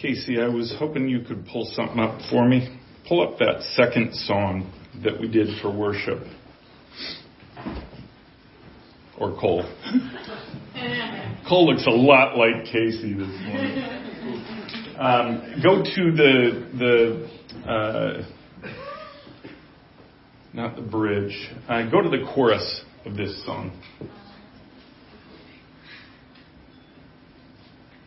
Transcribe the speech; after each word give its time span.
Casey, 0.00 0.40
I 0.40 0.46
was 0.46 0.72
hoping 0.78 1.08
you 1.08 1.22
could 1.22 1.44
pull 1.46 1.68
something 1.72 1.98
up 1.98 2.20
for 2.30 2.48
me. 2.48 2.78
Pull 3.08 3.20
up 3.20 3.38
that 3.38 3.62
second 3.74 4.14
song 4.14 4.72
that 5.02 5.20
we 5.20 5.26
did 5.28 5.60
for 5.60 5.76
worship. 5.76 6.22
Or 9.18 9.36
Cole. 9.40 9.64
Cole 11.48 11.66
looks 11.66 11.84
a 11.88 11.90
lot 11.90 12.36
like 12.36 12.66
Casey 12.66 13.12
this 13.12 13.26
morning. 13.44 13.98
Um, 14.98 15.60
go 15.64 15.82
to 15.82 16.12
the 16.12 16.68
the 16.78 17.68
uh, 17.68 18.22
not 20.52 20.76
the 20.76 20.82
bridge. 20.82 21.50
Uh, 21.68 21.90
go 21.90 22.02
to 22.02 22.08
the 22.08 22.24
chorus 22.34 22.82
of 23.04 23.16
this 23.16 23.44
song. 23.44 23.72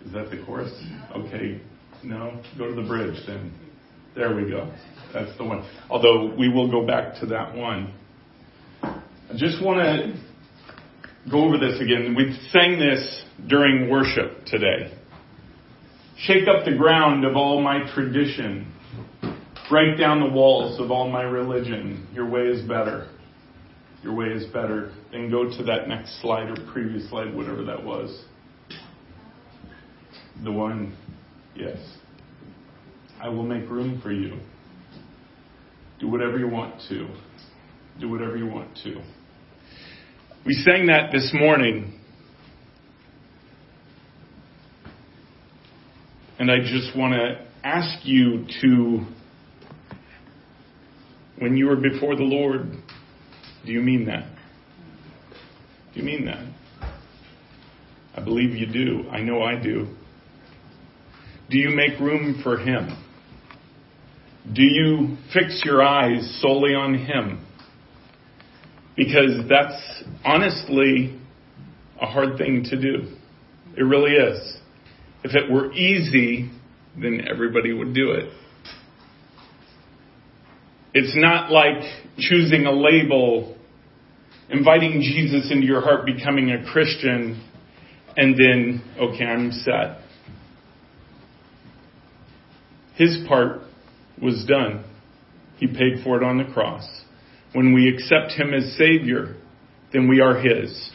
Is 0.06 0.14
that 0.14 0.30
the 0.30 0.42
chorus? 0.46 0.72
Okay. 1.16 1.60
No, 2.04 2.42
go 2.58 2.68
to 2.68 2.82
the 2.82 2.88
bridge 2.88 3.20
then. 3.28 3.54
There 4.16 4.36
we 4.36 4.50
go. 4.50 4.72
That's 5.14 5.36
the 5.38 5.44
one. 5.44 5.68
Although 5.90 6.36
we 6.36 6.50
will 6.50 6.70
go 6.70 6.86
back 6.86 7.20
to 7.22 7.26
that 7.28 7.56
one. 7.56 7.94
I 8.84 9.38
just 9.38 9.64
want 9.64 9.80
to 9.80 11.32
go 11.32 11.46
over 11.46 11.58
this 11.58 11.80
again. 11.80 12.16
We 12.16 12.38
sang 12.52 12.80
this 12.80 13.24
during 13.48 13.90
worship 13.90 14.46
today. 14.46 14.98
Shake 16.18 16.48
up 16.48 16.66
the 16.66 16.76
ground 16.76 17.26
of 17.26 17.36
all 17.36 17.62
my 17.62 17.92
tradition. 17.94 18.72
Break 19.70 19.98
down 19.98 20.20
the 20.20 20.30
walls 20.30 20.80
of 20.80 20.92
all 20.92 21.10
my 21.10 21.24
religion. 21.24 22.08
Your 22.14 22.30
way 22.30 22.42
is 22.42 22.68
better. 22.68 23.08
Your 24.04 24.16
way 24.16 24.28
is 24.28 24.46
better. 24.52 24.92
Then 25.12 25.30
go 25.30 25.46
to 25.46 25.64
that 25.64 25.88
next 25.88 26.22
slide 26.22 26.50
or 26.50 26.72
previous 26.74 27.10
slide, 27.10 27.34
whatever 27.34 27.64
that 27.64 27.84
was. 27.84 28.26
The 30.44 30.52
one, 30.52 30.98
yes. 31.56 31.78
I 33.22 33.30
will 33.30 33.44
make 33.44 33.70
room 33.70 34.00
for 34.02 34.12
you. 34.12 34.38
Do 36.00 36.10
whatever 36.10 36.40
you 36.40 36.48
want 36.48 36.82
to. 36.90 37.08
Do 38.00 38.10
whatever 38.10 38.36
you 38.36 38.48
want 38.48 38.76
to. 38.84 39.02
We 40.46 40.54
sang 40.54 40.88
that 40.88 41.12
this 41.12 41.32
morning. 41.34 42.00
And 46.40 46.50
I 46.50 46.58
just 46.60 46.98
want 46.98 47.14
to 47.14 47.46
ask 47.64 48.04
you 48.04 48.48
to, 48.62 49.06
when 51.38 51.56
you 51.56 51.70
are 51.70 51.76
before 51.76 52.16
the 52.16 52.24
Lord, 52.24 52.72
do 53.64 53.72
you 53.72 53.82
mean 53.82 54.06
that? 54.06 54.26
Do 55.94 56.00
you 56.00 56.06
mean 56.06 56.26
that? 56.26 56.44
I 58.16 58.24
believe 58.24 58.56
you 58.56 58.66
do. 58.66 59.08
I 59.10 59.22
know 59.22 59.44
I 59.44 59.62
do. 59.62 59.96
Do 61.52 61.58
you 61.58 61.76
make 61.76 62.00
room 62.00 62.40
for 62.44 62.58
Him? 62.58 62.98
Do 64.54 64.64
you 64.64 65.18
fix 65.34 65.62
your 65.66 65.84
eyes 65.84 66.40
solely 66.42 66.74
on 66.74 66.94
Him? 66.96 67.46
Because 68.96 69.48
that's 69.50 70.04
honestly 70.24 71.20
a 72.02 72.06
hard 72.06 72.38
thing 72.38 72.64
to 72.70 72.82
do. 72.82 73.16
It 73.78 73.84
really 73.84 74.12
is. 74.12 74.58
If 75.24 75.36
it 75.36 75.52
were 75.52 75.74
easy, 75.74 76.50
then 77.00 77.28
everybody 77.30 77.74
would 77.74 77.94
do 77.94 78.12
it. 78.12 78.32
It's 80.94 81.14
not 81.16 81.52
like 81.52 81.84
choosing 82.18 82.66
a 82.66 82.72
label, 82.72 83.58
inviting 84.50 85.02
Jesus 85.02 85.52
into 85.52 85.66
your 85.66 85.82
heart, 85.82 86.06
becoming 86.06 86.52
a 86.52 86.70
Christian, 86.72 87.46
and 88.18 88.36
then, 88.36 88.84
okay, 89.00 89.26
I'm 89.26 89.52
set. 89.52 90.01
His 92.96 93.20
part 93.28 93.62
was 94.22 94.46
done. 94.46 94.84
He 95.58 95.68
paid 95.68 96.04
for 96.04 96.18
it 96.18 96.24
on 96.24 96.38
the 96.38 96.52
cross. 96.54 96.88
When 97.54 97.74
we 97.74 97.90
accept 97.90 98.32
Him 98.32 98.54
as 98.54 98.76
Savior, 98.78 99.36
then 99.94 100.08
we 100.08 100.22
are 100.22 100.40
His. 100.40 100.92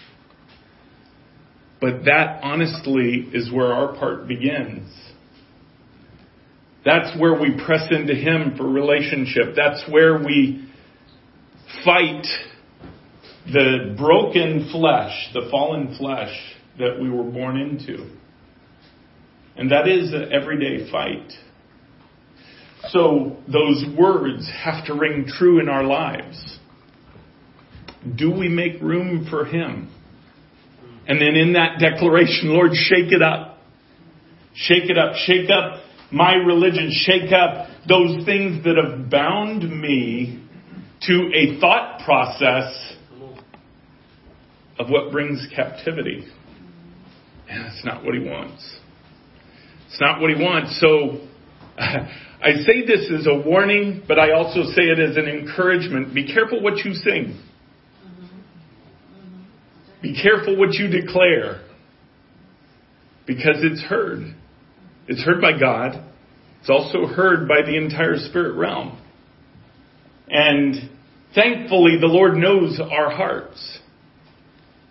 But 1.81 2.05
that 2.05 2.41
honestly 2.43 3.29
is 3.33 3.53
where 3.53 3.73
our 3.73 3.95
part 3.97 4.27
begins. 4.27 4.93
That's 6.85 7.19
where 7.19 7.39
we 7.39 7.61
press 7.65 7.89
into 7.91 8.15
Him 8.15 8.55
for 8.57 8.67
relationship. 8.67 9.55
That's 9.57 9.83
where 9.91 10.19
we 10.19 10.69
fight 11.85 12.27
the 13.47 13.95
broken 13.97 14.69
flesh, 14.73 15.31
the 15.35 15.49
fallen 15.51 15.97
flesh 15.99 16.35
that 16.79 16.99
we 17.01 17.11
were 17.11 17.25
born 17.25 17.57
into. 17.57 18.11
And 19.57 19.71
that 19.71 19.89
is 19.89 20.13
an 20.13 20.33
everyday 20.33 20.91
fight. 20.91 21.33
So 22.89 23.37
those 23.47 23.85
words 23.99 24.49
have 24.63 24.87
to 24.87 24.95
ring 24.95 25.27
true 25.27 25.61
in 25.61 25.69
our 25.69 25.85
lives. 25.85 26.59
Do 28.17 28.31
we 28.31 28.49
make 28.49 28.81
room 28.81 29.27
for 29.29 29.45
Him? 29.45 29.93
And 31.09 31.21
then 31.21 31.37
in 31.37 31.53
that 31.55 31.79
declaration, 31.79 32.51
Lord, 32.53 32.73
shake 32.75 33.13
it 33.13 33.23
up. 33.23 33.59
Shake 34.55 34.91
it 34.91 34.99
up. 34.99 35.15
Shake 35.17 35.51
up 35.51 35.83
my 36.11 36.35
religion. 36.35 36.91
Shake 36.93 37.33
up 37.33 37.69
those 37.89 38.25
things 38.25 38.65
that 38.65 38.77
have 38.77 39.11
bound 39.11 39.63
me 39.63 40.43
to 41.03 41.31
a 41.35 41.61
thought 41.61 42.01
process 42.05 42.95
of 44.79 44.89
what 44.89 45.13
brings 45.13 45.47
captivity. 45.55 46.27
And 47.49 47.65
that's 47.65 47.85
not 47.85 48.05
what 48.05 48.15
he 48.15 48.21
wants. 48.21 48.79
It's 49.89 50.01
not 50.01 50.21
what 50.21 50.31
he 50.31 50.43
wants. 50.43 50.79
So 50.81 51.26
I 51.79 52.53
say 52.65 52.87
this 52.87 53.11
as 53.19 53.27
a 53.27 53.35
warning, 53.47 54.03
but 54.09 54.19
I 54.19 54.33
also 54.33 54.63
say 54.65 54.83
it 54.83 54.99
as 54.99 55.17
an 55.17 55.29
encouragement. 55.29 56.15
Be 56.15 56.33
careful 56.33 56.63
what 56.63 56.79
you 56.79 56.95
sing. 56.95 57.43
Be 60.03 60.21
careful 60.21 60.57
what 60.57 60.75
you 60.75 60.89
declare. 60.89 61.63
Because 63.27 63.57
it's 63.59 63.83
heard. 63.83 64.35
It's 65.09 65.23
heard 65.23 65.41
by 65.41 65.59
God. 65.59 66.03
It's 66.61 66.71
also 66.71 67.07
heard 67.07 67.49
by 67.49 67.63
the 67.63 67.77
entire 67.77 68.17
spirit 68.17 68.57
realm. 68.57 69.01
And 70.29 70.91
thankfully, 71.35 71.99
the 72.01 72.07
Lord 72.07 72.37
knows 72.37 72.81
our 72.81 73.11
hearts. 73.11 73.79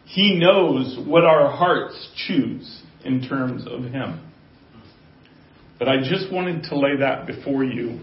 He 0.05 0.39
knows 0.39 0.97
what 1.05 1.23
our 1.23 1.51
hearts 1.51 2.09
choose 2.27 2.83
in 3.03 3.27
terms 3.27 3.65
of 3.67 3.83
Him. 3.83 4.24
But 5.77 5.89
I 5.89 5.97
just 5.97 6.31
wanted 6.31 6.63
to 6.69 6.77
lay 6.77 6.97
that 6.97 7.27
before 7.27 7.63
you. 7.63 7.99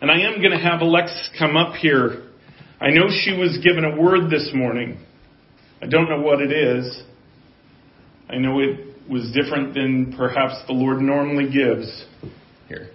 And 0.00 0.10
I 0.10 0.20
am 0.20 0.40
going 0.40 0.52
to 0.52 0.58
have 0.58 0.80
Alexis 0.80 1.30
come 1.38 1.56
up 1.56 1.74
here. 1.74 2.28
I 2.80 2.90
know 2.90 3.08
she 3.24 3.32
was 3.32 3.58
given 3.62 3.84
a 3.84 4.00
word 4.00 4.30
this 4.30 4.50
morning. 4.54 4.98
I 5.82 5.86
don't 5.86 6.08
know 6.08 6.20
what 6.20 6.40
it 6.40 6.52
is. 6.52 7.02
I 8.28 8.36
know 8.36 8.60
it 8.60 9.10
was 9.10 9.30
different 9.32 9.74
than 9.74 10.14
perhaps 10.16 10.54
the 10.66 10.72
Lord 10.72 11.00
normally 11.00 11.50
gives. 11.50 12.04
Here. 12.68 12.90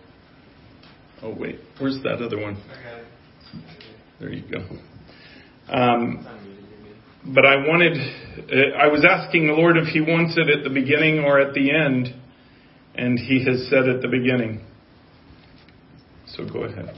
Oh, 1.21 1.35
wait. 1.37 1.59
Where's 1.79 2.01
that 2.03 2.21
other 2.21 2.39
one? 2.39 2.63
There 4.19 4.31
you 4.31 4.43
go. 4.49 4.59
Um, 5.67 6.25
but 7.33 7.45
I 7.45 7.57
wanted, 7.57 7.97
uh, 7.97 8.77
I 8.77 8.87
was 8.87 9.03
asking 9.03 9.47
the 9.47 9.53
Lord 9.53 9.77
if 9.77 9.87
He 9.87 9.99
wants 9.99 10.37
it 10.37 10.49
at 10.49 10.63
the 10.63 10.69
beginning 10.69 11.19
or 11.19 11.39
at 11.39 11.53
the 11.53 11.71
end 11.71 12.13
and 12.97 13.19
he 13.19 13.43
has 13.45 13.67
said 13.69 13.87
at 13.87 14.01
the 14.01 14.07
beginning. 14.07 14.61
So 16.27 16.45
go 16.45 16.63
ahead. 16.63 16.93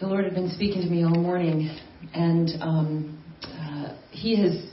The 0.00 0.06
Lord 0.06 0.24
had 0.24 0.34
been 0.34 0.50
speaking 0.50 0.82
to 0.82 0.88
me 0.88 1.04
all 1.04 1.10
morning, 1.10 1.76
and 2.14 2.50
um, 2.60 3.24
uh, 3.42 3.96
He 4.10 4.40
has, 4.40 4.64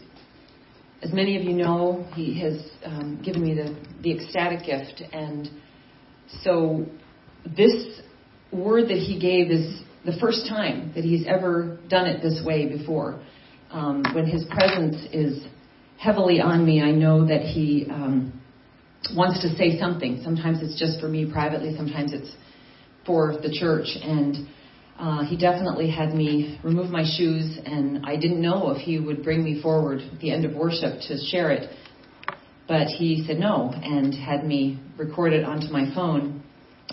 as 1.01 1.11
many 1.11 1.35
of 1.35 1.43
you 1.43 1.53
know, 1.53 2.07
He 2.13 2.39
has 2.41 2.69
um, 2.85 3.21
given 3.23 3.41
me 3.41 3.55
the, 3.55 3.75
the 4.03 4.11
ecstatic 4.11 4.65
gift. 4.65 5.01
And 5.11 5.49
so 6.43 6.85
this 7.57 8.01
word 8.51 8.83
that 8.89 8.97
He 8.97 9.19
gave 9.19 9.49
is 9.49 9.81
the 10.05 10.15
first 10.21 10.47
time 10.47 10.91
that 10.93 11.03
He's 11.03 11.25
ever 11.27 11.79
done 11.89 12.05
it 12.05 12.21
this 12.21 12.41
way 12.45 12.67
before. 12.67 13.19
Um, 13.71 14.03
when 14.13 14.27
His 14.27 14.45
presence 14.45 15.07
is 15.11 15.43
heavily 15.97 16.39
on 16.39 16.63
me, 16.63 16.81
I 16.81 16.91
know 16.91 17.27
that 17.27 17.41
He 17.41 17.87
um, 17.89 18.41
wants 19.13 19.41
to 19.41 19.55
say 19.55 19.79
something. 19.79 20.21
Sometimes 20.23 20.59
it's 20.61 20.79
just 20.79 20.99
for 20.99 21.07
me 21.07 21.29
privately, 21.29 21.75
sometimes 21.75 22.13
it's 22.13 22.31
for 23.05 23.37
the 23.41 23.51
church. 23.51 23.87
And 24.01 24.47
uh, 24.97 25.25
he 25.25 25.37
definitely 25.37 25.89
had 25.89 26.13
me 26.13 26.59
remove 26.63 26.89
my 26.89 27.03
shoes, 27.03 27.59
and 27.65 28.05
I 28.05 28.15
didn't 28.15 28.41
know 28.41 28.71
if 28.71 28.77
he 28.77 28.99
would 28.99 29.23
bring 29.23 29.43
me 29.43 29.61
forward 29.61 29.99
at 29.99 30.19
the 30.19 30.31
end 30.31 30.45
of 30.45 30.55
worship 30.55 31.01
to 31.07 31.17
share 31.29 31.51
it. 31.51 31.69
But 32.67 32.87
he 32.87 33.23
said 33.27 33.37
no 33.37 33.71
and 33.75 34.13
had 34.13 34.45
me 34.45 34.79
record 34.97 35.33
it 35.33 35.43
onto 35.43 35.67
my 35.67 35.93
phone. 35.93 36.41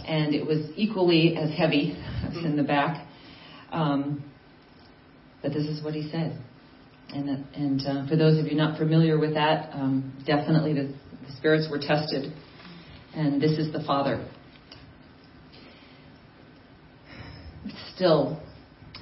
And 0.06 0.34
it 0.34 0.44
was 0.44 0.66
equally 0.76 1.36
as 1.36 1.50
heavy 1.56 1.96
as 2.28 2.44
in 2.44 2.56
the 2.56 2.62
back. 2.62 3.06
Um, 3.70 4.24
but 5.42 5.52
this 5.52 5.64
is 5.64 5.82
what 5.82 5.94
he 5.94 6.10
said. 6.10 6.38
And, 7.14 7.46
and 7.54 7.86
uh, 7.86 8.08
for 8.08 8.16
those 8.16 8.38
of 8.38 8.46
you 8.46 8.56
not 8.56 8.78
familiar 8.78 9.18
with 9.18 9.34
that, 9.34 9.70
um, 9.74 10.12
definitely 10.26 10.72
the 10.72 10.94
The 11.26 11.32
spirits 11.36 11.68
were 11.70 11.78
tested, 11.78 12.32
and 13.14 13.40
this 13.40 13.58
is 13.58 13.72
the 13.72 13.82
Father. 13.84 14.26
Still, 17.94 18.40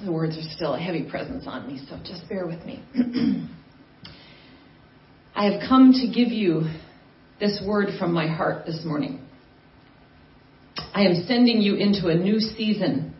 the 0.03 0.11
words 0.11 0.37
are 0.37 0.55
still 0.55 0.75
a 0.75 0.79
heavy 0.79 1.09
presence 1.09 1.45
on 1.47 1.67
me, 1.67 1.79
so 1.89 1.97
just 2.05 2.27
bear 2.29 2.45
with 2.45 2.63
me. 2.65 2.83
I 5.35 5.45
have 5.51 5.61
come 5.67 5.93
to 5.93 6.07
give 6.07 6.31
you 6.31 6.69
this 7.39 7.61
word 7.65 7.89
from 7.97 8.13
my 8.13 8.27
heart 8.27 8.65
this 8.65 8.83
morning. 8.85 9.19
I 10.93 11.01
am 11.01 11.25
sending 11.27 11.61
you 11.61 11.75
into 11.75 12.09
a 12.09 12.15
new 12.15 12.39
season 12.39 13.15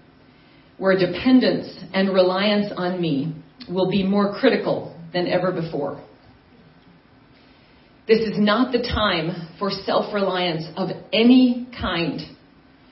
where 0.78 0.98
dependence 0.98 1.74
and 1.94 2.14
reliance 2.14 2.72
on 2.76 3.02
me 3.02 3.36
will 3.70 3.90
be 3.90 4.04
more 4.04 4.34
critical 4.34 4.96
than 5.14 5.28
ever 5.28 5.52
before. 5.52 6.04
This 8.08 8.20
is 8.20 8.38
not 8.38 8.72
the 8.72 8.80
time 8.80 9.50
for 9.60 9.70
self 9.70 10.14
reliance 10.14 10.66
of 10.76 10.90
any 11.14 11.68
kind, 11.80 12.20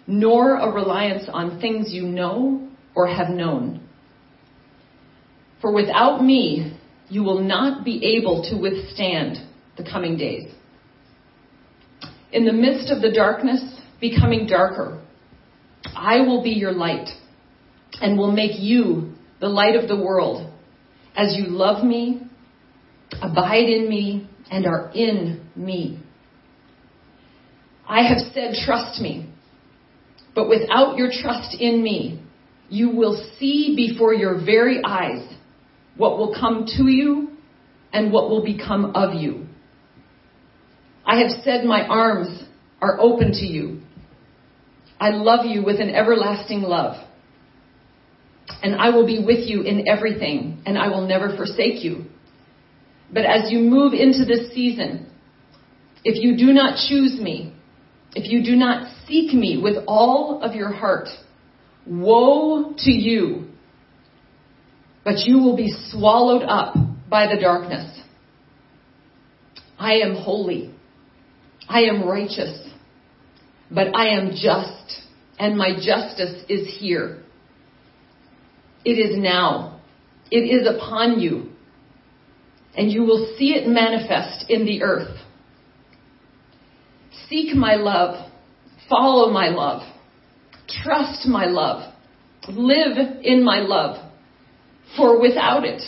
nor 0.08 0.58
a 0.58 0.72
reliance 0.72 1.28
on 1.32 1.60
things 1.60 1.92
you 1.92 2.04
know 2.04 2.70
or 2.96 3.08
have 3.08 3.30
known. 3.30 3.82
For 5.62 5.74
without 5.74 6.24
me, 6.24 6.78
you 7.10 7.24
will 7.24 7.42
not 7.42 7.84
be 7.84 8.18
able 8.18 8.44
to 8.50 8.56
withstand 8.56 9.38
the 9.78 9.84
coming 9.84 10.18
days. 10.18 10.52
In 12.32 12.46
the 12.46 12.54
midst 12.54 12.92
of 12.92 13.02
the 13.02 13.12
darkness 13.12 13.62
becoming 14.00 14.46
darker, 14.46 15.02
I 15.96 16.22
will 16.22 16.44
be 16.44 16.52
your 16.52 16.72
light 16.72 17.10
and 18.00 18.18
will 18.18 18.32
make 18.32 18.60
you 18.60 19.14
the 19.40 19.48
light 19.48 19.76
of 19.76 19.88
the 19.88 19.98
world 19.98 20.52
as 21.16 21.36
you 21.36 21.48
love 21.48 21.84
me, 21.84 22.22
abide 23.22 23.68
in 23.68 23.90
me, 23.90 24.29
and 24.51 24.66
are 24.66 24.92
in 24.94 25.48
me. 25.56 26.00
I 27.88 28.04
have 28.07 28.19
said, 28.34 28.54
trust 28.66 29.01
me. 29.01 29.31
But 30.36 30.48
without 30.48 30.98
your 30.98 31.10
trust 31.12 31.56
in 31.60 31.84
me, 31.84 32.24
you 32.69 32.92
will 32.92 33.30
see 33.40 33.74
before 33.75 34.13
your 34.13 34.44
very 34.46 34.81
eyes 34.84 35.28
what 35.98 36.18
will 36.18 36.36
come 36.40 36.66
to 36.78 36.84
you 36.88 37.31
and 37.92 38.12
what 38.12 38.30
will 38.30 38.44
become 38.44 38.96
of 38.96 39.16
you. 39.16 39.48
I 41.06 41.19
have 41.19 41.31
said, 41.44 41.66
my 41.66 41.88
arms 41.88 42.44
are 42.81 43.00
open 43.00 43.31
to 43.31 43.45
you. 43.45 43.81
I 45.00 45.10
love 45.10 45.45
you 45.45 45.63
with 45.63 45.80
an 45.80 45.90
everlasting 45.90 46.62
love. 46.62 47.04
And 48.62 48.75
I 48.75 48.90
will 48.90 49.06
be 49.06 49.24
with 49.24 49.48
you 49.50 49.62
in 49.62 49.88
everything, 49.88 50.62
and 50.66 50.78
I 50.78 50.90
will 50.90 51.07
never 51.07 51.36
forsake 51.36 51.84
you. 51.84 52.06
But 53.12 53.26
as 53.26 53.52
you 53.52 53.60
move 53.60 53.94
into 53.94 54.26
this 54.26 54.54
season, 54.54 55.08
if 56.04 56.24
you 56.24 56.38
do 56.38 56.54
not 56.54 56.78
choose 56.88 57.20
me, 57.20 57.54
if 58.16 58.32
you 58.32 58.44
do 58.44 58.56
not 58.56 58.92
seek 59.08 59.34
me 59.34 59.60
with 59.62 59.84
all 59.88 60.42
of 60.42 60.56
your 60.56 60.72
heart, 60.72 61.10
woe 61.86 62.74
to 62.78 62.92
you. 62.92 63.48
But 65.04 65.20
you 65.26 65.40
will 65.40 65.56
be 65.56 65.74
swallowed 65.90 66.44
up 66.44 66.76
by 67.10 67.34
the 67.34 67.40
darkness. 67.40 68.00
I 69.78 69.96
am 69.96 70.16
holy. 70.16 70.74
I 71.68 71.82
am 71.84 72.08
righteous. 72.08 72.68
But 73.72 73.96
I 73.96 74.10
am 74.10 74.32
just, 74.32 75.04
and 75.38 75.58
my 75.58 75.76
justice 75.76 76.44
is 76.50 76.68
here. 76.80 77.24
It 78.84 78.92
is 78.94 79.18
now. 79.18 79.82
It 80.32 80.40
is 80.40 80.68
upon 80.68 81.20
you 81.20 81.52
and 82.75 82.92
you 82.92 83.04
will 83.04 83.36
see 83.38 83.54
it 83.54 83.68
manifest 83.68 84.50
in 84.50 84.66
the 84.66 84.83
earth. 84.83 85.18
Seek 87.27 87.56
my 87.56 87.75
love, 87.75 88.30
follow 88.89 89.31
my 89.31 89.50
love, 89.50 89.81
trust 90.83 91.27
my 91.27 91.45
love, 91.45 91.94
live 92.48 92.98
in 93.24 93.44
my 93.44 93.60
love, 93.60 94.12
for 94.98 95.19
without 95.19 95.63
it, 95.66 95.81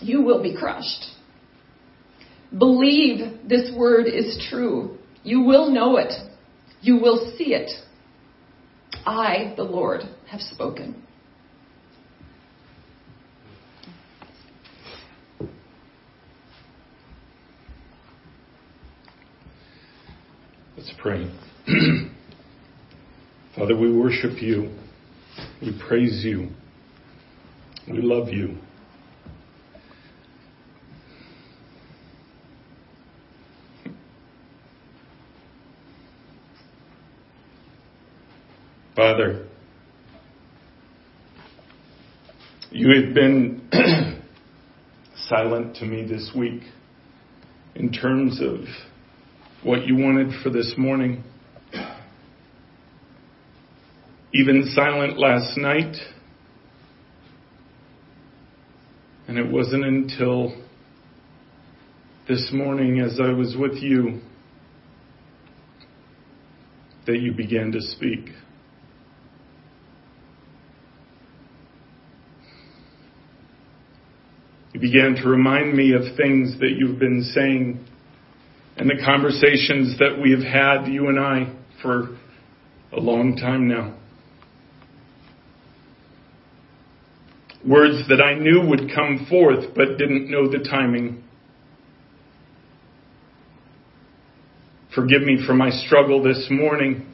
you 0.00 0.22
will 0.22 0.42
be 0.42 0.56
crushed. 0.56 1.06
Believe 2.56 3.48
this 3.48 3.70
word 3.76 4.06
is 4.06 4.44
true. 4.50 4.98
You 5.22 5.42
will 5.42 5.70
know 5.70 5.98
it. 5.98 6.12
You 6.80 6.96
will 6.96 7.34
see 7.36 7.54
it. 7.54 7.70
I, 9.06 9.54
the 9.56 9.62
Lord, 9.62 10.02
have 10.28 10.40
spoken. 10.40 11.02
Pray. 21.00 21.30
Father, 23.56 23.76
we 23.76 23.92
worship 23.92 24.42
you. 24.42 24.70
We 25.62 25.78
praise 25.88 26.22
you. 26.24 26.48
We 27.90 28.02
love 28.02 28.28
you. 28.28 28.56
Father, 38.94 39.46
you 42.70 43.02
have 43.02 43.14
been 43.14 43.66
silent 45.28 45.76
to 45.76 45.86
me 45.86 46.06
this 46.06 46.30
week 46.36 46.62
in 47.74 47.90
terms 47.90 48.42
of 48.42 48.58
what 49.62 49.86
you 49.86 49.94
wanted 49.94 50.32
for 50.42 50.50
this 50.50 50.74
morning. 50.78 51.22
Even 54.32 54.70
silent 54.74 55.18
last 55.18 55.56
night. 55.58 55.96
And 59.28 59.38
it 59.38 59.50
wasn't 59.50 59.84
until 59.84 60.56
this 62.26 62.50
morning 62.52 63.00
as 63.00 63.20
I 63.20 63.32
was 63.32 63.54
with 63.58 63.82
you 63.82 64.20
that 67.06 67.18
you 67.18 67.32
began 67.32 67.72
to 67.72 67.80
speak. 67.80 68.30
You 74.72 74.80
began 74.80 75.16
to 75.16 75.28
remind 75.28 75.76
me 75.76 75.92
of 75.92 76.02
things 76.16 76.58
that 76.60 76.76
you've 76.78 76.98
been 76.98 77.22
saying 77.34 77.84
and 78.80 78.88
the 78.88 79.04
conversations 79.04 79.98
that 79.98 80.18
we 80.18 80.30
have 80.30 80.40
had, 80.40 80.90
you 80.90 81.08
and 81.08 81.20
I, 81.20 81.54
for 81.82 82.16
a 82.94 82.98
long 82.98 83.36
time 83.36 83.68
now. 83.68 83.94
Words 87.62 88.08
that 88.08 88.22
I 88.22 88.36
knew 88.36 88.66
would 88.66 88.90
come 88.94 89.26
forth 89.28 89.74
but 89.76 89.98
didn't 89.98 90.30
know 90.30 90.50
the 90.50 90.60
timing. 90.60 91.22
Forgive 94.94 95.20
me 95.20 95.44
for 95.46 95.52
my 95.52 95.68
struggle 95.68 96.22
this 96.22 96.46
morning 96.50 97.06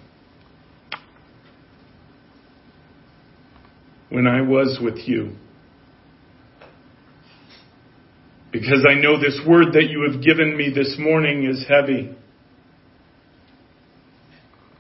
when 4.09 4.29
I 4.29 4.41
was 4.41 4.79
with 4.81 4.99
you. 5.09 5.33
Because 8.61 8.87
I 8.89 8.95
know 8.95 9.21
this 9.21 9.39
word 9.47 9.75
that 9.75 9.91
you 9.91 10.11
have 10.11 10.23
given 10.23 10.57
me 10.57 10.73
this 10.75 10.97
morning 10.99 11.45
is 11.45 11.67
heavy. 11.69 12.17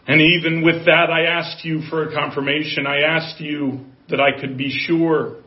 And 0.06 0.22
even 0.22 0.64
with 0.64 0.86
that, 0.86 1.10
I 1.10 1.24
asked 1.24 1.62
you 1.62 1.82
for 1.90 2.08
a 2.08 2.14
confirmation. 2.14 2.86
I 2.86 3.00
asked 3.00 3.38
you 3.38 3.80
that 4.08 4.18
I 4.18 4.40
could 4.40 4.56
be 4.56 4.70
sure 4.70 5.42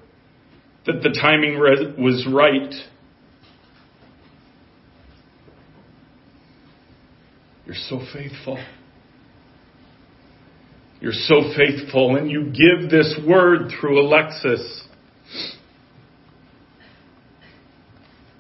that 0.86 1.02
the 1.02 1.18
timing 1.20 1.58
was 1.58 2.28
right. 2.32 2.72
You're 7.66 7.76
so 7.90 8.00
faithful. 8.14 8.64
You're 11.02 11.14
so 11.14 11.52
faithful, 11.58 12.16
and 12.16 12.30
you 12.30 12.44
give 12.44 12.92
this 12.92 13.20
word 13.28 13.72
through 13.80 14.06
Alexis. 14.06 14.84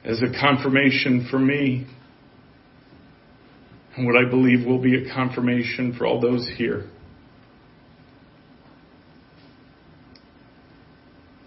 As 0.04 0.22
a 0.22 0.40
confirmation 0.40 1.28
for 1.30 1.40
me 1.40 1.88
and 3.96 4.06
what 4.06 4.16
I 4.16 4.30
believe 4.30 4.66
will 4.66 4.82
be 4.82 4.96
a 4.96 5.14
confirmation 5.14 5.94
for 5.98 6.06
all 6.06 6.22
those 6.22 6.50
here. 6.58 6.90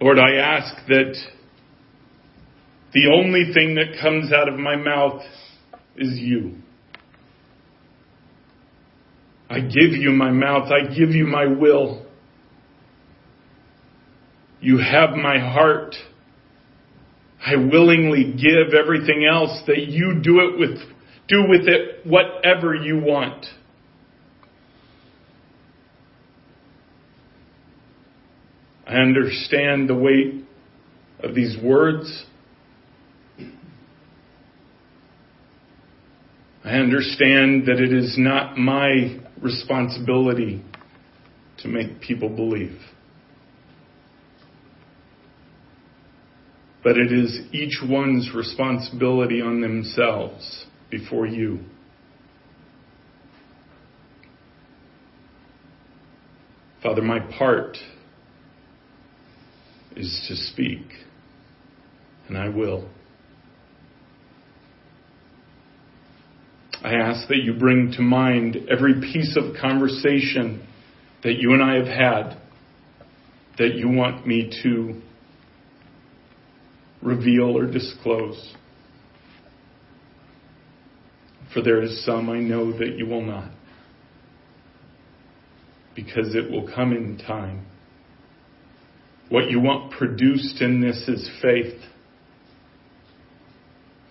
Lord, 0.00 0.18
I 0.18 0.34
ask 0.34 0.86
that 0.88 1.14
the 2.92 3.06
only 3.14 3.52
thing 3.54 3.76
that 3.76 4.00
comes 4.02 4.32
out 4.32 4.48
of 4.48 4.58
my 4.58 4.76
mouth 4.76 5.22
is 5.96 6.18
you. 6.18 6.56
I 9.48 9.60
give 9.60 9.92
you 9.92 10.10
my 10.10 10.30
mouth. 10.30 10.70
I 10.70 10.92
give 10.94 11.10
you 11.10 11.26
my 11.26 11.46
will. 11.46 12.04
You 14.60 14.78
have 14.78 15.10
my 15.10 15.38
heart. 15.38 15.94
I 17.44 17.56
willingly 17.56 18.32
give 18.32 18.72
everything 18.72 19.26
else 19.28 19.62
that 19.66 19.88
you 19.88 20.20
do 20.22 20.40
it 20.40 20.58
with, 20.58 20.78
Do 21.28 21.44
with 21.48 21.66
it 21.66 22.06
whatever 22.06 22.74
you 22.74 23.00
want. 23.00 23.46
I 28.86 28.96
understand 28.96 29.88
the 29.88 29.94
weight 29.94 30.44
of 31.20 31.34
these 31.34 31.56
words. 31.62 32.26
I 36.64 36.74
understand 36.74 37.66
that 37.66 37.80
it 37.80 37.92
is 37.92 38.14
not 38.18 38.56
my 38.56 39.18
responsibility 39.40 40.64
to 41.58 41.68
make 41.68 42.00
people 42.00 42.28
believe. 42.28 42.78
But 46.82 46.98
it 46.98 47.12
is 47.12 47.40
each 47.52 47.78
one's 47.82 48.34
responsibility 48.34 49.40
on 49.40 49.60
themselves 49.60 50.66
before 50.90 51.26
you. 51.26 51.60
Father, 56.82 57.02
my 57.02 57.20
part 57.38 57.76
is 59.94 60.24
to 60.28 60.34
speak, 60.34 60.86
and 62.28 62.36
I 62.36 62.48
will. 62.48 62.88
I 66.82 66.94
ask 66.94 67.28
that 67.28 67.38
you 67.44 67.54
bring 67.54 67.92
to 67.92 68.02
mind 68.02 68.56
every 68.68 68.94
piece 69.00 69.36
of 69.36 69.54
conversation 69.60 70.66
that 71.22 71.34
you 71.34 71.52
and 71.52 71.62
I 71.62 71.76
have 71.76 71.86
had 71.86 72.38
that 73.58 73.74
you 73.74 73.88
want 73.88 74.26
me 74.26 74.50
to 74.64 75.00
reveal 77.02 77.56
or 77.56 77.66
disclose. 77.66 78.54
For 81.52 81.62
there 81.62 81.82
is 81.82 82.04
some 82.06 82.30
I 82.30 82.38
know 82.38 82.76
that 82.78 82.96
you 82.96 83.06
will 83.06 83.24
not, 83.24 83.50
because 85.94 86.34
it 86.34 86.50
will 86.50 86.72
come 86.74 86.92
in 86.92 87.18
time. 87.18 87.66
What 89.28 89.50
you 89.50 89.60
want 89.60 89.92
produced 89.92 90.60
in 90.60 90.80
this 90.80 91.08
is 91.08 91.30
faith. 91.42 91.78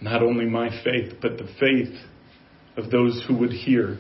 Not 0.02 0.24
only 0.24 0.46
my 0.46 0.70
faith, 0.84 1.14
but 1.22 1.38
the 1.38 1.48
faith 1.60 1.96
of 2.76 2.90
those 2.90 3.24
who 3.28 3.38
would 3.38 3.52
hear. 3.52 4.00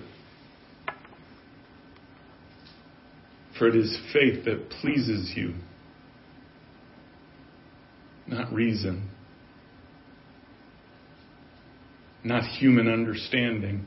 For 3.58 3.68
it 3.68 3.76
is 3.76 4.00
faith 4.12 4.46
that 4.46 4.70
pleases 4.82 5.34
you, 5.36 5.54
not 8.32 8.52
reason, 8.54 9.10
not 12.24 12.44
human 12.44 12.88
understanding, 12.88 13.86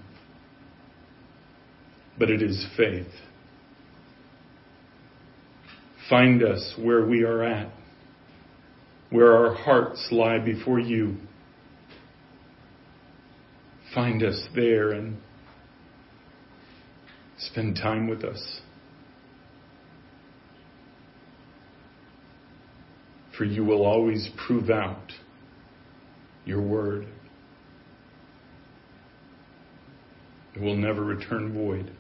but 2.19 2.31
it 2.31 2.43
is 2.43 2.67
faith. 2.77 3.09
Find 6.11 6.43
us 6.43 6.75
where 6.79 7.07
we 7.07 7.23
are 7.23 7.43
at, 7.43 7.73
where 9.09 9.35
our 9.35 9.55
hearts 9.55 10.09
lie 10.11 10.39
before 10.39 10.79
you 10.79 11.17
find 13.95 14.23
us 14.23 14.41
there 14.55 14.91
and 14.91 15.17
spend 17.39 17.77
time 17.77 18.09
with 18.09 18.25
us. 18.25 18.61
For 23.37 23.45
you 23.45 23.65
will 23.65 23.85
always 23.85 24.29
prove 24.47 24.71
out 24.71 25.13
your 26.45 26.61
word. 26.61 27.07
It 30.55 30.61
will 30.61 30.77
never 30.77 31.03
return 31.03 31.53
void. 31.53 31.91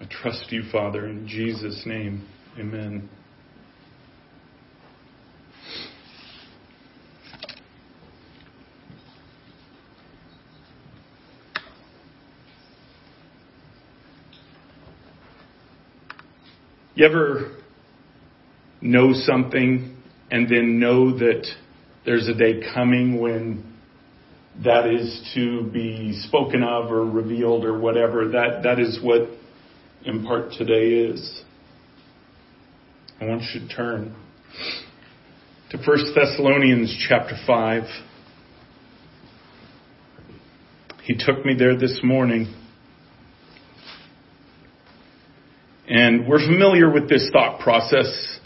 I 0.00 0.04
trust 0.10 0.50
you, 0.50 0.62
Father, 0.72 1.06
in 1.06 1.28
Jesus' 1.28 1.82
name. 1.86 2.26
Amen. 2.58 3.08
You 16.94 17.06
ever 17.06 17.52
know 18.80 19.12
something 19.12 19.96
and 20.30 20.48
then 20.48 20.78
know 20.78 21.18
that 21.18 21.46
there's 22.04 22.28
a 22.28 22.34
day 22.34 22.60
coming 22.74 23.20
when 23.20 23.64
that 24.64 24.86
is 24.86 25.30
to 25.34 25.62
be 25.70 26.20
spoken 26.26 26.62
of 26.62 26.90
or 26.90 27.04
revealed 27.04 27.64
or 27.64 27.78
whatever? 27.78 28.28
That, 28.28 28.62
that 28.64 28.78
is 28.78 28.98
what 29.02 29.28
in 30.04 30.24
part 30.24 30.52
today 30.52 31.10
is. 31.10 31.42
I 33.20 33.26
want 33.26 33.42
you 33.54 33.60
to 33.60 33.68
turn 33.68 34.14
to 35.70 35.76
1 35.76 35.98
Thessalonians 36.14 36.96
chapter 37.08 37.34
5. 37.46 37.82
He 41.02 41.14
took 41.18 41.44
me 41.44 41.54
there 41.58 41.76
this 41.76 42.00
morning. 42.02 42.54
And 45.88 46.28
we're 46.28 46.46
familiar 46.46 46.90
with 46.92 47.08
this 47.08 47.28
thought 47.32 47.60
process. 47.60 48.38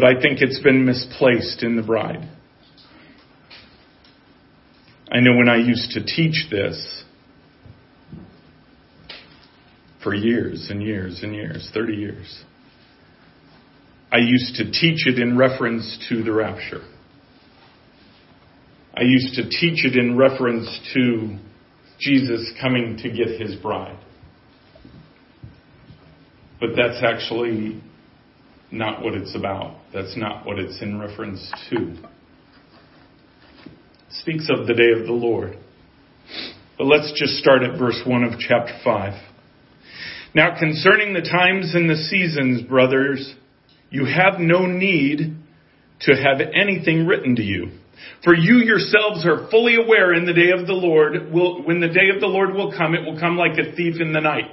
But 0.00 0.16
I 0.16 0.18
think 0.18 0.40
it's 0.40 0.60
been 0.60 0.86
misplaced 0.86 1.62
in 1.62 1.76
the 1.76 1.82
bride. 1.82 2.26
I 5.12 5.20
know 5.20 5.36
when 5.36 5.50
I 5.50 5.58
used 5.58 5.90
to 5.90 6.02
teach 6.02 6.46
this 6.50 7.04
for 10.02 10.14
years 10.14 10.68
and 10.70 10.82
years 10.82 11.20
and 11.22 11.34
years, 11.34 11.70
30 11.74 11.92
years, 11.92 12.44
I 14.10 14.20
used 14.20 14.54
to 14.54 14.70
teach 14.70 15.06
it 15.06 15.18
in 15.18 15.36
reference 15.36 15.98
to 16.08 16.22
the 16.22 16.32
rapture. 16.32 16.80
I 18.94 19.02
used 19.02 19.34
to 19.34 19.50
teach 19.50 19.84
it 19.84 19.98
in 19.98 20.16
reference 20.16 20.80
to 20.94 21.36
Jesus 21.98 22.50
coming 22.58 22.96
to 23.02 23.10
get 23.10 23.38
his 23.38 23.54
bride. 23.56 24.00
But 26.58 26.70
that's 26.74 27.02
actually 27.04 27.82
not 28.72 29.02
what 29.02 29.14
it's 29.14 29.34
about. 29.34 29.76
That's 29.92 30.16
not 30.16 30.46
what 30.46 30.58
it's 30.58 30.80
in 30.80 30.98
reference 30.98 31.52
to. 31.70 31.76
It 31.76 31.98
speaks 34.10 34.48
of 34.50 34.66
the 34.66 34.74
day 34.74 34.92
of 34.98 35.06
the 35.06 35.12
Lord. 35.12 35.56
But 36.78 36.86
let's 36.86 37.12
just 37.18 37.34
start 37.34 37.62
at 37.62 37.78
verse 37.78 38.00
1 38.06 38.24
of 38.24 38.38
chapter 38.38 38.78
5. 38.84 39.14
Now 40.34 40.58
concerning 40.58 41.12
the 41.12 41.22
times 41.22 41.74
and 41.74 41.90
the 41.90 41.96
seasons, 41.96 42.62
brothers, 42.62 43.34
you 43.90 44.06
have 44.06 44.38
no 44.38 44.66
need 44.66 45.36
to 46.02 46.12
have 46.14 46.40
anything 46.54 47.06
written 47.06 47.36
to 47.36 47.42
you 47.42 47.70
for 48.24 48.34
you 48.34 48.56
yourselves 48.58 49.24
are 49.24 49.48
fully 49.50 49.76
aware 49.76 50.12
in 50.14 50.26
the 50.26 50.32
day 50.32 50.50
of 50.50 50.66
the 50.66 50.74
Lord, 50.74 51.32
will, 51.32 51.62
when 51.62 51.80
the 51.80 51.88
day 51.88 52.10
of 52.14 52.20
the 52.20 52.26
Lord 52.26 52.54
will 52.54 52.72
come, 52.76 52.94
it 52.94 53.04
will 53.04 53.18
come 53.18 53.36
like 53.36 53.58
a 53.58 53.74
thief 53.74 54.00
in 54.00 54.12
the 54.12 54.20
night. 54.20 54.50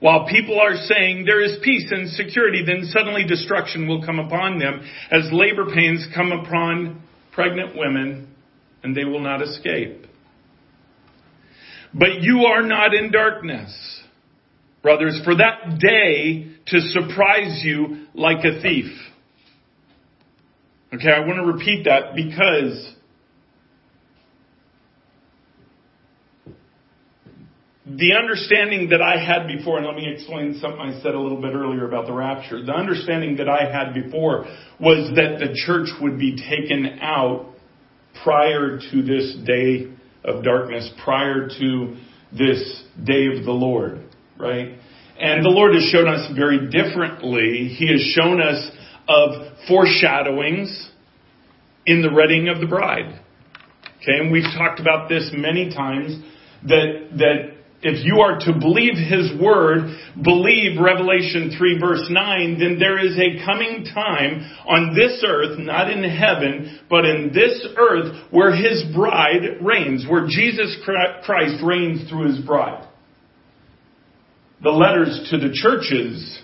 While 0.00 0.26
people 0.26 0.58
are 0.58 0.76
saying 0.76 1.26
there 1.26 1.42
is 1.42 1.58
peace 1.62 1.90
and 1.90 2.08
security, 2.10 2.62
then 2.64 2.84
suddenly 2.84 3.24
destruction 3.24 3.86
will 3.86 4.04
come 4.04 4.18
upon 4.18 4.58
them 4.58 4.80
as 5.10 5.28
labor 5.30 5.66
pains 5.72 6.06
come 6.14 6.32
upon 6.32 7.02
pregnant 7.32 7.76
women 7.76 8.34
and 8.82 8.96
they 8.96 9.04
will 9.04 9.20
not 9.20 9.42
escape. 9.42 10.06
But 11.92 12.22
you 12.22 12.46
are 12.46 12.62
not 12.62 12.94
in 12.94 13.10
darkness, 13.10 14.02
brothers, 14.82 15.20
for 15.24 15.36
that 15.36 15.78
day 15.78 16.46
to 16.68 16.80
surprise 16.80 17.60
you 17.62 18.06
like 18.14 18.44
a 18.44 18.62
thief. 18.62 18.90
Okay, 20.94 21.10
I 21.10 21.20
want 21.20 21.38
to 21.38 21.52
repeat 21.52 21.84
that 21.84 22.14
because 22.14 22.94
the 27.96 28.14
understanding 28.14 28.90
that 28.90 29.02
I 29.02 29.18
had 29.18 29.48
before, 29.48 29.78
and 29.78 29.86
let 29.86 29.96
me 29.96 30.08
explain 30.12 30.58
something 30.60 30.80
I 30.80 31.00
said 31.02 31.14
a 31.14 31.20
little 31.20 31.40
bit 31.40 31.54
earlier 31.54 31.88
about 31.88 32.06
the 32.06 32.12
rapture. 32.12 32.64
The 32.64 32.72
understanding 32.72 33.36
that 33.38 33.48
I 33.48 33.70
had 33.70 33.94
before 33.94 34.44
was 34.78 35.10
that 35.16 35.38
the 35.40 35.54
church 35.66 35.88
would 36.00 36.18
be 36.18 36.36
taken 36.36 36.98
out 37.00 37.54
prior 38.22 38.78
to 38.78 39.02
this 39.02 39.36
day 39.44 39.92
of 40.24 40.44
darkness, 40.44 40.90
prior 41.02 41.48
to 41.48 41.96
this 42.32 42.84
day 43.02 43.26
of 43.36 43.44
the 43.44 43.52
Lord, 43.52 44.04
right? 44.38 44.78
And 45.18 45.44
the 45.44 45.50
Lord 45.50 45.74
has 45.74 45.84
shown 45.84 46.06
us 46.06 46.30
very 46.36 46.70
differently. 46.70 47.74
He 47.76 47.90
has 47.90 48.00
shown 48.00 48.40
us 48.40 48.70
of 49.08 49.58
foreshadowings 49.66 50.90
in 51.86 52.02
the 52.02 52.12
wedding 52.12 52.48
of 52.48 52.60
the 52.60 52.66
bride. 52.66 53.20
Okay, 54.02 54.18
and 54.18 54.30
we've 54.30 54.44
talked 54.56 54.80
about 54.80 55.08
this 55.08 55.30
many 55.34 55.70
times 55.70 56.22
that 56.62 57.08
that 57.16 57.49
if 57.82 58.04
you 58.04 58.20
are 58.20 58.38
to 58.38 58.52
believe 58.58 58.92
his 58.94 59.32
word, 59.40 59.96
believe 60.22 60.78
Revelation 60.78 61.56
3 61.56 61.78
verse 61.80 62.06
9, 62.10 62.58
then 62.58 62.78
there 62.78 62.98
is 62.98 63.16
a 63.16 63.44
coming 63.44 63.86
time 63.94 64.44
on 64.68 64.94
this 64.94 65.24
earth, 65.26 65.58
not 65.58 65.90
in 65.90 66.04
heaven, 66.04 66.80
but 66.90 67.06
in 67.06 67.32
this 67.32 67.66
earth 67.78 68.14
where 68.30 68.54
his 68.54 68.84
bride 68.94 69.64
reigns, 69.64 70.04
where 70.06 70.26
Jesus 70.28 70.76
Christ 70.84 71.64
reigns 71.64 72.08
through 72.10 72.34
his 72.34 72.44
bride. 72.44 72.86
The 74.62 74.70
letters 74.70 75.28
to 75.30 75.38
the 75.38 75.54
churches, 75.54 76.38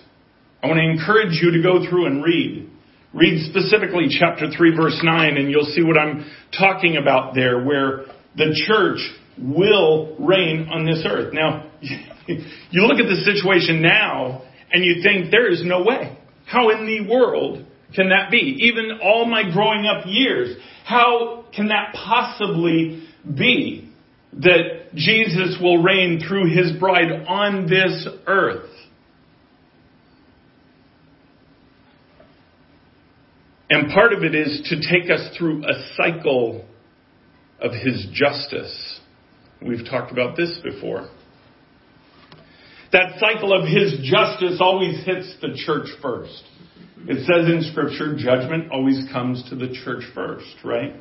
I 0.63 0.67
want 0.67 0.79
to 0.79 0.89
encourage 0.89 1.39
you 1.39 1.51
to 1.51 1.61
go 1.61 1.87
through 1.87 2.07
and 2.07 2.23
read. 2.23 2.67
Read 3.13 3.47
specifically 3.51 4.07
chapter 4.09 4.49
3 4.49 4.75
verse 4.75 4.99
9 5.03 5.37
and 5.37 5.51
you'll 5.51 5.65
see 5.65 5.83
what 5.83 5.99
I'm 5.99 6.25
talking 6.57 6.97
about 6.97 7.35
there, 7.35 7.63
where 7.63 8.05
the 8.35 8.59
church 8.67 8.99
will 9.39 10.15
reign 10.19 10.67
on 10.71 10.85
this 10.85 11.03
earth. 11.05 11.33
Now, 11.33 11.69
you 11.81 12.81
look 12.81 12.99
at 12.99 13.07
the 13.09 13.21
situation 13.25 13.81
now 13.81 14.43
and 14.71 14.83
you 14.83 15.01
think 15.01 15.31
there 15.31 15.51
is 15.51 15.61
no 15.63 15.83
way. 15.83 16.17
How 16.45 16.69
in 16.69 16.85
the 16.85 17.09
world 17.09 17.65
can 17.95 18.09
that 18.09 18.31
be? 18.31 18.57
Even 18.61 18.99
all 19.01 19.25
my 19.25 19.43
growing 19.51 19.85
up 19.85 20.05
years, 20.05 20.57
how 20.85 21.45
can 21.55 21.67
that 21.69 21.93
possibly 21.93 23.07
be 23.37 23.91
that 24.33 24.93
Jesus 24.95 25.57
will 25.61 25.81
reign 25.81 26.21
through 26.25 26.53
his 26.55 26.71
bride 26.79 27.11
on 27.27 27.67
this 27.67 28.07
earth? 28.25 28.69
And 33.69 33.91
part 33.91 34.13
of 34.13 34.23
it 34.23 34.33
is 34.33 34.61
to 34.69 34.75
take 34.77 35.11
us 35.11 35.35
through 35.37 35.65
a 35.65 35.93
cycle 35.97 36.65
of 37.59 37.71
his 37.71 38.07
justice. 38.13 38.96
We've 39.61 39.85
talked 39.89 40.11
about 40.11 40.37
this 40.37 40.59
before. 40.63 41.09
That 42.91 43.19
cycle 43.19 43.53
of 43.53 43.67
his 43.67 43.99
justice 44.03 44.59
always 44.61 45.03
hits 45.05 45.35
the 45.41 45.57
church 45.65 45.89
first. 46.01 46.43
It 47.07 47.25
says 47.25 47.47
in 47.47 47.69
scripture, 47.71 48.15
judgment 48.17 48.71
always 48.71 49.05
comes 49.11 49.43
to 49.49 49.55
the 49.55 49.73
church 49.83 50.03
first, 50.13 50.55
right? 50.63 50.95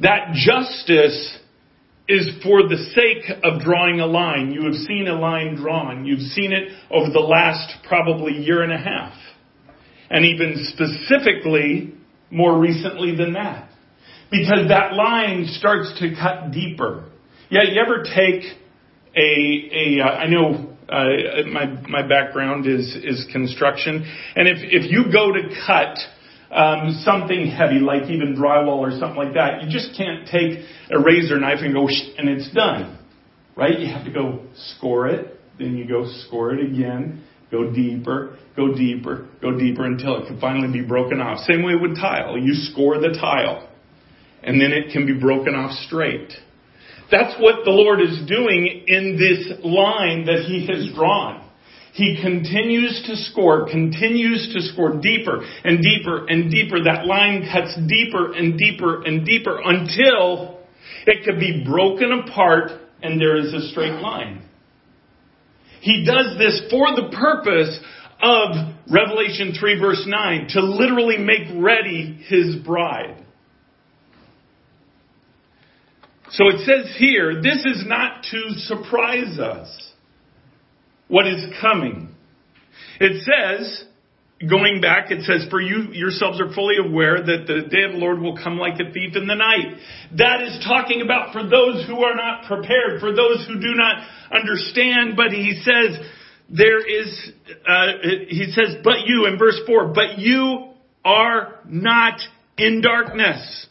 That 0.00 0.34
justice 0.34 1.38
is 2.08 2.28
for 2.42 2.68
the 2.68 2.76
sake 2.94 3.38
of 3.44 3.62
drawing 3.62 4.00
a 4.00 4.06
line. 4.06 4.52
You 4.52 4.64
have 4.64 4.74
seen 4.74 5.06
a 5.08 5.14
line 5.14 5.56
drawn. 5.56 6.04
You've 6.04 6.20
seen 6.20 6.52
it 6.52 6.68
over 6.90 7.10
the 7.10 7.20
last 7.20 7.86
probably 7.86 8.32
year 8.32 8.62
and 8.62 8.72
a 8.72 8.78
half. 8.78 9.14
And 10.10 10.24
even 10.24 10.66
specifically, 10.68 11.94
more 12.30 12.58
recently 12.58 13.16
than 13.16 13.34
that. 13.34 13.70
Because 14.30 14.68
that 14.68 14.94
line 14.94 15.46
starts 15.46 15.98
to 16.00 16.14
cut 16.14 16.52
deeper. 16.52 17.11
Yeah, 17.52 17.64
you 17.64 17.82
ever 17.82 18.02
take 18.02 18.44
a, 19.14 19.20
a 19.20 20.00
uh, 20.00 20.08
I 20.08 20.26
know 20.26 20.74
uh, 20.88 21.42
my 21.52 21.66
my 21.86 22.00
background 22.00 22.66
is 22.66 22.96
is 23.04 23.26
construction, 23.30 24.10
and 24.34 24.48
if 24.48 24.60
if 24.62 24.90
you 24.90 25.12
go 25.12 25.32
to 25.32 25.54
cut 25.66 25.98
um, 26.50 27.02
something 27.04 27.46
heavy 27.48 27.78
like 27.78 28.04
even 28.04 28.36
drywall 28.36 28.78
or 28.78 28.92
something 28.92 29.18
like 29.18 29.34
that, 29.34 29.62
you 29.62 29.68
just 29.68 29.94
can't 29.98 30.26
take 30.28 30.64
a 30.90 30.98
razor 30.98 31.38
knife 31.38 31.58
and 31.60 31.74
go 31.74 31.88
and 31.88 32.26
it's 32.26 32.50
done, 32.54 32.98
right? 33.54 33.78
You 33.78 33.92
have 33.92 34.06
to 34.06 34.12
go 34.12 34.46
score 34.78 35.08
it, 35.08 35.38
then 35.58 35.76
you 35.76 35.86
go 35.86 36.10
score 36.26 36.54
it 36.54 36.64
again, 36.64 37.22
go 37.50 37.70
deeper, 37.70 38.38
go 38.56 38.74
deeper, 38.74 39.28
go 39.42 39.58
deeper 39.58 39.84
until 39.84 40.22
it 40.22 40.26
can 40.26 40.40
finally 40.40 40.72
be 40.72 40.80
broken 40.88 41.20
off. 41.20 41.40
Same 41.40 41.62
way 41.62 41.74
with 41.74 41.96
tile, 41.96 42.38
you 42.38 42.54
score 42.54 42.98
the 42.98 43.10
tile, 43.20 43.68
and 44.42 44.58
then 44.58 44.72
it 44.72 44.90
can 44.90 45.04
be 45.04 45.20
broken 45.20 45.54
off 45.54 45.72
straight. 45.84 46.32
That's 47.12 47.38
what 47.38 47.64
the 47.64 47.70
Lord 47.70 48.00
is 48.00 48.26
doing 48.26 48.84
in 48.88 49.18
this 49.20 49.60
line 49.62 50.24
that 50.24 50.46
He 50.48 50.66
has 50.66 50.92
drawn. 50.94 51.46
He 51.92 52.18
continues 52.22 53.04
to 53.06 53.16
score, 53.16 53.68
continues 53.70 54.50
to 54.54 54.62
score 54.72 54.98
deeper 54.98 55.44
and 55.62 55.82
deeper 55.82 56.24
and 56.26 56.50
deeper. 56.50 56.82
That 56.82 57.04
line 57.04 57.46
cuts 57.52 57.76
deeper 57.86 58.32
and 58.32 58.56
deeper 58.56 59.02
and 59.02 59.26
deeper 59.26 59.60
until 59.62 60.60
it 61.06 61.22
can 61.24 61.38
be 61.38 61.62
broken 61.66 62.24
apart 62.24 62.70
and 63.02 63.20
there 63.20 63.36
is 63.36 63.52
a 63.52 63.68
straight 63.68 64.00
line. 64.00 64.42
He 65.82 66.06
does 66.06 66.38
this 66.38 66.62
for 66.70 66.86
the 66.96 67.14
purpose 67.14 67.78
of 68.22 68.74
Revelation 68.90 69.52
3 69.58 69.80
verse 69.80 70.04
9, 70.06 70.46
to 70.50 70.60
literally 70.62 71.18
make 71.18 71.48
ready 71.56 72.24
His 72.26 72.56
bride. 72.64 73.22
So 76.32 76.48
it 76.48 76.64
says 76.64 76.94
here, 76.98 77.42
this 77.42 77.64
is 77.64 77.84
not 77.86 78.24
to 78.30 78.54
surprise 78.56 79.38
us 79.38 79.92
what 81.08 81.26
is 81.26 81.44
coming. 81.60 82.08
It 83.00 83.22
says, 83.22 83.84
going 84.48 84.80
back, 84.80 85.10
it 85.10 85.24
says, 85.24 85.46
for 85.50 85.60
you 85.60 85.92
yourselves 85.92 86.40
are 86.40 86.52
fully 86.54 86.76
aware 86.78 87.18
that 87.18 87.44
the 87.46 87.68
day 87.68 87.84
of 87.84 87.92
the 87.92 87.98
Lord 87.98 88.20
will 88.20 88.36
come 88.36 88.58
like 88.58 88.80
a 88.80 88.90
thief 88.92 89.14
in 89.14 89.26
the 89.26 89.34
night. 89.34 89.76
That 90.16 90.42
is 90.42 90.64
talking 90.66 91.02
about 91.02 91.34
for 91.34 91.42
those 91.42 91.86
who 91.86 92.02
are 92.02 92.16
not 92.16 92.46
prepared, 92.46 93.00
for 93.00 93.14
those 93.14 93.46
who 93.46 93.60
do 93.60 93.74
not 93.74 94.02
understand, 94.32 95.16
but 95.16 95.32
he 95.32 95.60
says, 95.62 95.98
there 96.48 96.80
is, 96.80 97.30
uh, 97.68 97.86
he 98.28 98.52
says, 98.52 98.76
but 98.82 99.06
you, 99.06 99.26
in 99.26 99.38
verse 99.38 99.60
4, 99.66 99.88
but 99.88 100.18
you 100.18 100.70
are 101.04 101.60
not 101.66 102.20
in 102.56 102.80
darkness. 102.80 103.66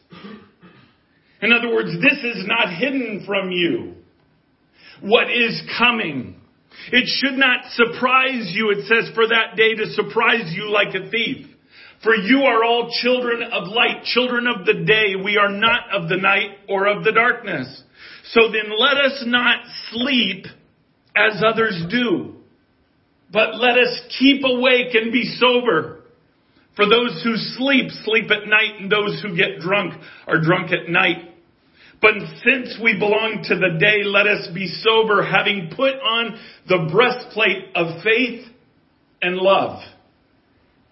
In 1.41 1.51
other 1.51 1.73
words, 1.73 1.89
this 2.01 2.19
is 2.23 2.45
not 2.45 2.73
hidden 2.73 3.23
from 3.25 3.51
you. 3.51 3.95
What 5.01 5.31
is 5.31 5.61
coming. 5.77 6.35
It 6.91 7.07
should 7.07 7.37
not 7.37 7.65
surprise 7.71 8.51
you, 8.53 8.71
it 8.71 8.85
says, 8.85 9.13
for 9.15 9.27
that 9.27 9.55
day 9.55 9.75
to 9.75 9.87
surprise 9.93 10.53
you 10.53 10.71
like 10.71 10.93
a 10.93 11.09
thief. 11.09 11.47
For 12.03 12.15
you 12.15 12.43
are 12.43 12.63
all 12.63 12.91
children 13.01 13.43
of 13.43 13.67
light, 13.67 14.03
children 14.05 14.47
of 14.47 14.65
the 14.65 14.85
day. 14.85 15.15
We 15.23 15.37
are 15.37 15.51
not 15.51 15.91
of 15.93 16.09
the 16.09 16.17
night 16.17 16.57
or 16.67 16.87
of 16.87 17.03
the 17.03 17.11
darkness. 17.11 17.83
So 18.31 18.51
then 18.51 18.71
let 18.77 18.97
us 18.97 19.23
not 19.25 19.65
sleep 19.91 20.45
as 21.15 21.43
others 21.45 21.83
do, 21.89 22.35
but 23.31 23.55
let 23.55 23.77
us 23.77 23.99
keep 24.17 24.43
awake 24.43 24.95
and 24.95 25.11
be 25.11 25.35
sober. 25.37 26.01
For 26.75 26.85
those 26.85 27.21
who 27.23 27.35
sleep, 27.35 27.91
sleep 28.03 28.31
at 28.31 28.47
night, 28.47 28.79
and 28.79 28.89
those 28.89 29.21
who 29.21 29.35
get 29.35 29.59
drunk 29.59 29.93
are 30.25 30.41
drunk 30.41 30.71
at 30.71 30.89
night. 30.89 31.30
But 32.01 32.13
since 32.43 32.79
we 32.81 32.97
belong 32.97 33.43
to 33.47 33.55
the 33.55 33.77
day, 33.79 34.03
let 34.03 34.25
us 34.25 34.47
be 34.53 34.67
sober, 34.67 35.23
having 35.23 35.69
put 35.75 35.93
on 35.93 36.39
the 36.67 36.89
breastplate 36.91 37.75
of 37.75 38.01
faith 38.03 38.47
and 39.21 39.35
love, 39.37 39.81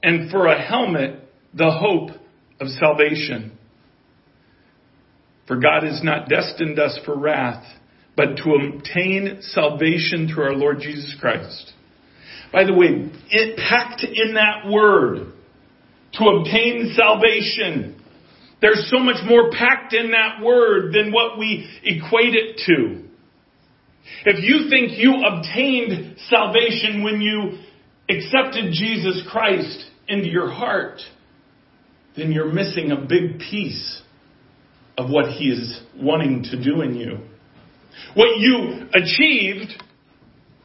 and 0.04 0.30
for 0.30 0.46
a 0.46 0.62
helmet, 0.62 1.20
the 1.54 1.72
hope 1.72 2.12
of 2.60 2.68
salvation. 2.68 3.58
For 5.48 5.56
God 5.58 5.82
has 5.82 6.04
not 6.04 6.30
destined 6.30 6.78
us 6.78 7.00
for 7.06 7.18
wrath, 7.18 7.66
but 8.16 8.38
to 8.38 8.52
obtain 8.52 9.40
salvation 9.42 10.28
through 10.32 10.44
our 10.44 10.54
Lord 10.54 10.80
Jesus 10.80 11.16
Christ. 11.20 11.74
By 12.54 12.66
the 12.66 12.74
way, 12.74 13.10
it 13.30 13.58
packed 13.58 14.04
in 14.04 14.36
that 14.36 14.70
word, 14.72 15.34
to 16.14 16.24
obtain 16.26 16.94
salvation, 16.96 17.99
there's 18.62 18.90
so 18.92 19.00
much 19.00 19.18
more 19.26 19.52
packed 19.52 19.94
in 19.94 20.12
that 20.12 20.44
word 20.44 20.94
than 20.94 21.12
what 21.12 21.38
we 21.38 21.70
equate 21.84 22.34
it 22.36 22.62
to. 22.66 23.06
If 24.26 24.44
you 24.44 24.70
think 24.70 24.98
you 24.98 25.24
obtained 25.26 26.18
salvation 26.30 27.04
when 27.04 27.22
you 27.22 27.60
accepted 28.10 28.74
Jesus 28.74 29.24
Christ 29.30 29.86
into 30.08 30.30
your 30.30 30.52
heart, 30.52 31.00
then 32.18 32.32
you're 32.32 32.52
missing 32.52 32.92
a 32.92 32.98
big 32.98 33.40
piece 33.40 34.02
of 34.98 35.10
what 35.10 35.32
He 35.32 35.46
is 35.46 35.82
wanting 35.96 36.44
to 36.44 36.62
do 36.62 36.82
in 36.82 36.96
you. 36.96 37.20
What 38.16 38.40
you 38.40 38.88
achieved, 38.94 39.82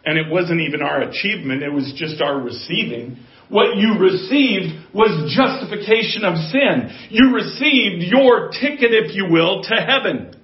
and 0.04 0.18
it 0.18 0.30
wasn't 0.30 0.61
even 0.61 0.83
our 0.83 1.02
achievement, 1.02 1.62
it 1.62 1.72
was 1.72 1.92
just 1.96 2.20
our 2.20 2.40
receiving, 2.40 3.18
what 3.48 3.76
you 3.76 3.98
received 3.98 4.94
was 4.94 5.35
justification 5.37 6.24
of 6.24 6.37
sin. 6.50 7.09
You 7.11 7.35
received 7.35 8.04
your 8.04 8.50
ticket, 8.50 8.92
if 8.92 9.14
you 9.14 9.26
will, 9.30 9.62
to 9.62 9.74
heaven. 9.74 10.35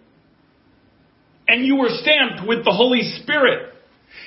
And 1.48 1.64
you 1.64 1.76
were 1.76 1.88
stamped 1.90 2.46
with 2.46 2.64
the 2.64 2.72
Holy 2.72 3.02
Spirit, 3.22 3.72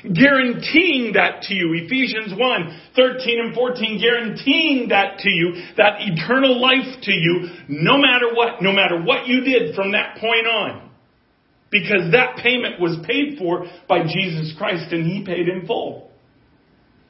guaranteeing 0.03 1.13
that 1.13 1.43
to 1.43 1.53
you. 1.53 1.71
Ephesians 1.85 2.33
1, 2.37 2.81
13 2.95 3.39
and 3.45 3.55
14, 3.55 4.01
guaranteeing 4.01 4.89
that 4.89 5.19
to 5.19 5.29
you, 5.29 5.53
that 5.77 6.01
eternal 6.01 6.59
life 6.59 7.01
to 7.03 7.11
you, 7.11 7.49
no 7.69 7.97
matter 7.97 8.33
what, 8.33 8.61
no 8.61 8.73
matter 8.73 9.01
what 9.01 9.27
you 9.27 9.41
did 9.41 9.75
from 9.75 9.91
that 9.91 10.17
point 10.17 10.47
on. 10.47 10.89
Because 11.71 12.11
that 12.11 12.37
payment 12.37 12.79
was 12.79 12.97
paid 13.07 13.37
for 13.37 13.65
by 13.87 14.03
Jesus 14.03 14.53
Christ 14.57 14.91
and 14.91 15.05
He 15.05 15.25
paid 15.25 15.47
in 15.47 15.65
full. 15.65 16.12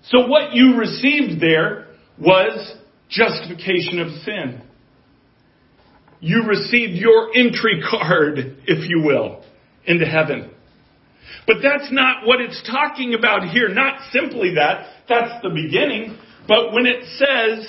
So 0.06 0.28
what 0.28 0.54
you 0.54 0.78
received 0.78 1.42
there 1.42 1.88
was 2.20 2.76
justification 3.10 4.00
of 4.00 4.10
sin. 4.24 4.62
You 6.20 6.44
received 6.48 6.94
your 6.94 7.30
entry 7.36 7.84
card, 7.90 8.58
if 8.66 8.90
you 8.90 9.02
will, 9.04 9.44
into 9.86 10.06
heaven. 10.06 10.52
But 11.46 11.58
that's 11.62 11.92
not 11.92 12.26
what 12.26 12.40
it's 12.40 12.62
talking 12.70 13.14
about 13.14 13.50
here. 13.50 13.70
Not 13.70 14.12
simply 14.12 14.56
that. 14.56 14.88
That's 15.10 15.42
the 15.42 15.50
beginning. 15.50 16.18
But 16.48 16.74
when 16.74 16.86
it 16.86 17.04
says, 17.18 17.68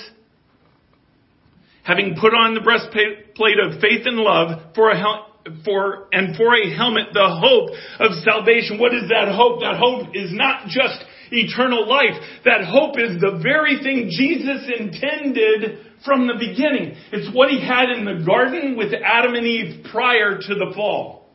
having 1.83 2.17
put 2.21 2.33
on 2.33 2.55
the 2.55 2.61
breastplate 2.61 3.59
of 3.59 3.81
faith 3.81 4.07
and 4.07 4.17
love 4.17 4.75
for 4.75 4.91
a 4.91 4.99
hel- 4.99 5.31
for 5.65 6.09
and 6.13 6.37
for 6.37 6.55
a 6.55 6.75
helmet 6.75 7.09
the 7.13 7.29
hope 7.29 7.71
of 8.01 8.13
salvation. 8.25 8.79
What 8.79 8.95
is 8.95 9.11
that 9.11 9.29
hope? 9.35 9.61
That 9.61 9.77
hope 9.77 10.15
is 10.15 10.33
not 10.33 10.69
just 10.69 11.05
eternal 11.35 11.89
life. 11.89 12.21
That 12.45 12.65
hope 12.65 12.99
is 12.99 13.21
the 13.21 13.41
very 13.43 13.83
thing 13.83 14.11
Jesus 14.11 14.69
intended 14.79 15.81
from 16.05 16.27
the 16.27 16.35
beginning. 16.35 16.97
It's 17.13 17.35
what 17.35 17.51
he 17.51 17.61
had 17.61 17.91
in 17.91 18.05
the 18.05 18.25
garden 18.25 18.77
with 18.77 18.93
Adam 18.93 19.35
and 19.35 19.47
Eve 19.47 19.87
prior 19.91 20.39
to 20.39 20.55
the 20.55 20.73
fall, 20.75 21.29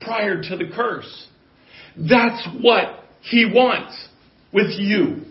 prior 0.00 0.42
to 0.42 0.56
the 0.56 0.70
curse. 0.74 1.28
That's 1.96 2.46
what 2.60 3.04
he 3.22 3.44
wants 3.46 4.08
with 4.52 4.70
you. 4.78 5.22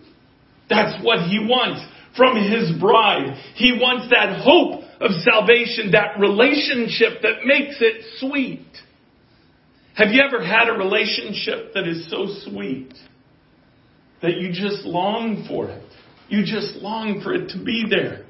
That's 0.68 1.02
what 1.04 1.28
he 1.28 1.38
wants 1.40 1.84
from 2.16 2.36
his 2.36 2.78
bride. 2.80 3.34
He 3.54 3.72
wants 3.72 4.10
that 4.10 4.40
hope 4.42 4.82
of 5.00 5.10
salvation, 5.22 5.92
that 5.92 6.18
relationship 6.18 7.22
that 7.22 7.44
makes 7.44 7.76
it 7.80 8.04
sweet. 8.18 8.66
Have 9.94 10.08
you 10.08 10.22
ever 10.22 10.44
had 10.44 10.68
a 10.68 10.72
relationship 10.72 11.74
that 11.74 11.86
is 11.86 12.10
so 12.10 12.26
sweet 12.50 12.92
that 14.24 14.40
you 14.40 14.48
just 14.48 14.86
long 14.86 15.44
for 15.46 15.68
it? 15.68 15.84
You 16.28 16.44
just 16.44 16.76
long 16.82 17.20
for 17.22 17.34
it 17.34 17.50
to 17.50 17.62
be 17.62 17.84
there. 17.88 18.24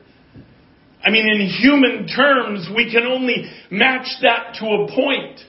I 1.05 1.11
mean, 1.11 1.29
in 1.29 1.47
human 1.47 2.09
terms, 2.09 2.69
we 2.75 2.91
can 2.91 3.05
only 3.05 3.45
match 3.71 4.09
that 4.23 4.57
to 4.59 4.67
a 4.67 4.89
point. 4.93 5.41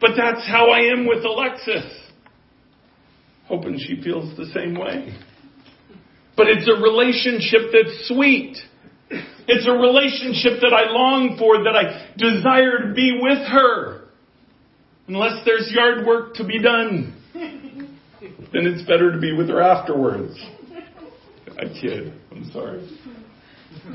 But 0.00 0.10
that's 0.16 0.46
how 0.46 0.70
I 0.70 0.92
am 0.92 1.06
with 1.06 1.24
Alexis. 1.24 1.84
Hoping 3.46 3.78
she 3.78 4.02
feels 4.02 4.36
the 4.36 4.46
same 4.46 4.74
way. 4.74 5.16
But 6.36 6.48
it's 6.48 6.68
a 6.68 6.82
relationship 6.82 7.70
that's 7.72 8.08
sweet. 8.08 8.56
It's 9.46 9.68
a 9.68 9.72
relationship 9.72 10.60
that 10.62 10.74
I 10.74 10.90
long 10.90 11.36
for, 11.38 11.62
that 11.62 11.76
I 11.76 12.12
desire 12.16 12.88
to 12.88 12.92
be 12.92 13.20
with 13.22 13.38
her. 13.46 14.02
Unless 15.06 15.44
there's 15.44 15.70
yard 15.72 16.04
work 16.04 16.34
to 16.34 16.44
be 16.44 16.60
done, 16.60 17.15
then 18.52 18.66
it's 18.66 18.82
better 18.82 19.12
to 19.12 19.18
be 19.18 19.32
with 19.32 19.48
her 19.48 19.60
afterwards. 19.60 20.38
I 21.58 21.64
kid. 21.80 22.12
I'm 22.30 22.50
sorry. 22.52 22.88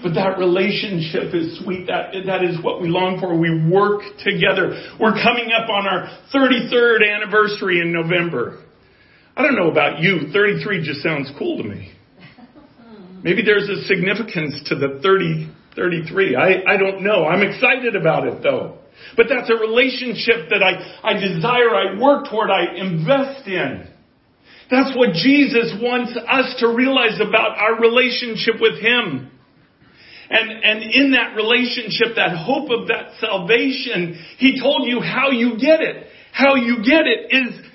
But 0.03 0.13
that 0.15 0.37
relationship 0.37 1.33
is 1.33 1.59
sweet. 1.63 1.87
That, 1.87 2.13
that 2.25 2.43
is 2.43 2.63
what 2.63 2.81
we 2.81 2.87
long 2.87 3.19
for. 3.19 3.37
We 3.37 3.69
work 3.69 4.01
together. 4.23 4.95
We're 4.99 5.13
coming 5.13 5.51
up 5.51 5.69
on 5.69 5.85
our 5.85 6.09
33rd 6.33 7.07
anniversary 7.07 7.81
in 7.81 7.91
November. 7.91 8.63
I 9.35 9.43
don't 9.43 9.55
know 9.55 9.69
about 9.69 9.99
you. 9.99 10.31
33 10.31 10.85
just 10.85 11.01
sounds 11.01 11.31
cool 11.37 11.61
to 11.61 11.67
me. 11.67 11.93
Maybe 13.23 13.43
there's 13.43 13.69
a 13.69 13.83
significance 13.83 14.61
to 14.67 14.75
the 14.75 14.99
30, 15.03 15.51
33. 15.75 16.35
I, 16.35 16.73
I 16.73 16.77
don't 16.77 17.03
know. 17.03 17.25
I'm 17.25 17.41
excited 17.41 17.95
about 17.95 18.27
it 18.27 18.41
though. 18.41 18.79
But 19.15 19.27
that's 19.29 19.49
a 19.49 19.55
relationship 19.55 20.49
that 20.49 20.63
I, 20.63 20.99
I 21.03 21.13
desire, 21.13 21.69
I 21.69 21.99
work 21.99 22.29
toward, 22.29 22.49
I 22.49 22.75
invest 22.75 23.47
in. 23.47 23.90
That's 24.71 24.95
what 24.95 25.11
Jesus 25.13 25.75
wants 25.81 26.15
us 26.15 26.55
to 26.59 26.73
realize 26.73 27.19
about 27.19 27.59
our 27.59 27.77
relationship 27.77 28.55
with 28.61 28.79
Him. 28.79 29.29
And, 30.29 30.49
and 30.63 30.81
in 30.81 31.11
that 31.11 31.35
relationship, 31.35 32.15
that 32.15 32.37
hope 32.37 32.71
of 32.71 32.87
that 32.87 33.19
salvation, 33.19 34.17
He 34.37 34.61
told 34.61 34.87
you 34.87 35.01
how 35.01 35.31
you 35.31 35.59
get 35.59 35.81
it. 35.81 36.07
How 36.31 36.55
you 36.55 36.77
get 36.77 37.03
it 37.05 37.35
is 37.35 37.65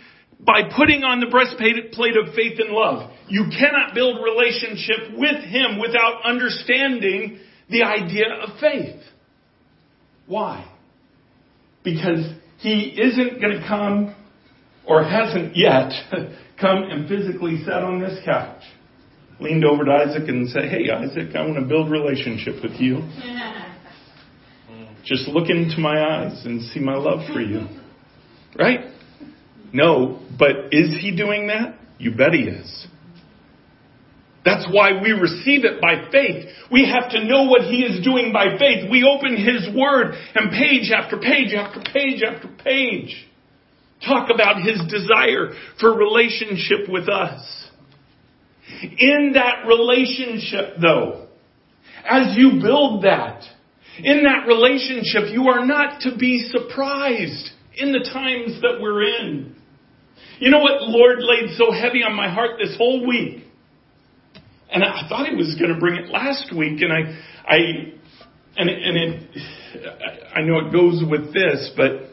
by 0.40 0.62
putting 0.74 1.04
on 1.04 1.20
the 1.20 1.26
breastplate 1.26 2.16
of 2.16 2.34
faith 2.34 2.58
and 2.58 2.70
love. 2.70 3.10
You 3.28 3.50
cannot 3.50 3.94
build 3.94 4.24
relationship 4.24 5.18
with 5.18 5.44
Him 5.44 5.78
without 5.78 6.24
understanding 6.24 7.40
the 7.68 7.82
idea 7.82 8.32
of 8.42 8.58
faith. 8.58 9.02
Why? 10.26 10.66
Because 11.84 12.24
He 12.60 12.96
isn't 12.98 13.38
going 13.38 13.60
to 13.60 13.66
come, 13.68 14.14
or 14.86 15.04
hasn't 15.04 15.56
yet, 15.56 15.92
come 16.60 16.84
and 16.90 17.08
physically 17.08 17.62
sat 17.64 17.82
on 17.82 18.00
this 18.00 18.18
couch, 18.24 18.62
leaned 19.40 19.64
over 19.64 19.84
to 19.84 19.90
Isaac 19.90 20.28
and 20.28 20.48
said, 20.48 20.64
Hey 20.64 20.90
Isaac, 20.90 21.34
I 21.34 21.42
want 21.42 21.56
to 21.58 21.66
build 21.66 21.90
relationship 21.90 22.62
with 22.62 22.80
you. 22.80 23.08
Just 25.04 25.28
look 25.28 25.48
into 25.48 25.78
my 25.78 26.02
eyes 26.02 26.44
and 26.44 26.62
see 26.62 26.80
my 26.80 26.96
love 26.96 27.20
for 27.32 27.40
you. 27.40 27.68
Right? 28.58 28.80
No, 29.72 30.20
but 30.38 30.72
is 30.72 30.96
he 31.00 31.14
doing 31.16 31.46
that? 31.48 31.78
You 31.98 32.14
bet 32.14 32.32
he 32.32 32.42
is. 32.42 32.86
That's 34.44 34.66
why 34.70 34.92
we 35.02 35.10
receive 35.10 35.64
it 35.64 35.80
by 35.80 36.08
faith. 36.12 36.46
We 36.70 36.88
have 36.88 37.10
to 37.10 37.24
know 37.24 37.44
what 37.44 37.62
He 37.62 37.82
is 37.82 38.04
doing 38.04 38.32
by 38.32 38.56
faith. 38.56 38.88
We 38.88 39.02
open 39.02 39.36
His 39.36 39.74
Word 39.74 40.14
and 40.36 40.52
page 40.52 40.92
after 40.92 41.18
page 41.18 41.52
after 41.52 41.80
page 41.92 42.22
after 42.22 42.46
page 42.62 43.26
talk 44.04 44.30
about 44.32 44.62
His 44.62 44.80
desire 44.90 45.52
for 45.80 45.96
relationship 45.96 46.88
with 46.88 47.08
us. 47.08 47.68
In 48.98 49.32
that 49.34 49.66
relationship 49.66 50.76
though, 50.80 51.28
as 52.04 52.36
you 52.36 52.60
build 52.62 53.04
that, 53.04 53.42
in 53.98 54.24
that 54.24 54.46
relationship, 54.46 55.32
you 55.32 55.48
are 55.48 55.64
not 55.64 56.02
to 56.02 56.16
be 56.16 56.50
surprised 56.50 57.50
in 57.76 57.92
the 57.92 58.00
times 58.00 58.60
that 58.60 58.78
we're 58.80 59.02
in. 59.02 59.56
You 60.38 60.50
know 60.50 60.58
what 60.58 60.82
Lord 60.82 61.18
laid 61.20 61.56
so 61.56 61.72
heavy 61.72 62.02
on 62.02 62.14
my 62.14 62.28
heart 62.28 62.58
this 62.58 62.76
whole 62.76 63.06
week? 63.06 63.44
And 64.70 64.84
I 64.84 65.08
thought 65.08 65.28
he 65.28 65.34
was 65.34 65.56
going 65.58 65.72
to 65.72 65.80
bring 65.80 65.96
it 65.96 66.10
last 66.10 66.54
week, 66.54 66.82
and 66.82 66.92
I, 66.92 67.18
I, 67.48 67.56
and 68.56 68.68
and 68.68 68.96
it, 68.96 69.30
I 70.34 70.42
know 70.42 70.66
it 70.66 70.72
goes 70.72 71.02
with 71.08 71.32
this, 71.32 71.72
but 71.76 72.05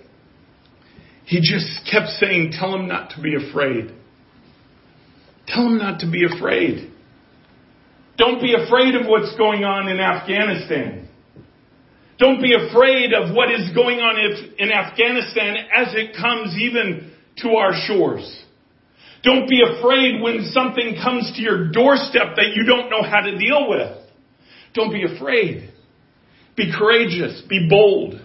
he 1.25 1.39
just 1.41 1.85
kept 1.89 2.09
saying, 2.19 2.51
"Tell 2.51 2.75
him 2.75 2.87
not 2.87 3.11
to 3.11 3.21
be 3.21 3.35
afraid. 3.35 3.91
Tell 5.47 5.65
him 5.65 5.77
not 5.77 6.01
to 6.01 6.07
be 6.07 6.25
afraid. 6.25 6.89
Don't 8.17 8.41
be 8.41 8.53
afraid 8.53 8.95
of 8.95 9.07
what's 9.07 9.35
going 9.35 9.63
on 9.63 9.87
in 9.87 9.99
Afghanistan." 9.99 11.07
Don't 12.19 12.41
be 12.41 12.53
afraid 12.53 13.11
of 13.11 13.35
what 13.35 13.51
is 13.51 13.71
going 13.71 13.99
on 13.99 14.15
in 14.59 14.71
Afghanistan 14.71 15.57
as 15.75 15.93
it 15.95 16.15
comes 16.15 16.55
even 16.57 17.11
to 17.37 17.49
our 17.55 17.73
shores. 17.73 18.43
Don't 19.23 19.49
be 19.49 19.61
afraid 19.61 20.21
when 20.21 20.45
something 20.51 20.95
comes 21.01 21.31
to 21.35 21.41
your 21.41 21.71
doorstep 21.71 22.35
that 22.35 22.53
you 22.55 22.65
don't 22.65 22.89
know 22.89 23.01
how 23.01 23.21
to 23.21 23.37
deal 23.37 23.69
with. 23.69 23.97
Don't 24.73 24.91
be 24.91 25.03
afraid. 25.03 25.69
Be 26.55 26.71
courageous. 26.71 27.41
Be 27.49 27.67
bold. 27.69 28.19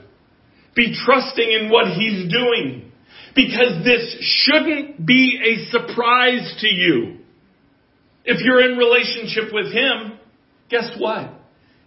Be 0.74 0.94
trusting 1.04 1.50
in 1.50 1.70
what 1.70 1.88
He's 1.88 2.30
doing. 2.30 2.87
Because 3.38 3.84
this 3.84 4.16
shouldn't 4.20 5.06
be 5.06 5.38
a 5.40 5.70
surprise 5.70 6.56
to 6.58 6.66
you. 6.66 7.18
If 8.24 8.40
you're 8.40 8.68
in 8.68 8.76
relationship 8.76 9.54
with 9.54 9.72
Him, 9.72 10.18
guess 10.68 10.90
what? 10.98 11.30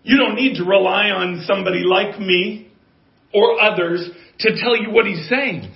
You 0.04 0.16
don't 0.16 0.36
need 0.36 0.56
to 0.60 0.64
rely 0.64 1.10
on 1.10 1.44
somebody 1.46 1.84
like 1.84 2.18
me 2.22 2.72
or 3.34 3.62
others 3.62 4.10
to 4.40 4.52
tell 4.64 4.78
you 4.78 4.92
what 4.92 5.06
He's 5.06 5.28
saying. 5.28 5.74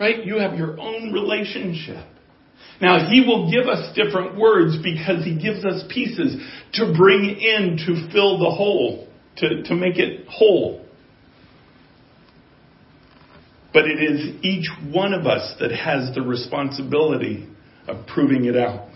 Right? 0.00 0.24
You 0.24 0.38
have 0.38 0.54
your 0.54 0.80
own 0.80 1.12
relationship. 1.12 2.06
Now, 2.80 3.10
He 3.10 3.20
will 3.20 3.50
give 3.50 3.68
us 3.68 3.94
different 3.94 4.38
words 4.38 4.78
because 4.82 5.22
He 5.22 5.36
gives 5.36 5.66
us 5.66 5.84
pieces 5.92 6.42
to 6.74 6.94
bring 6.96 7.24
in 7.26 7.76
to 7.86 8.10
fill 8.10 8.38
the 8.38 8.50
hole, 8.50 9.06
to, 9.36 9.64
to 9.64 9.74
make 9.74 9.98
it 9.98 10.26
whole. 10.28 10.86
But 13.72 13.84
it 13.84 14.02
is 14.02 14.42
each 14.42 14.68
one 14.92 15.14
of 15.14 15.26
us 15.26 15.54
that 15.60 15.70
has 15.70 16.14
the 16.14 16.22
responsibility 16.22 17.48
of 17.86 18.06
proving 18.06 18.46
it 18.46 18.56
out. 18.56 18.88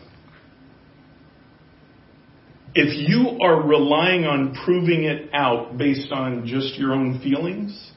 If 2.75 3.09
you 3.09 3.39
are 3.41 3.63
relying 3.63 4.25
on 4.25 4.57
proving 4.65 5.05
it 5.05 5.31
out 5.33 5.79
based 5.79 6.11
on 6.11 6.45
just 6.47 6.77
your 6.77 6.93
own 6.93 7.21
feelings, 7.21 7.93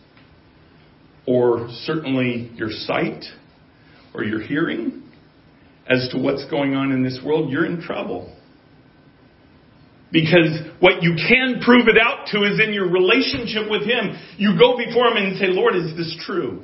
or 1.26 1.68
certainly 1.84 2.52
your 2.56 2.70
sight 2.70 3.26
or 4.14 4.24
your 4.24 4.40
hearing 4.40 5.04
as 5.88 6.08
to 6.12 6.20
what's 6.20 6.46
going 6.50 6.76
on 6.76 6.92
in 6.92 7.04
this 7.04 7.20
world, 7.26 7.50
you're 7.50 7.66
in 7.66 7.82
trouble. 7.82 8.37
Because 10.12 10.60
what 10.80 11.04
you 11.04 11.16
can 11.16 11.62
prove 11.62 11.88
it 11.88 11.98
out 11.98 12.28
to 12.32 12.44
is 12.44 12.60
in 12.64 12.74
your 12.74 12.90
relationship 12.90 13.70
with 13.70 13.84
Him. 13.84 14.18
You 14.38 14.58
go 14.58 14.78
before 14.78 15.08
Him 15.08 15.18
and 15.18 15.38
say, 15.38 15.48
Lord, 15.48 15.76
is 15.76 15.96
this 15.98 16.16
true? 16.26 16.64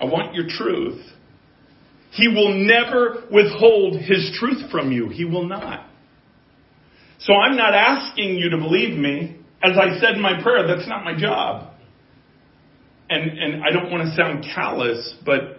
I 0.00 0.04
want 0.04 0.34
your 0.34 0.46
truth. 0.48 1.02
He 2.12 2.28
will 2.28 2.54
never 2.54 3.24
withhold 3.32 4.00
His 4.00 4.36
truth 4.38 4.70
from 4.70 4.92
you. 4.92 5.08
He 5.08 5.24
will 5.24 5.48
not. 5.48 5.86
So 7.18 7.32
I'm 7.34 7.56
not 7.56 7.74
asking 7.74 8.36
you 8.36 8.50
to 8.50 8.58
believe 8.58 8.96
me. 8.96 9.38
As 9.62 9.72
I 9.78 9.98
said 9.98 10.16
in 10.16 10.20
my 10.20 10.42
prayer, 10.42 10.66
that's 10.66 10.88
not 10.88 11.04
my 11.04 11.18
job 11.18 11.74
and, 13.08 13.38
and 13.38 13.64
I 13.64 13.70
don't 13.70 13.90
want 13.90 14.08
to 14.08 14.16
sound 14.16 14.44
callous, 14.54 15.14
but 15.24 15.58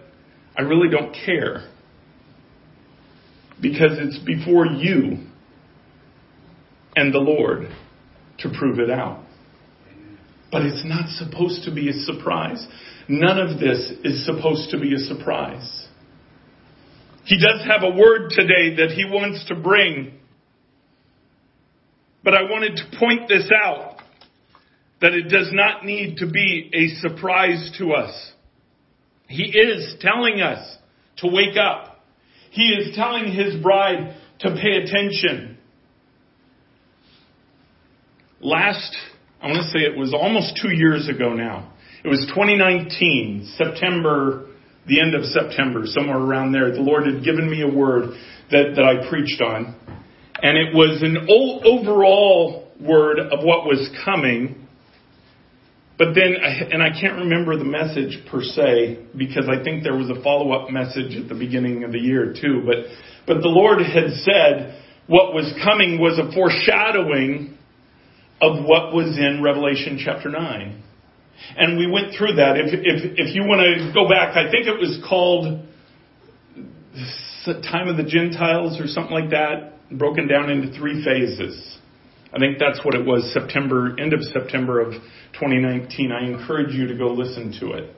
I 0.56 0.62
really 0.62 0.88
don't 0.88 1.14
care. 1.24 1.68
Because 3.60 3.92
it's 3.98 4.18
before 4.18 4.66
you 4.66 5.26
and 6.96 7.14
the 7.14 7.18
Lord 7.18 7.68
to 8.38 8.48
prove 8.58 8.78
it 8.80 8.90
out. 8.90 9.22
But 10.50 10.62
it's 10.62 10.84
not 10.84 11.08
supposed 11.10 11.64
to 11.64 11.74
be 11.74 11.90
a 11.90 11.92
surprise. 11.92 12.66
None 13.08 13.38
of 13.38 13.60
this 13.60 13.92
is 14.02 14.24
supposed 14.24 14.70
to 14.70 14.80
be 14.80 14.94
a 14.94 14.98
surprise. 14.98 15.86
He 17.24 17.38
does 17.38 17.64
have 17.66 17.82
a 17.82 17.96
word 17.96 18.30
today 18.30 18.76
that 18.76 18.92
he 18.94 19.04
wants 19.04 19.46
to 19.48 19.56
bring. 19.56 20.12
But 22.24 22.34
I 22.34 22.42
wanted 22.42 22.76
to 22.76 22.98
point 22.98 23.28
this 23.28 23.50
out 23.64 23.98
that 25.00 25.12
it 25.12 25.28
does 25.28 25.50
not 25.52 25.84
need 25.84 26.18
to 26.18 26.26
be 26.30 26.70
a 26.72 26.88
surprise 27.00 27.72
to 27.78 27.92
us. 27.92 28.32
He 29.28 29.42
is 29.42 29.96
telling 30.00 30.40
us 30.40 30.76
to 31.18 31.28
wake 31.28 31.56
up. 31.56 32.04
He 32.50 32.68
is 32.68 32.96
telling 32.96 33.32
his 33.32 33.60
bride 33.62 34.16
to 34.40 34.50
pay 34.50 34.76
attention. 34.82 35.55
Last, 38.46 38.96
I 39.42 39.48
want 39.48 39.58
to 39.58 39.68
say 39.70 39.84
it 39.84 39.98
was 39.98 40.14
almost 40.14 40.56
two 40.62 40.70
years 40.70 41.08
ago 41.08 41.34
now. 41.34 41.72
It 42.04 42.06
was 42.06 42.24
2019, 42.28 43.54
September, 43.58 44.46
the 44.86 45.00
end 45.00 45.16
of 45.16 45.24
September, 45.24 45.82
somewhere 45.86 46.16
around 46.16 46.52
there. 46.52 46.70
The 46.70 46.78
Lord 46.78 47.12
had 47.12 47.24
given 47.24 47.50
me 47.50 47.62
a 47.62 47.66
word 47.66 48.14
that, 48.52 48.74
that 48.76 48.84
I 48.84 49.10
preached 49.10 49.42
on. 49.42 49.74
And 50.40 50.56
it 50.56 50.72
was 50.72 51.02
an 51.02 51.26
overall 51.26 52.70
word 52.80 53.18
of 53.18 53.42
what 53.42 53.66
was 53.66 53.90
coming 54.04 54.62
but 55.98 56.08
then, 56.14 56.34
and 56.36 56.82
I 56.82 56.90
can't 56.90 57.20
remember 57.20 57.56
the 57.56 57.64
message 57.64 58.20
per 58.30 58.42
se 58.42 59.06
because 59.16 59.48
I 59.48 59.64
think 59.64 59.82
there 59.82 59.96
was 59.96 60.10
a 60.10 60.22
follow-up 60.22 60.70
message 60.70 61.16
at 61.16 61.30
the 61.30 61.34
beginning 61.34 61.84
of 61.84 61.92
the 61.92 61.98
year 61.98 62.34
too. 62.38 62.62
But, 62.66 62.84
but 63.26 63.40
the 63.40 63.48
Lord 63.48 63.80
had 63.80 64.10
said 64.20 64.82
what 65.06 65.32
was 65.32 65.50
coming 65.64 65.98
was 65.98 66.18
a 66.18 66.30
foreshadowing 66.34 67.55
of 68.40 68.64
what 68.64 68.92
was 68.94 69.16
in 69.16 69.42
Revelation 69.42 69.98
chapter 70.02 70.28
9. 70.28 70.82
And 71.56 71.78
we 71.78 71.90
went 71.90 72.14
through 72.16 72.36
that. 72.36 72.56
If, 72.56 72.72
if, 72.72 73.12
if 73.16 73.34
you 73.34 73.42
want 73.44 73.60
to 73.60 73.92
go 73.92 74.08
back, 74.08 74.36
I 74.36 74.50
think 74.50 74.66
it 74.66 74.78
was 74.78 74.98
called 75.08 75.66
Time 77.62 77.88
of 77.88 77.96
the 77.96 78.04
Gentiles 78.04 78.80
or 78.80 78.86
something 78.86 79.12
like 79.12 79.30
that, 79.30 79.88
broken 79.90 80.26
down 80.26 80.50
into 80.50 80.76
three 80.76 81.04
phases. 81.04 81.78
I 82.34 82.38
think 82.38 82.58
that's 82.58 82.84
what 82.84 82.94
it 82.94 83.06
was, 83.06 83.32
September, 83.32 83.98
end 83.98 84.12
of 84.12 84.22
September 84.22 84.80
of 84.80 84.92
2019. 85.34 86.12
I 86.12 86.26
encourage 86.26 86.74
you 86.74 86.88
to 86.88 86.96
go 86.96 87.12
listen 87.12 87.54
to 87.60 87.72
it. 87.72 87.94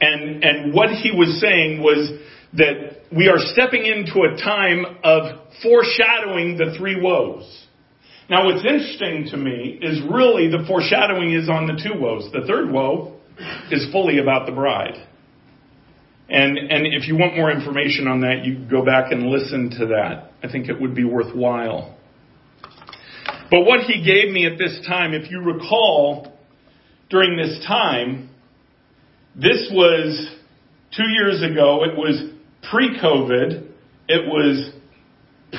And, 0.00 0.42
and 0.42 0.74
what 0.74 0.90
he 0.90 1.12
was 1.12 1.40
saying 1.40 1.80
was 1.80 2.10
that 2.54 3.04
we 3.14 3.28
are 3.28 3.38
stepping 3.38 3.86
into 3.86 4.22
a 4.22 4.36
time 4.36 4.84
of 5.04 5.40
foreshadowing 5.62 6.56
the 6.56 6.74
three 6.76 7.00
woes. 7.00 7.63
Now 8.30 8.46
what's 8.46 8.64
interesting 8.64 9.28
to 9.30 9.36
me 9.36 9.78
is 9.82 10.00
really 10.10 10.48
the 10.48 10.64
foreshadowing 10.66 11.32
is 11.32 11.48
on 11.48 11.66
the 11.66 11.80
two 11.82 11.98
woes. 11.98 12.30
The 12.32 12.46
third 12.46 12.70
woe 12.70 13.16
is 13.70 13.86
fully 13.92 14.18
about 14.18 14.46
the 14.46 14.52
bride. 14.52 14.94
And, 16.28 16.56
and 16.56 16.86
if 16.86 17.06
you 17.06 17.16
want 17.16 17.36
more 17.36 17.50
information 17.50 18.08
on 18.08 18.22
that, 18.22 18.44
you 18.44 18.66
go 18.70 18.84
back 18.84 19.12
and 19.12 19.26
listen 19.26 19.70
to 19.78 19.86
that. 19.86 20.32
I 20.42 20.50
think 20.50 20.68
it 20.68 20.80
would 20.80 20.94
be 20.94 21.04
worthwhile. 21.04 21.96
But 23.50 23.66
what 23.66 23.80
he 23.80 24.02
gave 24.02 24.32
me 24.32 24.46
at 24.46 24.56
this 24.56 24.80
time, 24.86 25.12
if 25.12 25.30
you 25.30 25.42
recall, 25.42 26.32
during 27.10 27.36
this 27.36 27.62
time, 27.66 28.30
this 29.36 29.68
was 29.70 30.34
two 30.96 31.08
years 31.08 31.42
ago, 31.42 31.84
it 31.84 31.96
was 31.96 32.30
pre 32.70 32.98
COVID, 32.98 33.68
it 34.08 34.26
was 34.26 34.72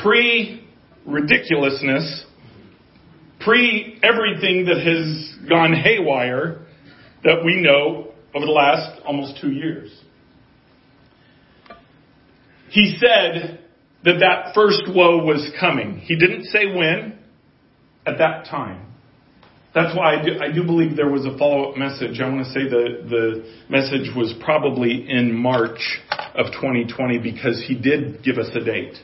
pre 0.01 0.67
ridiculousness, 1.05 2.24
pre 3.45 3.99
everything 4.03 4.65
that 4.65 4.77
has 4.77 5.47
gone 5.47 5.73
haywire 5.73 6.65
that 7.23 7.43
we 7.45 7.61
know 7.61 8.11
over 8.33 8.45
the 8.45 8.51
last 8.51 9.01
almost 9.05 9.39
two 9.39 9.51
years. 9.51 9.97
He 12.69 12.97
said 12.99 13.59
that 14.03 14.19
that 14.19 14.53
first 14.53 14.83
woe 14.93 15.23
was 15.23 15.49
coming. 15.59 15.99
He 15.99 16.17
didn't 16.17 16.45
say 16.45 16.65
when 16.65 17.17
at 18.05 18.17
that 18.17 18.45
time. 18.49 18.81
That's 19.73 19.95
why 19.95 20.15
I 20.15 20.23
do, 20.23 20.31
I 20.39 20.51
do 20.53 20.63
believe 20.63 20.95
there 20.95 21.09
was 21.09 21.25
a 21.25 21.37
follow-up 21.37 21.77
message. 21.77 22.21
I 22.21 22.29
want 22.29 22.45
to 22.45 22.51
say 22.51 22.63
the, 22.63 23.03
the 23.09 23.53
message 23.69 24.15
was 24.15 24.33
probably 24.41 25.05
in 25.09 25.35
March 25.35 25.99
of 26.33 26.47
2020 26.53 27.19
because 27.19 27.63
he 27.67 27.75
did 27.75 28.23
give 28.23 28.37
us 28.37 28.49
a 28.55 28.63
date. 28.63 28.95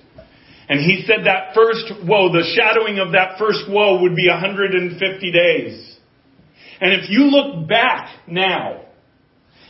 And 0.72 0.80
he 0.80 1.04
said 1.06 1.26
that 1.26 1.54
first 1.54 1.92
woe, 2.08 2.32
the 2.32 2.48
shadowing 2.56 3.00
of 3.00 3.12
that 3.12 3.38
first 3.38 3.68
woe 3.68 4.02
would 4.04 4.16
be 4.16 4.30
150 4.30 4.96
days. 5.30 5.98
And 6.80 6.94
if 6.94 7.10
you 7.10 7.26
look 7.26 7.68
back 7.68 8.08
now, 8.26 8.86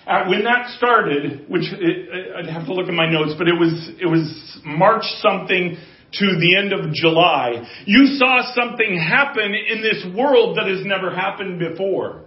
at 0.06 0.30
when 0.30 0.44
that 0.44 0.70
started, 0.78 1.50
which 1.50 1.64
it, 1.74 2.36
I'd 2.38 2.54
have 2.54 2.68
to 2.68 2.74
look 2.76 2.88
at 2.88 2.94
my 2.94 3.10
notes, 3.10 3.34
but 3.36 3.48
it 3.48 3.58
was, 3.58 3.74
it 4.00 4.06
was 4.06 4.62
March 4.64 5.02
something 5.26 5.76
to 6.14 6.26
the 6.40 6.56
end 6.56 6.72
of 6.72 6.94
July, 6.94 7.68
you 7.88 8.18
saw 8.20 8.54
something 8.54 8.96
happen 8.96 9.56
in 9.56 9.82
this 9.82 10.06
world 10.16 10.56
that 10.58 10.68
has 10.68 10.86
never 10.86 11.10
happened 11.16 11.58
before. 11.58 12.26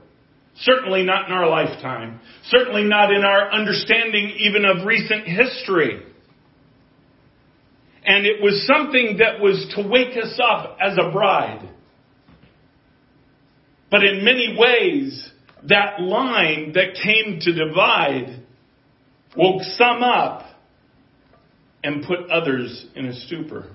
Certainly 0.56 1.04
not 1.04 1.28
in 1.28 1.32
our 1.32 1.48
lifetime. 1.48 2.18
Certainly 2.46 2.84
not 2.84 3.12
in 3.12 3.22
our 3.22 3.52
understanding 3.52 4.34
even 4.40 4.64
of 4.64 4.84
recent 4.84 5.28
history. 5.28 6.02
And 8.04 8.26
it 8.26 8.42
was 8.42 8.66
something 8.66 9.18
that 9.18 9.40
was 9.40 9.72
to 9.76 9.88
wake 9.88 10.16
us 10.16 10.38
up 10.42 10.76
as 10.80 10.98
a 10.98 11.10
bride. 11.10 11.68
But 13.90 14.04
in 14.04 14.24
many 14.24 14.56
ways, 14.58 15.30
that 15.68 16.00
line 16.00 16.72
that 16.74 16.94
came 17.02 17.38
to 17.40 17.52
divide 17.52 18.42
woke 19.36 19.62
some 19.76 20.02
up 20.02 20.46
and 21.82 22.04
put 22.04 22.30
others 22.30 22.86
in 22.94 23.06
a 23.06 23.14
stupor, 23.14 23.70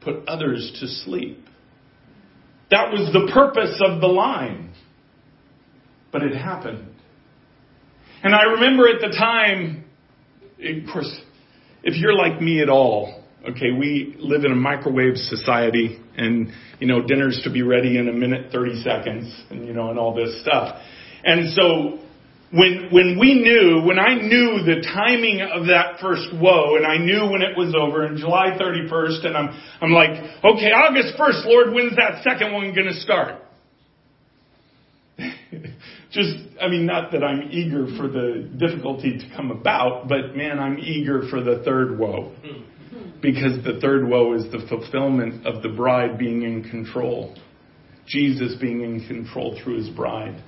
put 0.00 0.26
others 0.28 0.76
to 0.80 0.86
sleep. 0.86 1.44
That 2.70 2.92
was 2.92 3.12
the 3.12 3.30
purpose 3.32 3.80
of 3.84 4.00
the 4.00 4.06
line. 4.06 4.72
But 6.12 6.22
it 6.22 6.34
happened. 6.34 6.88
And 8.22 8.34
I 8.34 8.42
remember 8.52 8.88
at 8.88 9.00
the 9.00 9.14
time, 9.16 9.84
of 10.58 10.92
course, 10.92 11.20
if 11.82 11.96
you're 11.96 12.14
like 12.14 12.40
me 12.40 12.60
at 12.62 12.68
all, 12.68 13.17
okay, 13.50 13.72
we 13.76 14.16
live 14.18 14.44
in 14.44 14.52
a 14.52 14.56
microwave 14.56 15.16
society 15.16 16.00
and, 16.16 16.52
you 16.80 16.86
know, 16.86 17.02
dinner's 17.06 17.40
to 17.44 17.50
be 17.50 17.62
ready 17.62 17.98
in 17.98 18.08
a 18.08 18.12
minute, 18.12 18.52
30 18.52 18.82
seconds, 18.82 19.44
and, 19.50 19.66
you 19.66 19.72
know, 19.72 19.90
and 19.90 19.98
all 19.98 20.14
this 20.14 20.40
stuff. 20.42 20.76
And 21.24 21.52
so 21.52 21.98
when, 22.50 22.88
when 22.90 23.18
we 23.18 23.34
knew, 23.34 23.82
when 23.84 23.98
I 23.98 24.14
knew 24.14 24.62
the 24.64 24.82
timing 24.94 25.40
of 25.40 25.66
that 25.66 26.00
first 26.00 26.28
woe, 26.34 26.76
and 26.76 26.86
I 26.86 26.98
knew 26.98 27.30
when 27.30 27.42
it 27.42 27.56
was 27.56 27.74
over, 27.78 28.06
in 28.06 28.16
July 28.16 28.56
31st, 28.58 29.26
and 29.26 29.36
I'm, 29.36 29.48
I'm 29.80 29.92
like, 29.92 30.10
okay, 30.44 30.72
August 30.72 31.18
1st, 31.18 31.46
Lord, 31.46 31.74
when's 31.74 31.96
that 31.96 32.22
second 32.22 32.52
one 32.52 32.74
gonna 32.74 32.94
start? 32.94 33.42
Just, 36.10 36.36
I 36.60 36.68
mean, 36.68 36.86
not 36.86 37.12
that 37.12 37.22
I'm 37.22 37.48
eager 37.50 37.86
for 37.96 38.08
the 38.08 38.48
difficulty 38.56 39.18
to 39.18 39.36
come 39.36 39.50
about, 39.50 40.08
but 40.08 40.34
man, 40.34 40.58
I'm 40.58 40.78
eager 40.78 41.28
for 41.28 41.42
the 41.42 41.62
third 41.64 41.98
woe. 41.98 42.32
Hmm. 42.42 42.62
Because 43.20 43.64
the 43.64 43.78
third 43.80 44.08
woe 44.08 44.34
is 44.34 44.44
the 44.52 44.64
fulfillment 44.68 45.46
of 45.46 45.62
the 45.62 45.70
bride 45.70 46.18
being 46.18 46.42
in 46.42 46.68
control. 46.70 47.36
Jesus 48.06 48.54
being 48.60 48.82
in 48.82 49.06
control 49.06 49.58
through 49.62 49.78
his 49.78 49.88
bride. 49.90 50.42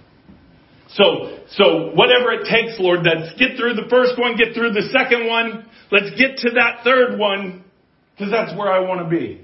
So, 0.91 1.39
so 1.51 1.91
whatever 1.95 2.33
it 2.33 2.49
takes, 2.49 2.81
Lord, 2.81 3.01
let's 3.05 3.39
get 3.39 3.57
through 3.57 3.75
the 3.75 3.87
first 3.89 4.19
one, 4.19 4.37
get 4.37 4.55
through 4.55 4.73
the 4.73 4.89
second 4.93 5.27
one, 5.27 5.67
let's 5.93 6.11
get 6.19 6.39
to 6.39 6.51
that 6.53 6.83
third 6.83 7.19
one, 7.19 7.65
because 8.13 8.33
that's 8.33 8.57
where 8.59 8.73
I 8.73 8.81
want 8.81 9.09
to 9.09 9.09
be. 9.09 9.41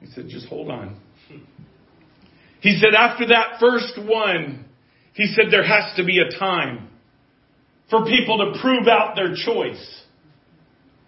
He 0.00 0.06
said, 0.06 0.28
just 0.28 0.46
hold 0.48 0.70
on. 0.70 0.96
He 2.60 2.78
said, 2.80 2.94
after 2.94 3.28
that 3.28 3.60
first 3.60 3.98
one, 3.98 4.64
he 5.14 5.26
said 5.26 5.52
there 5.52 5.64
has 5.66 5.96
to 5.96 6.04
be 6.04 6.18
a 6.18 6.38
time 6.38 6.88
for 7.90 8.04
people 8.04 8.52
to 8.52 8.60
prove 8.60 8.88
out 8.88 9.14
their 9.14 9.34
choice. 9.34 10.02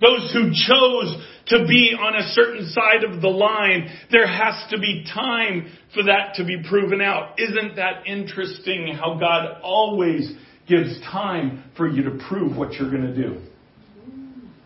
Those 0.00 0.32
who 0.32 0.50
chose 0.52 1.26
to 1.48 1.66
be 1.66 1.94
on 1.98 2.16
a 2.16 2.28
certain 2.30 2.70
side 2.70 3.04
of 3.04 3.20
the 3.20 3.28
line, 3.28 3.90
there 4.10 4.26
has 4.26 4.70
to 4.70 4.78
be 4.78 5.04
time 5.12 5.70
for 5.94 6.04
that 6.04 6.34
to 6.36 6.44
be 6.44 6.62
proven 6.68 7.00
out. 7.02 7.38
Isn't 7.38 7.76
that 7.76 8.06
interesting 8.06 8.96
how 8.98 9.18
God 9.18 9.60
always 9.62 10.32
gives 10.66 11.00
time 11.02 11.64
for 11.76 11.86
you 11.88 12.04
to 12.04 12.18
prove 12.28 12.56
what 12.56 12.72
you're 12.74 12.90
going 12.90 13.14
to 13.14 13.14
do? 13.14 13.40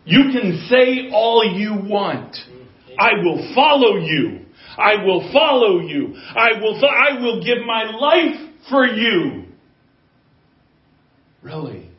You 0.05 0.31
can 0.33 0.67
say 0.69 1.11
all 1.13 1.43
you 1.45 1.89
want. 1.89 2.37
I 2.99 3.15
will 3.23 3.53
follow 3.55 3.97
you. 3.97 4.41
I 4.77 5.03
will 5.05 5.33
follow 5.33 5.81
you. 5.81 6.15
I 6.15 6.61
will, 6.61 6.81
I 6.85 7.21
will 7.21 7.43
give 7.43 7.59
my 7.67 7.85
life 7.97 8.51
for 8.69 8.87
you. 8.87 9.45
Really? 11.43 11.91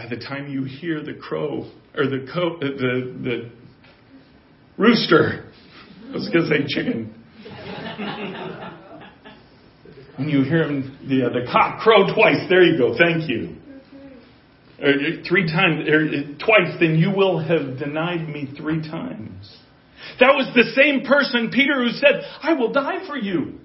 By 0.00 0.08
the 0.08 0.16
time 0.16 0.50
you 0.50 0.64
hear 0.64 1.02
the 1.02 1.12
crow 1.12 1.70
or 1.94 2.06
the 2.06 2.26
co- 2.32 2.56
uh, 2.56 2.60
the 2.60 3.14
the 3.22 3.50
rooster, 4.78 5.52
I 6.08 6.12
was 6.12 6.28
going 6.28 6.48
to 6.48 6.48
say 6.48 6.64
chicken. 6.68 7.14
when 10.16 10.28
you 10.30 10.42
hear 10.42 10.62
him, 10.62 10.98
the 11.06 11.26
uh, 11.26 11.28
the 11.28 11.46
cock 11.52 11.80
crow 11.80 12.14
twice, 12.14 12.48
there 12.48 12.62
you 12.62 12.78
go. 12.78 12.96
Thank 12.96 13.28
you. 13.28 13.56
Or 14.82 15.22
three 15.28 15.46
times, 15.46 15.86
or 15.86 16.08
twice, 16.38 16.78
then 16.80 16.96
you 16.96 17.12
will 17.14 17.38
have 17.38 17.78
denied 17.78 18.26
me 18.26 18.50
three 18.56 18.80
times. 18.80 19.54
That 20.18 20.34
was 20.34 20.50
the 20.54 20.72
same 20.74 21.02
person, 21.04 21.50
Peter, 21.52 21.84
who 21.84 21.90
said, 21.90 22.22
I 22.40 22.54
will 22.54 22.72
die 22.72 23.06
for 23.06 23.18
you. 23.18 23.60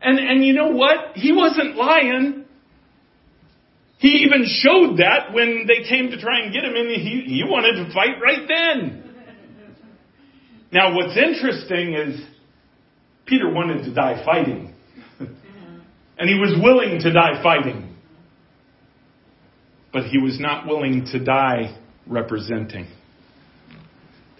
And, 0.00 0.18
and 0.18 0.42
you 0.42 0.54
know 0.54 0.68
what? 0.68 1.16
He 1.16 1.32
wasn't 1.32 1.76
lying. 1.76 2.46
He 3.98 4.24
even 4.26 4.46
showed 4.46 4.98
that 4.98 5.32
when 5.32 5.66
they 5.66 5.88
came 5.88 6.10
to 6.10 6.20
try 6.20 6.40
and 6.40 6.52
get 6.52 6.64
him, 6.64 6.74
and 6.74 6.88
he, 6.88 7.24
he 7.26 7.42
wanted 7.44 7.84
to 7.84 7.92
fight 7.92 8.20
right 8.22 8.46
then. 8.46 9.04
Now, 10.70 10.94
what's 10.94 11.16
interesting 11.16 11.94
is 11.94 12.20
Peter 13.26 13.50
wanted 13.52 13.84
to 13.84 13.94
die 13.94 14.24
fighting. 14.24 14.74
and 15.18 16.28
he 16.28 16.38
was 16.38 16.58
willing 16.62 17.00
to 17.00 17.12
die 17.12 17.42
fighting. 17.42 17.96
But 19.92 20.04
he 20.04 20.18
was 20.18 20.38
not 20.38 20.66
willing 20.66 21.06
to 21.12 21.18
die 21.22 21.78
representing. 22.06 22.86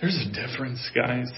There's 0.00 0.24
a 0.24 0.32
difference, 0.32 0.88
guys. 0.94 1.30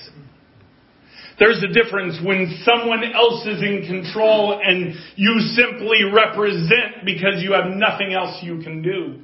There's 1.40 1.62
a 1.64 1.72
difference 1.72 2.20
when 2.22 2.62
someone 2.64 3.02
else 3.02 3.46
is 3.46 3.62
in 3.62 3.86
control 3.86 4.60
and 4.62 4.94
you 5.16 5.40
simply 5.54 6.04
represent 6.04 7.06
because 7.06 7.42
you 7.42 7.54
have 7.54 7.64
nothing 7.74 8.12
else 8.12 8.42
you 8.42 8.62
can 8.62 8.82
do. 8.82 9.20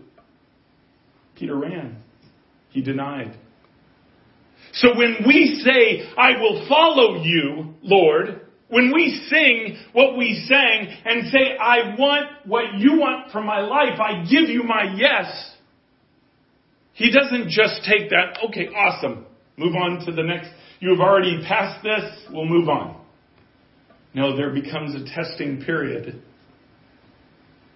Peter 1.37 1.55
ran. 1.55 2.03
He 2.71 2.81
denied. 2.81 3.37
So 4.73 4.97
when 4.97 5.25
we 5.27 5.63
say, 5.63 6.11
I 6.17 6.41
will 6.41 6.67
follow 6.67 7.23
you, 7.23 7.75
Lord, 7.83 8.41
when 8.69 8.93
we 8.95 9.23
sing 9.29 9.77
what 9.93 10.17
we 10.17 10.43
sang 10.49 10.89
and 11.05 11.31
say, 11.31 11.57
I 11.61 11.97
want 11.99 12.47
what 12.47 12.79
you 12.79 12.99
want 12.99 13.31
from 13.31 13.45
my 13.45 13.61
life, 13.61 14.01
I 14.01 14.25
give 14.25 14.49
you 14.49 14.63
my 14.63 14.95
yes, 14.97 15.53
he 16.95 17.13
doesn't 17.13 17.51
just 17.51 17.83
take 17.87 18.09
that, 18.11 18.39
okay, 18.49 18.69
awesome, 18.69 19.27
move 19.59 19.75
on 19.75 20.05
to 20.07 20.13
the 20.13 20.23
next 20.23 20.51
you 20.81 20.91
have 20.91 21.01
already 21.01 21.43
passed 21.47 21.83
this, 21.83 22.27
we'll 22.31 22.45
move 22.45 22.69
on. 22.69 23.01
No, 24.15 24.37
there 24.37 24.51
becomes 24.51 24.95
a 24.95 25.05
testing 25.15 25.63
period. 25.65 26.23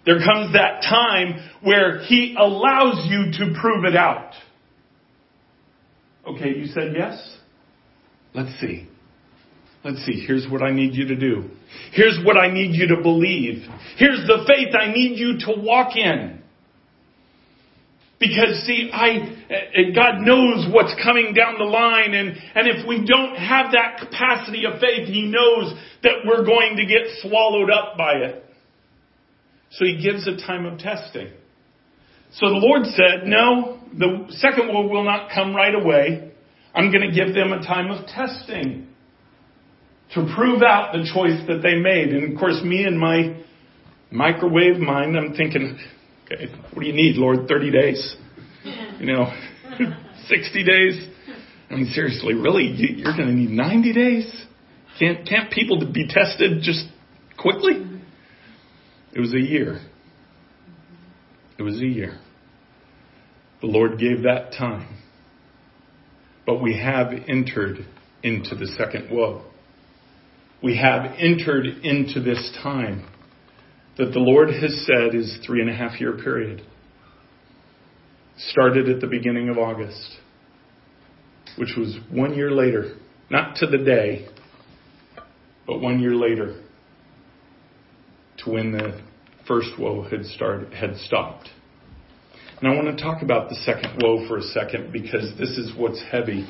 There 0.06 0.18
comes 0.18 0.54
that 0.54 0.82
time 0.82 1.50
where 1.62 2.00
He 2.00 2.34
allows 2.38 3.06
you 3.10 3.30
to 3.32 3.60
prove 3.60 3.84
it 3.84 3.96
out. 3.96 4.32
Okay, 6.26 6.56
you 6.56 6.66
said 6.66 6.94
yes? 6.96 7.38
Let's 8.34 8.58
see. 8.60 8.88
Let's 9.84 10.04
see. 10.04 10.24
Here's 10.26 10.46
what 10.50 10.62
I 10.62 10.72
need 10.72 10.94
you 10.94 11.08
to 11.08 11.16
do. 11.16 11.50
Here's 11.92 12.18
what 12.24 12.36
I 12.36 12.52
need 12.52 12.74
you 12.74 12.88
to 12.94 13.02
believe. 13.02 13.64
Here's 13.96 14.26
the 14.26 14.44
faith 14.46 14.74
I 14.78 14.92
need 14.92 15.18
you 15.18 15.38
to 15.46 15.60
walk 15.60 15.96
in. 15.96 16.39
Because 18.20 18.62
see, 18.66 18.90
I, 18.92 19.92
God 19.96 20.20
knows 20.20 20.68
what's 20.70 20.94
coming 21.02 21.32
down 21.32 21.54
the 21.58 21.64
line 21.64 22.12
and, 22.12 22.36
and 22.54 22.68
if 22.68 22.86
we 22.86 23.06
don't 23.06 23.34
have 23.34 23.72
that 23.72 23.98
capacity 23.98 24.66
of 24.66 24.78
faith, 24.78 25.08
He 25.08 25.22
knows 25.22 25.72
that 26.02 26.26
we're 26.26 26.44
going 26.44 26.76
to 26.76 26.84
get 26.84 27.22
swallowed 27.22 27.70
up 27.70 27.96
by 27.96 28.12
it. 28.16 28.44
So 29.70 29.86
He 29.86 30.02
gives 30.02 30.28
a 30.28 30.36
time 30.36 30.66
of 30.66 30.78
testing. 30.78 31.30
So 32.32 32.46
the 32.46 32.60
Lord 32.60 32.84
said, 32.84 33.26
no, 33.26 33.80
the 33.96 34.26
second 34.36 34.68
woe 34.68 34.86
will 34.86 35.04
not 35.04 35.30
come 35.34 35.56
right 35.56 35.74
away. 35.74 36.30
I'm 36.74 36.92
going 36.92 37.10
to 37.10 37.14
give 37.14 37.34
them 37.34 37.52
a 37.52 37.62
time 37.64 37.90
of 37.90 38.06
testing 38.06 38.88
to 40.14 40.30
prove 40.36 40.62
out 40.62 40.92
the 40.92 41.10
choice 41.12 41.40
that 41.48 41.62
they 41.62 41.76
made. 41.76 42.10
And 42.10 42.32
of 42.32 42.38
course, 42.38 42.62
me 42.62 42.84
and 42.84 42.98
my 42.98 43.42
microwave 44.10 44.76
mind, 44.76 45.16
I'm 45.16 45.34
thinking, 45.34 45.78
Okay, 46.32 46.46
what 46.72 46.82
do 46.82 46.86
you 46.86 46.92
need, 46.92 47.16
Lord? 47.16 47.48
30 47.48 47.70
days? 47.70 48.16
You 48.98 49.06
know, 49.06 49.32
60 50.28 50.64
days? 50.64 51.08
I 51.70 51.74
mean, 51.74 51.86
seriously, 51.86 52.34
really? 52.34 52.64
You're 52.64 53.16
going 53.16 53.28
to 53.28 53.34
need 53.34 53.50
90 53.50 53.92
days? 53.92 54.44
Can't, 54.98 55.26
can't 55.26 55.50
people 55.50 55.90
be 55.92 56.06
tested 56.06 56.62
just 56.62 56.84
quickly? 57.38 58.00
It 59.12 59.20
was 59.20 59.34
a 59.34 59.40
year. 59.40 59.80
It 61.58 61.62
was 61.62 61.80
a 61.80 61.86
year. 61.86 62.18
The 63.60 63.66
Lord 63.66 63.98
gave 63.98 64.22
that 64.22 64.52
time. 64.52 64.98
But 66.46 66.62
we 66.62 66.78
have 66.78 67.12
entered 67.28 67.86
into 68.22 68.54
the 68.54 68.66
second 68.78 69.10
woe. 69.10 69.42
We 70.62 70.76
have 70.76 71.12
entered 71.18 71.66
into 71.66 72.20
this 72.20 72.56
time 72.62 73.09
that 73.98 74.12
the 74.12 74.18
Lord 74.18 74.50
has 74.50 74.86
said 74.86 75.14
is 75.14 75.38
three 75.46 75.60
and 75.60 75.70
a 75.70 75.74
half 75.74 76.00
year 76.00 76.12
period. 76.12 76.62
Started 78.36 78.88
at 78.88 79.00
the 79.00 79.06
beginning 79.06 79.48
of 79.48 79.58
August, 79.58 80.16
which 81.58 81.74
was 81.76 81.98
one 82.10 82.34
year 82.34 82.50
later, 82.50 82.96
not 83.28 83.56
to 83.56 83.66
the 83.66 83.78
day, 83.78 84.26
but 85.66 85.80
one 85.80 86.00
year 86.00 86.14
later 86.14 86.62
to 88.38 88.50
when 88.50 88.72
the 88.72 89.00
first 89.46 89.70
woe 89.78 90.02
had 90.02 90.24
started, 90.24 90.72
had 90.72 90.96
stopped. 90.96 91.48
And 92.60 92.70
I 92.70 92.74
want 92.74 92.96
to 92.96 93.02
talk 93.02 93.22
about 93.22 93.48
the 93.48 93.56
second 93.56 94.02
woe 94.02 94.26
for 94.28 94.38
a 94.38 94.42
second 94.42 94.92
because 94.92 95.32
this 95.38 95.50
is 95.50 95.72
what's 95.76 96.02
heavy 96.10 96.46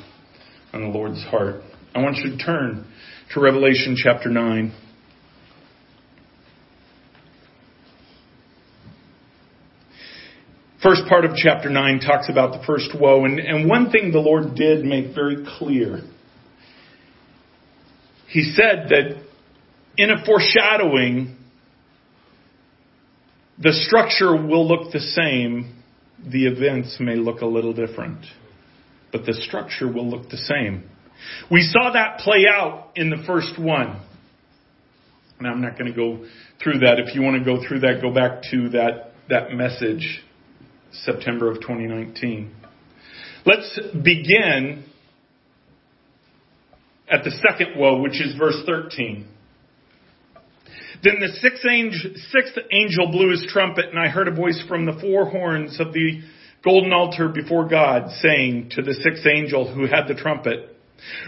on 0.72 0.82
the 0.82 0.88
Lord's 0.88 1.22
heart. 1.24 1.62
I 1.94 2.00
want 2.00 2.16
you 2.16 2.30
to 2.30 2.38
turn 2.38 2.86
to 3.32 3.40
Revelation 3.40 3.96
chapter 3.96 4.28
9. 4.28 4.72
First 10.82 11.02
part 11.08 11.26
of 11.26 11.32
chapter 11.36 11.68
9 11.68 12.00
talks 12.00 12.30
about 12.30 12.58
the 12.58 12.64
first 12.66 12.98
woe, 12.98 13.26
and, 13.26 13.38
and 13.38 13.68
one 13.68 13.90
thing 13.90 14.12
the 14.12 14.18
Lord 14.18 14.54
did 14.54 14.82
make 14.82 15.14
very 15.14 15.44
clear. 15.58 16.00
He 18.28 18.54
said 18.54 18.88
that 18.88 19.22
in 19.98 20.10
a 20.10 20.24
foreshadowing, 20.24 21.36
the 23.58 23.72
structure 23.72 24.34
will 24.34 24.66
look 24.66 24.90
the 24.90 25.00
same, 25.00 25.82
the 26.26 26.46
events 26.46 26.96
may 26.98 27.16
look 27.16 27.42
a 27.42 27.46
little 27.46 27.74
different, 27.74 28.24
but 29.12 29.26
the 29.26 29.34
structure 29.34 29.86
will 29.86 30.08
look 30.08 30.30
the 30.30 30.38
same. 30.38 30.88
We 31.50 31.60
saw 31.60 31.92
that 31.92 32.20
play 32.20 32.46
out 32.50 32.92
in 32.96 33.10
the 33.10 33.22
first 33.26 33.58
one. 33.58 34.00
And 35.38 35.46
I'm 35.46 35.60
not 35.60 35.78
going 35.78 35.92
to 35.92 35.96
go 35.96 36.24
through 36.62 36.80
that. 36.80 36.98
If 36.98 37.14
you 37.14 37.20
want 37.20 37.38
to 37.38 37.44
go 37.44 37.66
through 37.66 37.80
that, 37.80 38.00
go 38.00 38.12
back 38.12 38.42
to 38.50 38.70
that, 38.70 39.12
that 39.28 39.52
message 39.52 40.22
September 40.92 41.50
of 41.50 41.60
2019. 41.60 42.54
Let's 43.46 43.78
begin 43.92 44.84
at 47.10 47.24
the 47.24 47.30
second 47.30 47.78
woe, 47.78 48.00
which 48.00 48.20
is 48.20 48.36
verse 48.38 48.62
13. 48.66 49.26
Then 51.02 51.20
the 51.20 51.28
sixth 51.40 51.64
angel, 51.68 52.12
sixth 52.30 52.58
angel 52.70 53.10
blew 53.10 53.30
his 53.30 53.46
trumpet, 53.48 53.86
and 53.86 53.98
I 53.98 54.08
heard 54.08 54.28
a 54.28 54.34
voice 54.34 54.62
from 54.68 54.84
the 54.84 54.98
four 55.00 55.30
horns 55.30 55.80
of 55.80 55.92
the 55.92 56.20
golden 56.62 56.92
altar 56.92 57.28
before 57.28 57.68
God, 57.68 58.10
saying 58.20 58.70
to 58.72 58.82
the 58.82 58.92
sixth 58.94 59.26
angel 59.26 59.72
who 59.72 59.86
had 59.86 60.08
the 60.08 60.14
trumpet, 60.14 60.76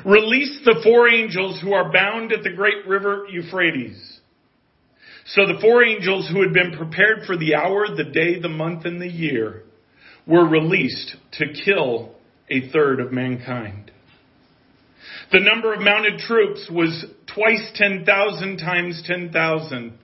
Release 0.04 0.60
the 0.66 0.80
four 0.82 1.08
angels 1.08 1.58
who 1.62 1.72
are 1.72 1.90
bound 1.90 2.32
at 2.32 2.42
the 2.42 2.52
great 2.52 2.86
river 2.86 3.26
Euphrates. 3.30 4.11
So 5.26 5.46
the 5.46 5.60
four 5.60 5.84
angels 5.84 6.28
who 6.28 6.42
had 6.42 6.52
been 6.52 6.76
prepared 6.76 7.26
for 7.26 7.36
the 7.36 7.54
hour, 7.54 7.86
the 7.94 8.04
day, 8.04 8.40
the 8.40 8.48
month, 8.48 8.84
and 8.84 9.00
the 9.00 9.08
year 9.08 9.62
were 10.26 10.46
released 10.48 11.16
to 11.32 11.46
kill 11.64 12.14
a 12.50 12.68
third 12.70 13.00
of 13.00 13.12
mankind. 13.12 13.90
The 15.30 15.40
number 15.40 15.72
of 15.72 15.80
mounted 15.80 16.18
troops 16.18 16.68
was 16.70 17.04
twice 17.32 17.70
10,000 17.74 18.58
times 18.58 19.02
10,000, 19.06 19.98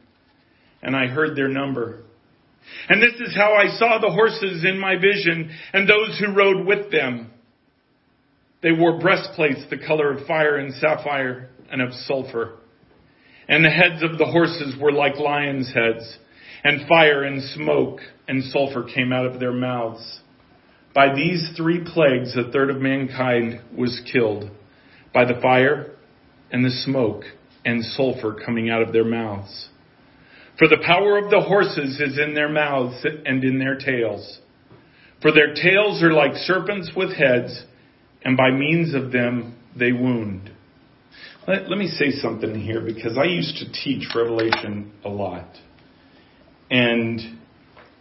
and 0.83 0.97
I 0.97 1.07
heard 1.07 1.37
their 1.37 1.49
number. 1.49 2.03
And 2.89 3.03
this 3.03 3.15
is 3.21 3.35
how 3.35 3.55
I 3.55 3.77
saw 3.77 3.99
the 3.99 4.11
horses 4.11 4.65
in 4.65 4.79
my 4.79 4.97
vision 4.97 5.51
and 5.73 5.89
those 5.89 6.19
who 6.19 6.35
rode 6.35 6.67
with 6.67 6.91
them. 6.91 7.31
They 8.63 8.73
wore 8.73 8.99
breastplates 8.99 9.69
the 9.71 9.79
color 9.79 10.13
of 10.13 10.27
fire 10.27 10.57
and 10.57 10.75
sapphire 10.75 11.51
and 11.71 11.83
of 11.83 11.93
sulfur 11.93 12.59
and 13.49 13.65
the 13.65 13.71
heads 13.71 14.03
of 14.03 14.19
the 14.19 14.27
horses 14.27 14.75
were 14.81 14.93
like 14.93 15.17
lions' 15.17 15.73
heads, 15.73 16.19
and 16.65 16.87
fire 16.87 17.25
and 17.25 17.43
smoke 17.55 18.01
and 18.29 18.45
sulfur 18.45 18.85
came 18.95 19.13
out 19.13 19.27
of 19.27 19.41
their 19.41 19.53
mouths. 19.53 20.21
By 20.95 21.15
these 21.15 21.51
three 21.57 21.83
plagues, 21.85 22.37
a 22.37 22.51
third 22.51 22.71
of 22.71 22.81
mankind 22.81 23.61
was 23.77 24.03
killed 24.13 24.51
by 25.15 25.25
the 25.25 25.41
fire 25.41 25.93
and 26.51 26.65
the 26.65 26.83
smoke 26.85 27.23
and 27.65 27.85
sulfur 27.85 28.37
coming 28.45 28.71
out 28.71 28.83
of 28.83 28.93
their 28.93 29.05
mouths. 29.05 29.69
For 30.59 30.69
the 30.69 30.83
power 30.85 31.19
of 31.19 31.31
the 31.31 31.41
horses 31.41 32.01
is 32.01 32.19
in 32.19 32.35
their 32.35 32.49
mouths 32.49 33.07
and 33.25 33.45
in 33.45 33.59
their 33.59 33.77
tails. 33.77 34.41
For 35.23 35.33
their 35.33 35.55
tails 35.55 36.03
are 36.03 36.13
like 36.13 36.35
serpents 36.35 36.91
with 36.97 37.15
heads, 37.15 37.65
and 38.25 38.37
by 38.37 38.51
means 38.51 38.95
of 38.95 39.13
them 39.13 39.57
they 39.77 39.93
wound. 39.93 40.51
Let, 41.49 41.71
let 41.71 41.79
me 41.79 41.87
say 41.87 42.11
something 42.11 42.55
here 42.61 42.83
because 42.83 43.17
I 43.17 43.25
used 43.25 43.57
to 43.57 43.73
teach 43.73 44.07
Revelation 44.15 44.93
a 45.03 45.09
lot. 45.09 45.49
And 46.71 47.39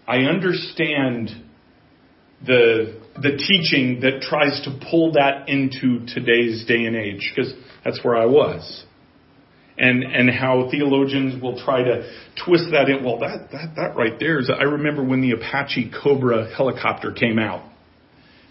I 0.06 0.24
understand 0.24 1.30
the, 2.46 3.02
the 3.16 3.38
teaching 3.38 4.02
that 4.02 4.22
tries 4.22 4.62
to 4.66 4.78
pull 4.92 5.14
that 5.14 5.48
into 5.48 6.06
today's 6.14 6.66
day 6.66 6.84
and 6.84 6.98
age 6.98 7.32
because 7.34 7.54
that's 7.86 8.04
where 8.04 8.18
I 8.18 8.26
was. 8.26 8.84
And, 9.78 10.04
and 10.04 10.30
how 10.30 10.68
theologians 10.70 11.42
will 11.42 11.58
try 11.58 11.84
to 11.84 12.12
twist 12.46 12.66
that 12.72 12.90
in. 12.90 13.06
Well, 13.06 13.20
that, 13.20 13.48
that, 13.54 13.76
that 13.78 13.96
right 13.96 14.20
there 14.20 14.40
is, 14.40 14.52
I 14.54 14.64
remember 14.64 15.06
when 15.06 15.22
the 15.22 15.32
Apache 15.32 15.94
Cobra 16.04 16.54
helicopter 16.54 17.14
came 17.14 17.40
out. 17.40 17.64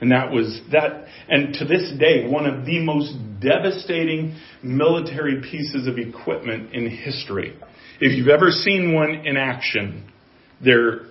And 0.01 0.13
that 0.13 0.31
was 0.31 0.61
that, 0.73 1.07
and 1.29 1.55
to 1.55 1.65
this 1.65 1.93
day, 1.99 2.29
one 2.29 2.47
of 2.47 2.67
the 2.67 2.81
most 2.81 3.15
devastating 3.41 4.37
military 4.63 5.41
pieces 5.41 5.87
of 5.87 5.99
equipment 5.99 6.75
in 6.75 6.89
history. 6.91 7.57
If 8.01 8.17
you've 8.17 8.29
ever 8.29 8.51
seen 8.51 8.93
one 8.93 9.27
in 9.27 9.37
action, 9.37 10.11
they're 10.63 11.07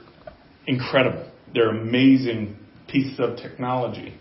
incredible. 0.67 1.31
They're 1.53 1.69
amazing 1.69 2.57
pieces 2.87 3.19
of 3.19 3.37
technology. 3.37 4.13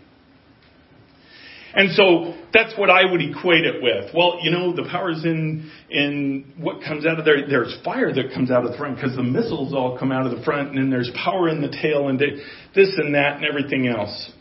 And 1.75 1.91
so 1.91 2.33
that's 2.53 2.77
what 2.79 2.89
I 2.89 3.11
would 3.11 3.21
equate 3.21 3.65
it 3.65 3.83
with. 3.83 4.15
Well, 4.15 4.39
you 4.41 4.49
know, 4.49 4.73
the 4.73 4.87
power's 4.89 5.25
in 5.25 5.69
in 5.89 6.53
what 6.57 6.81
comes 6.81 7.05
out 7.05 7.19
of 7.19 7.25
there. 7.25 7.47
There's 7.47 7.77
fire 7.83 8.13
that 8.13 8.33
comes 8.33 8.49
out 8.49 8.65
of 8.65 8.71
the 8.71 8.77
front 8.77 8.95
because 8.95 9.15
the 9.15 9.23
missiles 9.23 9.73
all 9.73 9.99
come 9.99 10.11
out 10.11 10.25
of 10.25 10.37
the 10.37 10.43
front, 10.43 10.69
and 10.69 10.77
then 10.77 10.89
there's 10.89 11.11
power 11.21 11.49
in 11.49 11.61
the 11.61 11.67
tail, 11.67 12.07
and 12.07 12.17
this 12.17 12.89
and 12.97 13.13
that 13.13 13.35
and 13.35 13.45
everything 13.45 13.87
else. 13.87 14.31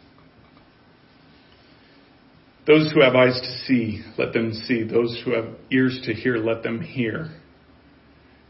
Those 2.66 2.90
who 2.92 3.02
have 3.02 3.14
eyes 3.14 3.38
to 3.40 3.66
see, 3.66 4.02
let 4.16 4.32
them 4.32 4.52
see. 4.52 4.84
Those 4.84 5.20
who 5.24 5.32
have 5.32 5.48
ears 5.70 6.00
to 6.04 6.14
hear, 6.14 6.38
let 6.38 6.62
them 6.62 6.80
hear. 6.80 7.30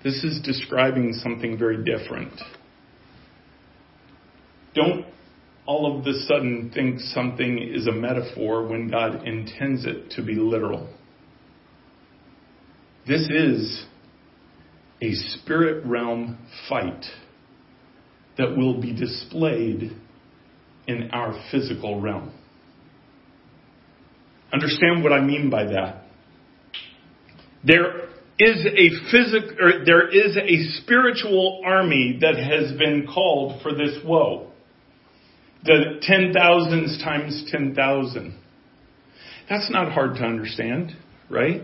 This 0.04 0.22
is 0.22 0.40
describing 0.42 1.14
something 1.14 1.58
very 1.58 1.82
different. 1.82 2.32
Don't 4.74 5.06
all 5.66 5.98
of 5.98 6.06
a 6.06 6.12
sudden 6.26 6.70
think 6.74 7.00
something 7.00 7.58
is 7.58 7.86
a 7.86 7.92
metaphor 7.92 8.66
when 8.66 8.90
God 8.90 9.26
intends 9.26 9.86
it 9.86 10.10
to 10.10 10.22
be 10.22 10.34
literal. 10.34 10.92
This 13.06 13.28
is 13.30 13.86
a 15.00 15.14
spirit 15.14 15.84
realm 15.86 16.38
fight 16.68 17.04
that 18.36 18.56
will 18.56 18.80
be 18.80 18.94
displayed 18.94 19.96
in 20.86 21.10
our 21.12 21.32
physical 21.50 22.00
realm. 22.00 22.32
Understand 24.54 25.02
what 25.02 25.12
I 25.12 25.20
mean 25.20 25.50
by 25.50 25.64
that. 25.64 26.04
There 27.64 28.04
is 28.38 28.64
a 28.66 29.10
physic, 29.10 29.60
or 29.60 29.84
there 29.84 30.08
is 30.08 30.36
a 30.36 30.80
spiritual 30.80 31.62
army 31.66 32.18
that 32.20 32.36
has 32.36 32.78
been 32.78 33.08
called 33.12 33.62
for 33.62 33.72
this 33.72 33.98
woe 34.04 34.52
the 35.64 35.98
ten 36.02 36.32
thousands 36.32 37.02
times 37.02 37.48
ten 37.50 37.74
thousand. 37.74 38.38
That's 39.48 39.70
not 39.70 39.92
hard 39.92 40.16
to 40.16 40.22
understand, 40.22 40.94
right? 41.28 41.62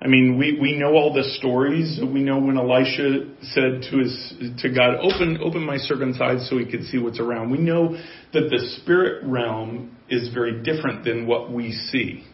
I 0.00 0.06
mean, 0.06 0.38
we, 0.38 0.58
we 0.60 0.76
know 0.78 0.94
all 0.94 1.12
the 1.12 1.24
stories. 1.38 1.98
We 2.00 2.22
know 2.22 2.38
when 2.38 2.56
Elisha 2.56 3.34
said 3.42 3.82
to 3.90 3.98
his 3.98 4.34
to 4.62 4.72
God, 4.72 4.94
"Open 5.00 5.38
open 5.42 5.64
my 5.64 5.76
servant's 5.76 6.20
eyes 6.20 6.48
so 6.48 6.56
he 6.56 6.66
could 6.66 6.84
see 6.84 6.98
what's 6.98 7.18
around." 7.18 7.50
We 7.50 7.58
know 7.58 7.96
that 8.32 8.48
the 8.48 8.68
spirit 8.80 9.24
realm 9.24 9.96
is 10.08 10.32
very 10.32 10.62
different 10.62 11.04
than 11.04 11.26
what 11.26 11.50
we 11.50 11.72
see. 11.72 12.24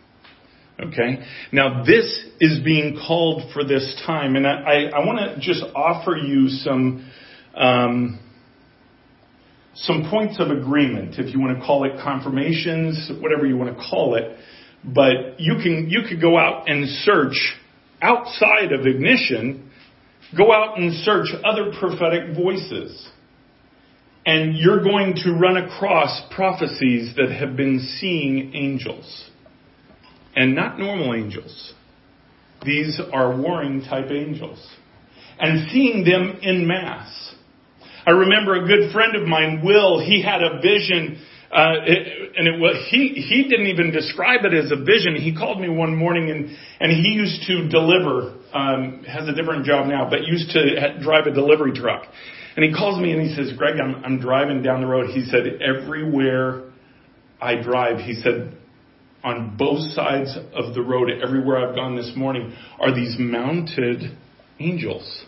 Okay? 0.79 1.25
Now 1.53 1.85
this 1.85 2.27
is 2.39 2.61
being 2.61 2.99
called 3.07 3.51
for 3.55 3.65
this 3.65 4.01
time, 4.05 4.37
and 4.37 4.47
I, 4.47 4.51
I, 4.51 4.75
I 4.97 5.07
want 5.07 5.19
to 5.19 5.41
just 5.41 5.65
offer 5.75 6.17
you 6.17 6.49
some 6.49 7.11
um, 7.55 8.21
some 9.77 10.09
points 10.11 10.39
of 10.39 10.51
agreement, 10.51 11.19
if 11.19 11.35
you 11.35 11.41
want 11.41 11.59
to 11.59 11.65
call 11.65 11.85
it 11.85 11.93
confirmations, 12.03 13.11
whatever 13.21 13.47
you 13.47 13.57
want 13.57 13.77
to 13.77 13.83
call 13.83 14.17
it. 14.17 14.37
But 14.85 15.41
you 15.41 15.55
can, 15.63 15.89
you 15.89 16.03
could 16.09 16.21
go 16.21 16.39
out 16.39 16.69
and 16.69 16.87
search 16.89 17.57
outside 18.03 18.73
of 18.73 18.87
ignition, 18.87 19.71
go 20.37 20.53
out 20.53 20.79
and 20.79 20.93
search 21.05 21.29
other 21.45 21.73
prophetic 21.79 22.37
voices. 22.37 23.09
And 24.27 24.57
you're 24.57 24.83
going 24.83 25.15
to 25.25 25.33
run 25.33 25.57
across 25.57 26.23
prophecies 26.35 27.15
that 27.17 27.31
have 27.31 27.57
been 27.57 27.81
seeing 27.99 28.55
angels. 28.55 29.31
And 30.37 30.55
not 30.55 30.79
normal 30.79 31.15
angels. 31.15 31.75
These 32.65 33.01
are 33.13 33.39
warring 33.39 33.83
type 33.83 34.11
angels. 34.11 34.67
And 35.39 35.71
seeing 35.71 36.05
them 36.05 36.39
in 36.43 36.67
mass. 36.67 37.35
I 38.07 38.11
remember 38.11 38.55
a 38.55 38.67
good 38.67 38.93
friend 38.93 39.17
of 39.17 39.27
mine, 39.27 39.63
Will, 39.65 39.99
he 39.99 40.23
had 40.23 40.43
a 40.43 40.61
vision, 40.61 41.23
uh, 41.55 41.87
it, 41.87 42.33
and 42.37 42.49
it 42.49 42.59
was, 42.59 42.89
he, 42.91 43.11
he 43.15 43.45
didn't 43.49 43.69
even 43.69 43.93
describe 43.93 44.45
it 44.45 44.53
as 44.53 44.73
a 44.73 44.77
vision. 44.77 45.15
He 45.15 45.35
called 45.35 45.61
me 45.61 45.69
one 45.69 45.95
morning 45.95 46.31
and, 46.31 46.51
and 46.81 46.91
he 46.91 47.15
used 47.15 47.47
to 47.47 47.69
deliver, 47.69 48.35
um, 48.53 49.05
has 49.05 49.29
a 49.29 49.33
different 49.33 49.65
job 49.65 49.87
now, 49.87 50.11
but 50.11 50.25
used 50.25 50.51
to 50.51 50.99
drive 51.01 51.27
a 51.27 51.31
delivery 51.31 51.73
truck. 51.73 52.07
And 52.57 52.65
he 52.65 52.73
calls 52.73 53.01
me 53.01 53.13
and 53.13 53.23
he 53.23 53.35
says, 53.37 53.57
Greg, 53.57 53.77
I'm, 53.81 54.05
I'm 54.05 54.21
driving 54.21 54.63
down 54.63 54.81
the 54.81 54.89
road. 54.89 55.11
He 55.11 55.25
said, 55.27 55.43
everywhere 55.63 56.73
I 57.41 57.63
drive, 57.63 57.99
he 57.99 58.15
said, 58.15 58.57
on 59.23 59.57
both 59.57 59.81
sides 59.93 60.37
of 60.53 60.75
the 60.75 60.83
road, 60.83 61.09
everywhere 61.25 61.67
I've 61.67 61.75
gone 61.75 61.97
this 61.97 62.13
morning, 62.17 62.53
are 62.81 62.95
these 62.95 63.17
mounted 63.19 64.17
angels. 64.59 65.25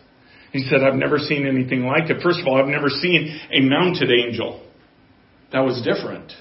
He 0.53 0.67
said, 0.69 0.83
I've 0.83 0.95
never 0.95 1.19
seen 1.19 1.47
anything 1.47 1.85
like 1.85 2.11
it. 2.11 2.23
First 2.23 2.41
of 2.41 2.47
all, 2.47 2.61
I've 2.61 2.69
never 2.69 2.89
seen 2.89 3.41
a 3.53 3.61
mounted 3.61 4.11
angel. 4.11 4.66
That 5.53 5.61
was 5.61 5.83
different. 5.83 6.33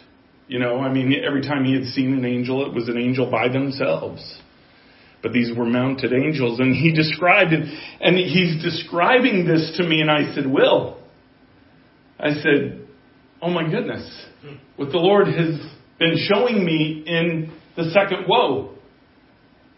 You 0.47 0.59
know, 0.59 0.79
I 0.79 0.91
mean, 0.91 1.13
every 1.25 1.41
time 1.41 1.65
he 1.65 1.73
had 1.73 1.85
seen 1.85 2.13
an 2.13 2.25
angel, 2.25 2.65
it 2.65 2.73
was 2.73 2.87
an 2.87 2.97
angel 2.97 3.29
by 3.29 3.49
themselves. 3.49 4.41
But 5.23 5.33
these 5.33 5.55
were 5.55 5.65
mounted 5.65 6.13
angels. 6.13 6.59
And 6.59 6.75
he 6.75 6.91
described 6.95 7.51
it, 7.53 7.67
and 8.01 8.15
he's 8.15 8.61
describing 8.63 9.47
this 9.47 9.75
to 9.77 9.83
me, 9.83 10.01
and 10.01 10.11
I 10.11 10.33
said, 10.35 10.45
Will. 10.45 10.97
I 12.19 12.33
said, 12.35 12.87
Oh 13.41 13.49
my 13.49 13.69
goodness. 13.69 14.25
What 14.75 14.91
the 14.91 14.97
Lord 14.97 15.27
has 15.27 15.59
been 15.99 16.15
showing 16.27 16.65
me 16.65 17.03
in 17.05 17.53
the 17.75 17.89
second 17.91 18.25
woe. 18.27 18.75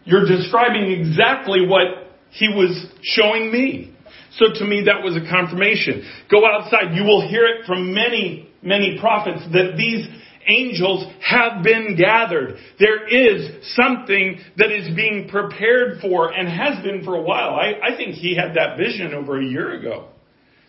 You're 0.04 0.26
describing 0.26 0.90
exactly 0.90 1.66
what 1.66 2.08
he 2.30 2.48
was 2.48 2.86
showing 3.02 3.52
me. 3.52 3.94
So 4.36 4.46
to 4.54 4.64
me, 4.64 4.84
that 4.86 5.02
was 5.02 5.16
a 5.16 5.30
confirmation. 5.30 6.04
Go 6.30 6.46
outside. 6.46 6.94
You 6.94 7.04
will 7.04 7.28
hear 7.28 7.46
it 7.46 7.66
from 7.66 7.92
many, 7.92 8.47
many 8.62 8.98
prophets 9.00 9.44
that 9.52 9.74
these 9.76 10.06
angels 10.48 11.06
have 11.20 11.62
been 11.62 11.96
gathered. 11.96 12.56
There 12.78 13.06
is 13.06 13.74
something 13.74 14.40
that 14.56 14.72
is 14.72 14.94
being 14.96 15.28
prepared 15.28 16.00
for 16.00 16.32
and 16.32 16.48
has 16.48 16.82
been 16.82 17.04
for 17.04 17.14
a 17.14 17.22
while. 17.22 17.50
I, 17.50 17.92
I 17.92 17.96
think 17.96 18.14
he 18.14 18.34
had 18.34 18.54
that 18.56 18.78
vision 18.78 19.12
over 19.14 19.38
a 19.38 19.44
year 19.44 19.78
ago. 19.78 20.08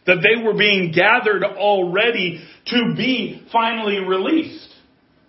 That 0.06 0.18
they 0.24 0.44
were 0.44 0.58
being 0.58 0.92
gathered 0.92 1.44
already 1.44 2.44
to 2.68 2.94
be 2.96 3.46
finally 3.52 4.00
released. 4.00 4.68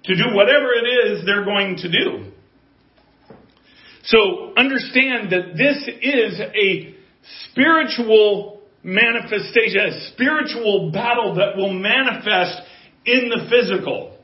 To 0.05 0.15
do 0.15 0.35
whatever 0.35 0.73
it 0.73 0.89
is 0.89 1.27
they're 1.27 1.45
going 1.45 1.77
to 1.77 1.91
do. 1.91 2.33
So 4.05 4.55
understand 4.57 5.31
that 5.33 5.57
this 5.57 5.87
is 6.01 6.41
a 6.41 6.95
spiritual 7.51 8.60
manifestation, 8.83 9.81
a 9.81 10.09
spiritual 10.13 10.91
battle 10.93 11.35
that 11.37 11.57
will 11.57 11.73
manifest 11.73 12.63
in 13.05 13.29
the 13.29 13.49
physical. 13.51 14.17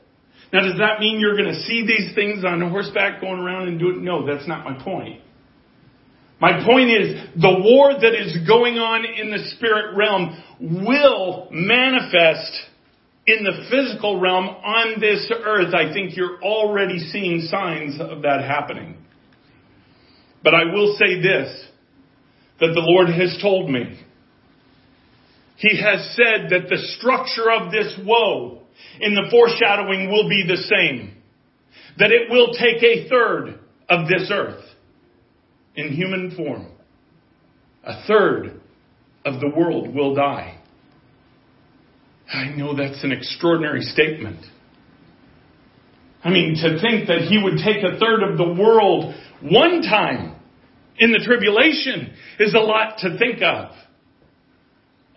Now, 0.53 0.61
does 0.61 0.77
that 0.79 0.99
mean 0.99 1.19
you're 1.19 1.35
going 1.35 1.53
to 1.53 1.61
see 1.61 1.85
these 1.85 2.15
things 2.15 2.45
on 2.45 2.61
horseback 2.69 3.21
going 3.21 3.39
around 3.39 3.67
and 3.67 3.79
do 3.79 3.89
it? 3.89 3.97
No, 3.97 4.25
that's 4.25 4.47
not 4.47 4.63
my 4.63 4.81
point. 4.81 5.21
My 6.39 6.63
point 6.63 6.89
is 6.89 7.19
the 7.35 7.59
war 7.63 7.93
that 7.93 8.13
is 8.13 8.47
going 8.47 8.77
on 8.77 9.05
in 9.05 9.31
the 9.31 9.49
spirit 9.55 9.95
realm 9.97 10.37
will 10.59 11.47
manifest 11.51 12.51
in 13.25 13.43
the 13.43 13.67
physical 13.69 14.19
realm 14.19 14.45
on 14.45 14.99
this 15.01 15.29
earth. 15.43 15.73
I 15.73 15.91
think 15.91 16.15
you're 16.15 16.41
already 16.41 16.99
seeing 16.99 17.47
signs 17.49 17.99
of 17.99 18.21
that 18.21 18.41
happening. 18.41 18.97
But 20.43 20.53
I 20.53 20.65
will 20.65 20.95
say 20.97 21.21
this 21.21 21.65
that 22.59 22.71
the 22.73 22.81
Lord 22.81 23.09
has 23.09 23.37
told 23.41 23.69
me. 23.69 23.99
He 25.57 25.81
has 25.81 26.15
said 26.15 26.51
that 26.51 26.69
the 26.69 26.77
structure 26.97 27.51
of 27.51 27.71
this 27.71 27.99
woe 28.05 28.61
in 28.99 29.15
the 29.15 29.27
foreshadowing 29.31 30.09
will 30.09 30.29
be 30.29 30.45
the 30.47 30.57
same. 30.57 31.15
That 31.97 32.11
it 32.11 32.29
will 32.29 32.53
take 32.53 32.83
a 32.83 33.09
third 33.09 33.59
of 33.89 34.07
this 34.07 34.29
earth 34.31 34.63
in 35.75 35.93
human 35.93 36.35
form. 36.35 36.67
A 37.83 38.05
third 38.05 38.61
of 39.25 39.39
the 39.39 39.49
world 39.49 39.93
will 39.95 40.13
die. 40.13 40.59
I 42.31 42.49
know 42.49 42.75
that's 42.75 43.03
an 43.03 43.11
extraordinary 43.11 43.81
statement. 43.81 44.45
I 46.23 46.29
mean, 46.29 46.55
to 46.55 46.79
think 46.81 47.07
that 47.07 47.21
he 47.29 47.41
would 47.41 47.57
take 47.63 47.83
a 47.83 47.97
third 47.97 48.21
of 48.21 48.37
the 48.37 48.61
world 48.61 49.15
one 49.41 49.81
time 49.81 50.35
in 50.99 51.11
the 51.11 51.19
tribulation 51.19 52.13
is 52.39 52.53
a 52.53 52.59
lot 52.59 52.99
to 52.99 53.17
think 53.17 53.41
of. 53.41 53.71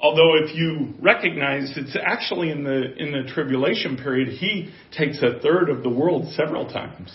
Although 0.00 0.44
if 0.44 0.54
you 0.54 0.94
recognize 1.00 1.74
it's 1.76 1.96
actually 2.02 2.50
in 2.50 2.64
the, 2.64 2.94
in 2.96 3.12
the 3.12 3.30
tribulation 3.32 3.98
period, 3.98 4.28
he 4.28 4.70
takes 4.96 5.18
a 5.18 5.40
third 5.40 5.68
of 5.68 5.82
the 5.82 5.90
world 5.90 6.32
several 6.34 6.66
times 6.66 7.12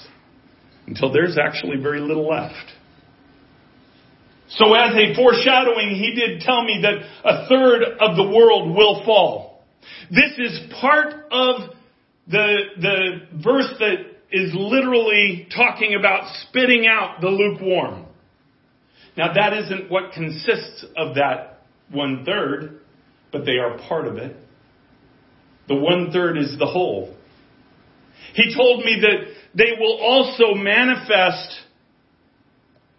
until 0.86 1.12
there's 1.12 1.38
actually 1.38 1.82
very 1.82 2.00
little 2.00 2.28
left. 2.30 2.72
So 4.50 4.76
as 4.76 4.94
a 4.94 5.16
foreshadowing, 5.16 5.96
he 5.96 6.14
did 6.14 6.42
tell 6.42 6.64
me 6.64 6.84
that 6.84 7.28
a 7.28 7.50
third 7.50 7.82
of 8.00 8.16
the 8.16 8.24
world 8.24 8.76
will 8.76 9.04
fall. 9.04 9.64
This 10.12 10.34
is 10.38 10.72
part 10.80 11.26
of 11.32 11.76
the, 12.28 12.58
the 12.80 13.42
verse 13.44 13.74
that 13.80 13.96
is 14.32 14.52
literally 14.54 15.48
talking 15.56 15.96
about 15.98 16.32
spitting 16.44 16.86
out 16.88 17.22
the 17.22 17.30
lukewarm. 17.30 18.06
Now 19.18 19.34
that 19.34 19.54
isn't 19.54 19.90
what 19.90 20.12
consists 20.12 20.86
of 20.96 21.16
that 21.16 21.55
one 21.92 22.24
third, 22.26 22.80
but 23.32 23.46
they 23.46 23.58
are 23.58 23.78
part 23.88 24.08
of 24.08 24.18
it. 24.18 24.36
The 25.68 25.76
one 25.76 26.12
third 26.12 26.38
is 26.38 26.56
the 26.60 26.66
whole. 26.66 27.16
He 28.34 28.56
told 28.56 28.84
me 28.84 29.02
that 29.02 29.34
they 29.56 29.72
will 29.80 29.98
also 30.02 30.54
manifest, 30.54 31.56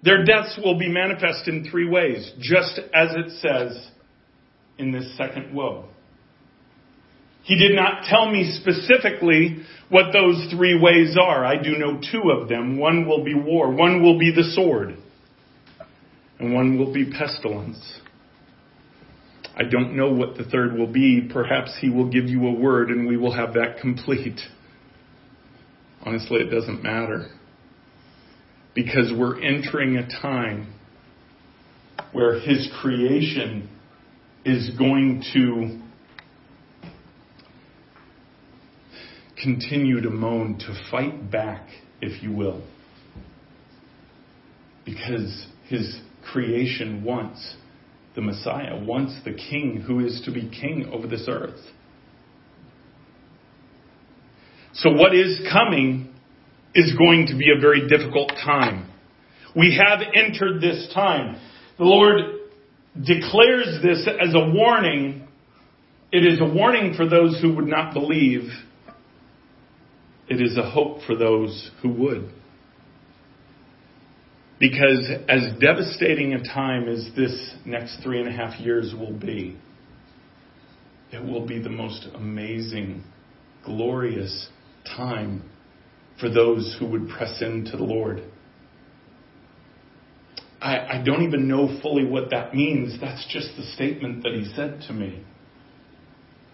their 0.03 0.25
deaths 0.25 0.59
will 0.63 0.79
be 0.79 0.89
manifest 0.89 1.47
in 1.47 1.69
three 1.71 1.89
ways, 1.89 2.33
just 2.41 2.79
as 2.95 3.11
it 3.13 3.39
says 3.41 3.89
in 4.79 4.93
this 4.93 5.17
second 5.17 5.55
woe. 5.55 5.87
He 7.43 7.57
did 7.57 7.77
not 7.77 8.05
tell 8.09 8.29
me 8.29 8.59
specifically 8.61 9.59
what 9.89 10.13
those 10.13 10.49
three 10.51 10.77
ways 10.81 11.17
are. 11.21 11.45
I 11.45 11.63
do 11.63 11.79
know 11.79 12.01
two 12.01 12.31
of 12.31 12.49
them. 12.49 12.77
One 12.79 13.07
will 13.07 13.25
be 13.25 13.35
war, 13.35 13.71
one 13.71 14.03
will 14.03 14.19
be 14.19 14.33
the 14.35 14.51
sword, 14.55 14.97
and 16.41 16.53
one 16.53 16.77
will 16.79 16.93
be 16.93 17.13
pestilence. 17.13 18.01
I 19.57 19.63
don't 19.65 19.97
know 19.97 20.13
what 20.13 20.37
the 20.37 20.45
third 20.45 20.75
will 20.75 20.93
be. 20.93 21.29
Perhaps 21.33 21.79
he 21.81 21.89
will 21.89 22.11
give 22.11 22.27
you 22.27 22.47
a 22.47 22.53
word 22.53 22.91
and 22.91 23.07
we 23.07 23.17
will 23.17 23.33
have 23.33 23.55
that 23.55 23.79
complete. 23.81 24.39
Honestly, 26.05 26.41
it 26.41 26.51
doesn't 26.51 26.83
matter. 26.83 27.29
Because 28.75 29.13
we're 29.17 29.41
entering 29.43 29.97
a 29.97 30.07
time 30.07 30.75
where 32.13 32.39
his 32.39 32.69
creation 32.81 33.71
is 34.45 34.71
going 34.79 35.25
to 35.33 35.81
continue 39.43 40.03
to 40.03 40.11
moan, 40.11 40.59
to 40.59 40.75
fight 40.91 41.31
back, 41.31 41.67
if 42.03 42.23
you 42.23 42.33
will. 42.33 42.63
Because 44.85 45.47
his 45.69 45.99
creation 46.31 47.03
wants 47.03 47.57
the 48.17 48.23
Messiah, 48.23 48.83
wants 48.83 49.15
the 49.25 49.35
king 49.35 49.85
who 49.87 50.05
is 50.05 50.23
to 50.25 50.33
be 50.33 50.49
king 50.49 50.91
over 50.93 51.07
this 51.07 51.27
earth. 51.29 51.61
So 54.73 54.91
what 54.91 55.15
is 55.15 55.41
coming 55.53 56.13
is 56.75 56.95
going 56.99 57.27
to 57.29 57.37
be 57.37 57.47
a 57.57 57.61
very 57.61 57.89
difficult 57.89 58.31
time. 58.31 58.91
We 59.55 59.81
have 59.83 60.01
entered 60.15 60.61
this 60.61 60.91
time. 60.93 61.41
The 61.79 61.85
Lord 61.85 62.21
declares 62.95 63.83
this 63.83 64.07
as 64.07 64.35
a 64.35 64.51
warning. 64.51 65.29
It 66.11 66.27
is 66.27 66.41
a 66.41 66.45
warning 66.45 66.95
for 66.95 67.09
those 67.09 67.39
who 67.41 67.55
would 67.55 67.67
not 67.67 67.95
believe. 67.95 68.49
It 70.29 70.43
is 70.43 70.57
a 70.57 70.69
hope 70.69 71.03
for 71.07 71.17
those 71.17 71.71
who 71.83 71.91
would. 71.91 72.31
Because 74.59 75.11
as 75.29 75.59
devastating 75.61 76.33
a 76.33 76.43
time 76.43 76.89
as 76.89 77.09
this 77.15 77.55
next 77.67 78.03
three 78.03 78.21
and 78.21 78.29
a 78.29 78.33
half 78.33 78.59
years 78.59 78.95
will 78.99 79.13
be, 79.13 79.59
it 81.13 81.23
will 81.23 81.47
be 81.47 81.59
the 81.59 81.69
most 81.71 82.09
amazing, 82.15 83.05
glorious 83.65 84.49
time 84.97 85.43
for 86.19 86.31
those 86.31 86.77
who 86.79 86.87
would 86.87 87.09
press 87.09 87.43
into 87.43 87.77
the 87.77 87.85
Lord. 87.85 88.23
I, 90.61 90.99
I, 90.99 91.03
don't 91.05 91.23
even 91.23 91.49
know 91.49 91.79
fully 91.83 92.05
what 92.05 92.31
that 92.31 92.55
means. 92.55 92.99
That's 92.99 93.27
just 93.31 93.57
the 93.57 93.63
statement 93.75 94.23
that 94.23 94.33
he 94.33 94.51
said 94.57 94.83
to 94.89 94.95
me. 94.95 95.23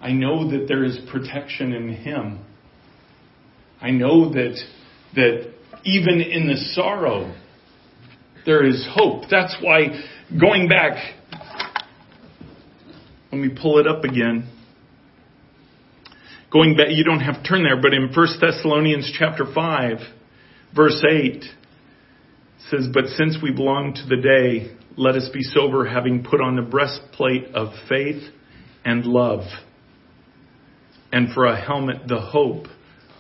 I 0.00 0.10
know 0.10 0.50
that 0.50 0.66
there 0.66 0.82
is 0.82 0.98
protection 1.10 1.72
in 1.72 1.88
him. 1.88 2.44
I 3.80 3.90
know 3.90 4.32
that, 4.32 4.60
that 5.14 5.52
even 5.84 6.20
in 6.20 6.48
the 6.48 6.56
sorrow, 6.74 7.32
there 8.44 8.64
is 8.66 8.86
hope. 8.92 9.24
That's 9.30 9.56
why 9.60 10.00
going 10.38 10.68
back, 10.68 11.14
let 13.30 13.40
me 13.40 13.50
pull 13.60 13.78
it 13.78 13.86
up 13.86 14.04
again. 14.04 14.48
Going 16.52 16.76
back, 16.76 16.88
you 16.90 17.04
don't 17.04 17.20
have 17.20 17.42
to 17.42 17.48
turn 17.48 17.62
there, 17.62 17.80
but 17.80 17.94
in 17.94 18.12
1 18.14 18.26
Thessalonians 18.40 19.10
chapter 19.18 19.44
5, 19.54 19.98
verse 20.76 21.02
8, 21.08 21.44
says, 22.70 22.88
But 22.92 23.06
since 23.06 23.38
we 23.42 23.52
belong 23.52 23.94
to 23.94 24.06
the 24.06 24.20
day, 24.20 24.76
let 24.96 25.14
us 25.14 25.30
be 25.32 25.42
sober, 25.42 25.86
having 25.86 26.22
put 26.22 26.42
on 26.42 26.56
the 26.56 26.62
breastplate 26.62 27.54
of 27.54 27.72
faith 27.88 28.22
and 28.84 29.06
love, 29.06 29.44
and 31.10 31.32
for 31.32 31.46
a 31.46 31.58
helmet, 31.58 32.06
the 32.06 32.20
hope 32.20 32.66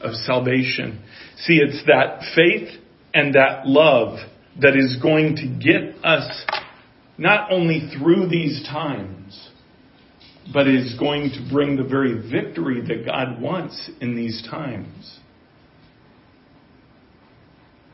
of 0.02 0.14
salvation. 0.14 1.02
See, 1.38 1.54
it's 1.54 1.82
that 1.86 2.22
faith 2.34 2.68
and 3.14 3.34
that 3.34 3.66
love 3.66 4.18
that 4.60 4.76
is 4.76 4.98
going 5.02 5.36
to 5.36 5.46
get 5.46 6.04
us 6.04 6.44
not 7.18 7.50
only 7.50 7.90
through 7.96 8.28
these 8.28 8.62
times, 8.64 9.50
but 10.52 10.66
is 10.66 10.94
going 10.98 11.30
to 11.30 11.48
bring 11.50 11.76
the 11.76 11.84
very 11.84 12.28
victory 12.30 12.80
that 12.80 13.06
God 13.06 13.40
wants 13.40 13.90
in 14.00 14.16
these 14.16 14.46
times. 14.50 15.18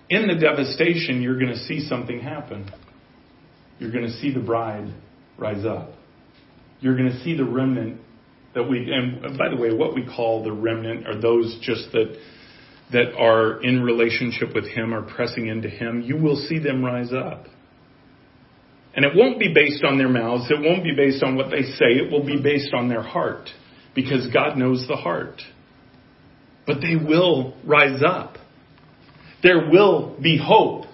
In 0.08 0.26
the 0.26 0.34
devastation, 0.34 1.20
you're 1.20 1.38
going 1.38 1.52
to 1.52 1.58
see 1.58 1.86
something 1.86 2.20
happen. 2.20 2.70
You're 3.78 3.92
going 3.92 4.06
to 4.06 4.12
see 4.12 4.32
the 4.32 4.40
bride 4.40 4.92
rise 5.36 5.64
up. 5.66 5.90
You're 6.80 6.96
going 6.96 7.10
to 7.10 7.22
see 7.22 7.36
the 7.36 7.44
remnant 7.44 8.00
that 8.54 8.64
we, 8.64 8.90
and 8.90 9.36
by 9.36 9.50
the 9.50 9.56
way, 9.56 9.72
what 9.72 9.94
we 9.94 10.06
call 10.06 10.42
the 10.42 10.52
remnant 10.52 11.06
are 11.06 11.20
those 11.20 11.58
just 11.60 11.92
that 11.92 12.16
that 12.92 13.14
are 13.16 13.62
in 13.62 13.82
relationship 13.82 14.54
with 14.54 14.66
Him, 14.66 14.94
are 14.94 15.02
pressing 15.02 15.46
into 15.46 15.68
Him, 15.68 16.02
you 16.02 16.16
will 16.16 16.36
see 16.36 16.58
them 16.58 16.84
rise 16.84 17.12
up. 17.12 17.46
And 18.94 19.04
it 19.04 19.12
won't 19.14 19.38
be 19.38 19.52
based 19.54 19.84
on 19.84 19.98
their 19.98 20.08
mouths. 20.08 20.50
It 20.50 20.60
won't 20.60 20.82
be 20.82 20.94
based 20.96 21.22
on 21.22 21.36
what 21.36 21.50
they 21.50 21.62
say. 21.62 21.92
It 21.92 22.10
will 22.10 22.24
be 22.24 22.40
based 22.42 22.74
on 22.74 22.88
their 22.88 23.02
heart. 23.02 23.48
Because 23.94 24.26
God 24.32 24.56
knows 24.56 24.86
the 24.88 24.96
heart. 24.96 25.40
But 26.66 26.80
they 26.80 26.96
will 26.96 27.54
rise 27.64 28.02
up. 28.04 28.38
There 29.42 29.68
will 29.70 30.16
be 30.20 30.36
hope. 30.36 30.86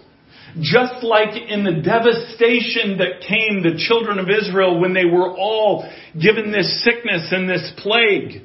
Just 0.61 1.03
like 1.03 1.35
in 1.49 1.65
the 1.65 1.83
devastation 1.83 2.99
that 2.99 3.27
came 3.27 3.63
the 3.63 3.83
children 3.89 4.19
of 4.19 4.27
Israel 4.29 4.79
when 4.79 4.93
they 4.95 5.05
were 5.05 5.31
all 5.31 5.89
given 6.21 6.53
this 6.53 6.85
sickness 6.85 7.29
and 7.33 7.49
this 7.49 7.73
plague. 7.79 8.43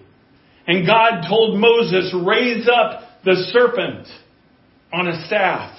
And 0.66 0.88
God 0.88 1.28
told 1.28 1.60
Moses, 1.60 2.16
raise 2.26 2.68
up 2.68 3.09
the 3.24 3.36
serpent 3.52 4.08
on 4.94 5.08
a 5.08 5.26
staff. 5.28 5.78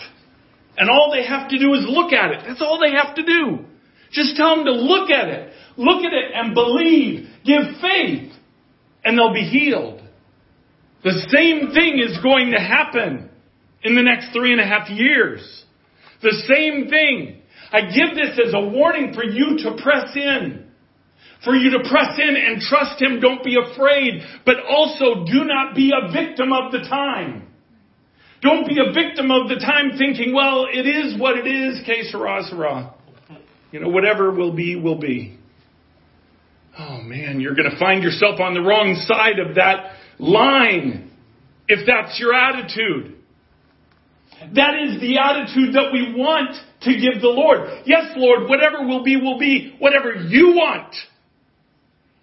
And 0.76 0.88
all 0.88 1.12
they 1.12 1.26
have 1.26 1.50
to 1.50 1.58
do 1.58 1.74
is 1.74 1.84
look 1.88 2.12
at 2.12 2.30
it. 2.30 2.44
That's 2.46 2.62
all 2.62 2.80
they 2.80 2.92
have 2.92 3.14
to 3.16 3.24
do. 3.24 3.64
Just 4.12 4.36
tell 4.36 4.56
them 4.56 4.64
to 4.64 4.72
look 4.72 5.10
at 5.10 5.28
it. 5.28 5.52
Look 5.76 6.04
at 6.04 6.12
it 6.12 6.32
and 6.34 6.54
believe. 6.54 7.28
Give 7.44 7.62
faith. 7.80 8.32
And 9.04 9.18
they'll 9.18 9.34
be 9.34 9.48
healed. 9.48 10.02
The 11.02 11.26
same 11.28 11.72
thing 11.72 11.98
is 11.98 12.18
going 12.22 12.52
to 12.52 12.58
happen 12.58 13.30
in 13.82 13.96
the 13.96 14.02
next 14.02 14.32
three 14.32 14.52
and 14.52 14.60
a 14.60 14.66
half 14.66 14.90
years. 14.90 15.64
The 16.22 16.42
same 16.46 16.88
thing. 16.88 17.40
I 17.72 17.82
give 17.82 18.14
this 18.14 18.38
as 18.46 18.52
a 18.52 18.68
warning 18.68 19.14
for 19.14 19.24
you 19.24 19.58
to 19.64 19.82
press 19.82 20.14
in. 20.14 20.69
For 21.44 21.54
you 21.54 21.70
to 21.70 21.88
press 21.88 22.18
in 22.18 22.36
and 22.36 22.60
trust 22.60 23.00
Him. 23.00 23.20
Don't 23.20 23.42
be 23.42 23.56
afraid. 23.56 24.22
But 24.44 24.56
also 24.68 25.24
do 25.24 25.44
not 25.44 25.74
be 25.74 25.92
a 25.92 26.12
victim 26.12 26.52
of 26.52 26.72
the 26.72 26.80
time. 26.80 27.48
Don't 28.42 28.66
be 28.66 28.78
a 28.78 28.92
victim 28.92 29.30
of 29.30 29.48
the 29.48 29.56
time 29.56 29.98
thinking, 29.98 30.34
well, 30.34 30.66
it 30.72 30.86
is 30.86 31.18
what 31.20 31.36
it 31.36 31.46
is, 31.46 31.82
que 31.84 32.04
sera. 32.04 32.94
You 33.70 33.80
know, 33.80 33.88
whatever 33.88 34.32
will 34.32 34.52
be, 34.52 34.76
will 34.76 34.98
be. 34.98 35.38
Oh 36.78 37.02
man, 37.02 37.40
you're 37.40 37.54
going 37.54 37.70
to 37.70 37.78
find 37.78 38.02
yourself 38.02 38.40
on 38.40 38.54
the 38.54 38.60
wrong 38.60 38.94
side 39.06 39.38
of 39.38 39.56
that 39.56 39.92
line 40.18 41.10
if 41.68 41.86
that's 41.86 42.18
your 42.18 42.34
attitude. 42.34 43.16
That 44.54 44.74
is 44.74 45.00
the 45.00 45.18
attitude 45.18 45.74
that 45.74 45.90
we 45.92 46.14
want 46.16 46.56
to 46.82 46.92
give 46.92 47.20
the 47.20 47.28
Lord. 47.28 47.82
Yes, 47.84 48.12
Lord, 48.16 48.48
whatever 48.48 48.86
will 48.86 49.04
be, 49.04 49.16
will 49.16 49.38
be. 49.38 49.76
Whatever 49.78 50.14
you 50.14 50.54
want. 50.54 50.94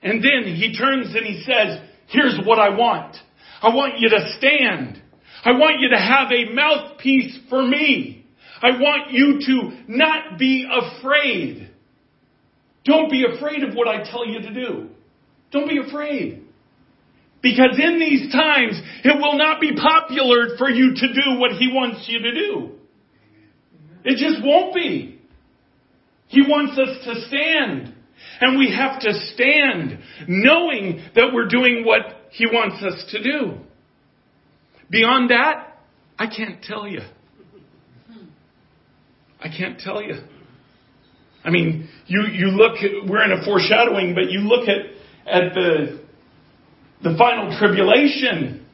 And 0.07 0.23
then 0.23 0.55
he 0.55 0.73
turns 0.73 1.13
and 1.13 1.25
he 1.25 1.43
says, 1.43 1.81
here's 2.07 2.39
what 2.45 2.59
I 2.59 2.69
want. 2.69 3.17
I 3.61 3.75
want 3.75 3.99
you 3.99 4.09
to 4.09 4.35
stand. 4.37 5.01
I 5.43 5.51
want 5.51 5.81
you 5.81 5.89
to 5.89 5.97
have 5.97 6.31
a 6.31 6.53
mouthpiece 6.53 7.37
for 7.49 7.61
me. 7.61 8.25
I 8.61 8.71
want 8.71 9.11
you 9.11 9.39
to 9.45 9.77
not 9.89 10.39
be 10.39 10.65
afraid. 10.71 11.71
Don't 12.85 13.11
be 13.11 13.25
afraid 13.25 13.63
of 13.63 13.75
what 13.75 13.89
I 13.89 14.09
tell 14.09 14.25
you 14.25 14.39
to 14.39 14.53
do. 14.53 14.89
Don't 15.51 15.67
be 15.67 15.79
afraid. 15.85 16.45
Because 17.41 17.77
in 17.77 17.99
these 17.99 18.31
times, 18.31 18.81
it 19.03 19.21
will 19.21 19.37
not 19.37 19.59
be 19.59 19.75
popular 19.75 20.57
for 20.57 20.69
you 20.69 20.93
to 20.95 21.13
do 21.13 21.37
what 21.37 21.51
he 21.51 21.67
wants 21.71 22.05
you 22.07 22.19
to 22.19 22.33
do. 22.33 22.71
It 24.05 24.17
just 24.17 24.43
won't 24.43 24.73
be. 24.73 25.19
He 26.27 26.43
wants 26.43 26.79
us 26.79 27.03
to 27.03 27.27
stand. 27.27 27.93
And 28.39 28.57
we 28.57 28.73
have 28.75 28.99
to 29.01 29.13
stand 29.33 29.99
knowing 30.27 31.03
that 31.15 31.31
we're 31.33 31.47
doing 31.47 31.83
what 31.85 32.01
he 32.31 32.45
wants 32.45 32.83
us 32.83 33.11
to 33.11 33.23
do. 33.23 33.57
Beyond 34.89 35.31
that, 35.31 35.79
I 36.17 36.27
can't 36.27 36.61
tell 36.63 36.87
you. 36.87 37.01
I 39.39 39.49
can't 39.49 39.79
tell 39.79 40.01
you. 40.01 40.15
I 41.43 41.49
mean, 41.49 41.89
you, 42.07 42.23
you 42.31 42.47
look, 42.47 42.77
at, 42.77 43.09
we're 43.09 43.23
in 43.23 43.31
a 43.31 43.45
foreshadowing, 43.45 44.15
but 44.15 44.31
you 44.31 44.39
look 44.39 44.67
at, 44.67 45.31
at 45.31 45.53
the, 45.53 46.01
the 47.03 47.15
final 47.17 47.57
tribulation, 47.57 48.65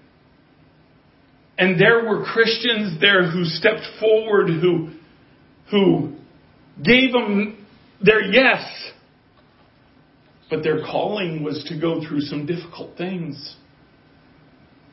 and 1.58 1.80
there 1.80 2.06
were 2.06 2.24
Christians 2.24 3.00
there 3.00 3.30
who 3.30 3.44
stepped 3.44 3.86
forward, 4.00 4.48
who, 4.48 4.90
who 5.70 6.16
gave 6.82 7.12
them 7.12 7.66
their 8.04 8.22
yes, 8.22 8.64
but 10.54 10.62
their 10.62 10.82
calling 10.82 11.42
was 11.42 11.66
to 11.68 11.80
go 11.80 12.00
through 12.08 12.22
some 12.22 12.46
difficult 12.46 12.96
things. 12.96 13.56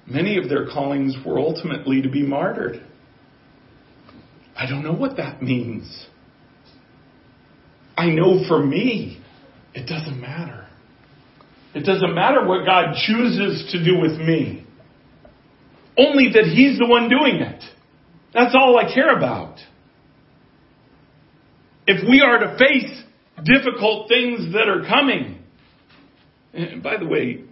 Many 0.06 0.38
of 0.38 0.48
their 0.48 0.66
callings 0.66 1.14
were 1.26 1.38
ultimately 1.38 2.00
to 2.00 2.08
be 2.08 2.22
martyred. 2.22 2.82
I 4.56 4.66
don't 4.66 4.82
know 4.82 4.94
what 4.94 5.18
that 5.18 5.42
means. 5.42 6.06
I 7.94 8.06
know 8.06 8.42
for 8.48 8.64
me, 8.64 9.22
it 9.74 9.86
doesn't 9.86 10.18
matter. 10.18 10.66
It 11.74 11.84
doesn't 11.84 12.14
matter 12.14 12.46
what 12.46 12.64
God 12.64 12.94
chooses 13.06 13.70
to 13.72 13.84
do 13.84 14.00
with 14.00 14.12
me. 14.12 14.66
Only 15.98 16.30
that 16.32 16.44
He's 16.44 16.78
the 16.78 16.86
one 16.86 17.10
doing 17.10 17.42
it. 17.42 17.62
That's 18.32 18.54
all 18.58 18.78
I 18.78 18.94
care 18.94 19.14
about. 19.14 19.58
If 21.86 22.08
we 22.08 22.22
are 22.22 22.38
to 22.38 22.56
face 22.56 23.02
difficult 23.44 24.08
things 24.08 24.54
that 24.54 24.66
are 24.66 24.88
coming, 24.88 25.39
and 26.52 26.82
by 26.82 26.96
the 26.96 27.06
way, 27.06 27.44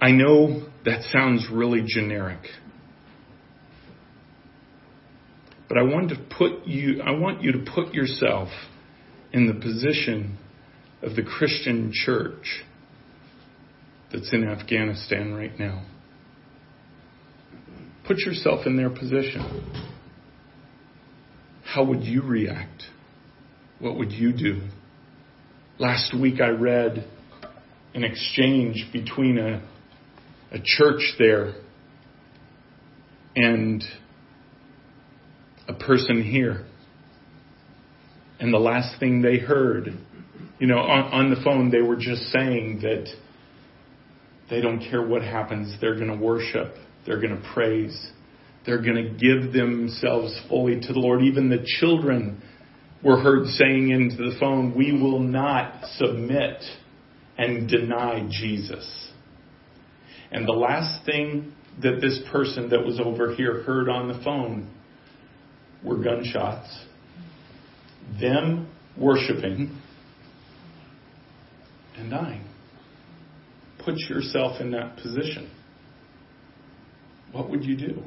I 0.00 0.10
know 0.10 0.66
that 0.84 1.02
sounds 1.12 1.48
really 1.50 1.82
generic. 1.86 2.40
But 5.68 5.78
I 5.78 5.82
want 5.82 6.10
to 6.10 6.16
put 6.36 6.66
you 6.66 7.00
I 7.02 7.12
want 7.12 7.42
you 7.42 7.52
to 7.52 7.64
put 7.74 7.94
yourself 7.94 8.48
in 9.32 9.46
the 9.46 9.54
position 9.54 10.38
of 11.02 11.16
the 11.16 11.22
Christian 11.22 11.90
church 11.92 12.64
that's 14.12 14.32
in 14.32 14.46
Afghanistan 14.46 15.34
right 15.34 15.58
now. 15.58 15.86
Put 18.06 18.18
yourself 18.18 18.66
in 18.66 18.76
their 18.76 18.90
position. 18.90 19.84
How 21.64 21.84
would 21.84 22.02
you 22.04 22.22
react? 22.22 22.84
What 23.80 23.96
would 23.98 24.12
you 24.12 24.32
do? 24.32 24.62
Last 25.78 26.14
week 26.18 26.40
I 26.40 26.48
read 26.48 27.08
an 27.94 28.04
exchange 28.04 28.88
between 28.92 29.38
a 29.38 29.62
a 30.54 30.60
church 30.62 31.14
there 31.18 31.52
and 33.34 33.82
a 35.66 35.74
person 35.74 36.22
here. 36.22 36.64
And 38.38 38.54
the 38.54 38.58
last 38.58 39.00
thing 39.00 39.20
they 39.20 39.38
heard, 39.38 39.88
you 40.60 40.66
know, 40.68 40.78
on, 40.78 41.12
on 41.12 41.30
the 41.30 41.40
phone, 41.42 41.70
they 41.70 41.80
were 41.80 41.96
just 41.96 42.22
saying 42.30 42.80
that 42.82 43.12
they 44.48 44.60
don't 44.60 44.78
care 44.78 45.04
what 45.04 45.22
happens. 45.22 45.76
They're 45.80 45.96
going 45.96 46.16
to 46.16 46.24
worship. 46.24 46.76
They're 47.04 47.20
going 47.20 47.36
to 47.36 47.48
praise. 47.52 48.12
They're 48.66 48.82
going 48.82 48.96
to 48.96 49.10
give 49.10 49.52
themselves 49.52 50.38
fully 50.48 50.80
to 50.80 50.92
the 50.92 50.98
Lord. 50.98 51.22
Even 51.22 51.50
the 51.50 51.64
children 51.80 52.42
were 53.02 53.20
heard 53.20 53.46
saying 53.48 53.90
into 53.90 54.16
the 54.16 54.36
phone, 54.40 54.74
We 54.74 54.92
will 54.92 55.20
not 55.20 55.84
submit 55.96 56.62
and 57.36 57.68
deny 57.68 58.26
Jesus. 58.30 59.10
And 60.30 60.48
the 60.48 60.52
last 60.52 61.04
thing 61.04 61.52
that 61.82 62.00
this 62.00 62.20
person 62.32 62.70
that 62.70 62.84
was 62.84 63.00
over 63.00 63.34
here 63.34 63.62
heard 63.62 63.88
on 63.88 64.08
the 64.08 64.22
phone 64.24 64.70
were 65.84 66.02
gunshots, 66.02 66.84
them 68.20 68.68
worshiping, 68.96 69.78
and 71.96 72.10
dying. 72.10 72.44
Put 73.84 73.96
yourself 74.08 74.60
in 74.60 74.70
that 74.70 74.96
position. 74.96 75.50
What 77.32 77.50
would 77.50 77.64
you 77.64 77.76
do? 77.76 78.02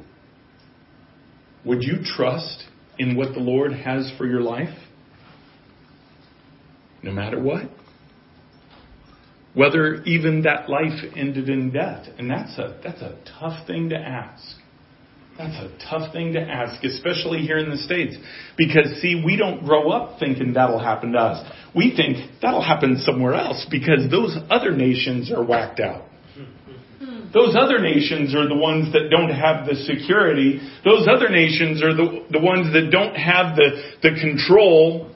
Would 1.68 1.84
you 1.84 1.98
trust 2.02 2.64
in 2.98 3.16
what 3.16 3.34
the 3.34 3.40
Lord 3.40 3.72
has 3.72 4.12
for 4.18 4.26
your 4.26 4.40
life? 4.40 4.76
No 7.02 7.12
matter 7.12 7.40
what? 7.40 7.70
whether 9.58 10.02
even 10.04 10.42
that 10.42 10.68
life 10.68 11.02
ended 11.16 11.48
in 11.48 11.72
death. 11.72 12.06
And 12.16 12.30
that's 12.30 12.56
a, 12.58 12.78
that's 12.82 13.02
a 13.02 13.18
tough 13.40 13.66
thing 13.66 13.88
to 13.90 13.96
ask. 13.96 14.44
That's 15.36 15.56
a 15.56 15.76
tough 15.90 16.12
thing 16.12 16.32
to 16.34 16.40
ask, 16.40 16.82
especially 16.84 17.40
here 17.40 17.58
in 17.58 17.68
the 17.68 17.76
States. 17.76 18.16
Because, 18.56 19.00
see, 19.00 19.20
we 19.24 19.36
don't 19.36 19.64
grow 19.64 19.90
up 19.90 20.20
thinking 20.20 20.52
that'll 20.52 20.78
happen 20.78 21.12
to 21.12 21.18
us. 21.18 21.52
We 21.74 21.94
think 21.96 22.40
that'll 22.40 22.62
happen 22.62 22.98
somewhere 22.98 23.34
else 23.34 23.66
because 23.68 24.08
those 24.10 24.36
other 24.48 24.70
nations 24.70 25.32
are 25.32 25.44
whacked 25.44 25.80
out. 25.80 26.07
Those 27.32 27.54
other 27.54 27.78
nations 27.78 28.34
are 28.34 28.48
the 28.48 28.56
ones 28.56 28.92
that 28.92 29.10
don't 29.10 29.30
have 29.30 29.66
the 29.66 29.74
security. 29.84 30.60
Those 30.84 31.06
other 31.06 31.28
nations 31.28 31.82
are 31.82 31.94
the, 31.94 32.24
the 32.30 32.40
ones 32.40 32.72
that 32.72 32.90
don't 32.90 33.14
have 33.14 33.56
the, 33.56 33.82
the 34.02 34.18
control 34.20 35.08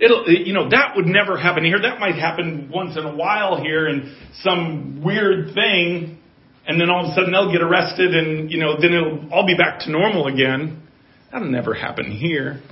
It'll, 0.00 0.26
you 0.26 0.54
know, 0.54 0.70
that 0.70 0.96
would 0.96 1.04
never 1.04 1.36
happen 1.36 1.62
here. 1.62 1.78
That 1.80 2.00
might 2.00 2.14
happen 2.14 2.70
once 2.72 2.96
in 2.96 3.04
a 3.04 3.14
while 3.14 3.62
here 3.62 3.86
and 3.86 4.16
some 4.42 5.02
weird 5.04 5.52
thing, 5.54 6.18
and 6.66 6.80
then 6.80 6.88
all 6.88 7.04
of 7.04 7.12
a 7.12 7.14
sudden 7.14 7.32
they'll 7.32 7.52
get 7.52 7.60
arrested 7.60 8.14
and, 8.14 8.50
you 8.50 8.58
know, 8.58 8.80
then 8.80 8.94
it'll 8.94 9.28
all 9.30 9.46
be 9.46 9.54
back 9.54 9.80
to 9.80 9.90
normal 9.90 10.26
again. 10.26 10.82
That'll 11.30 11.50
never 11.50 11.74
happen 11.74 12.10
here. 12.10 12.62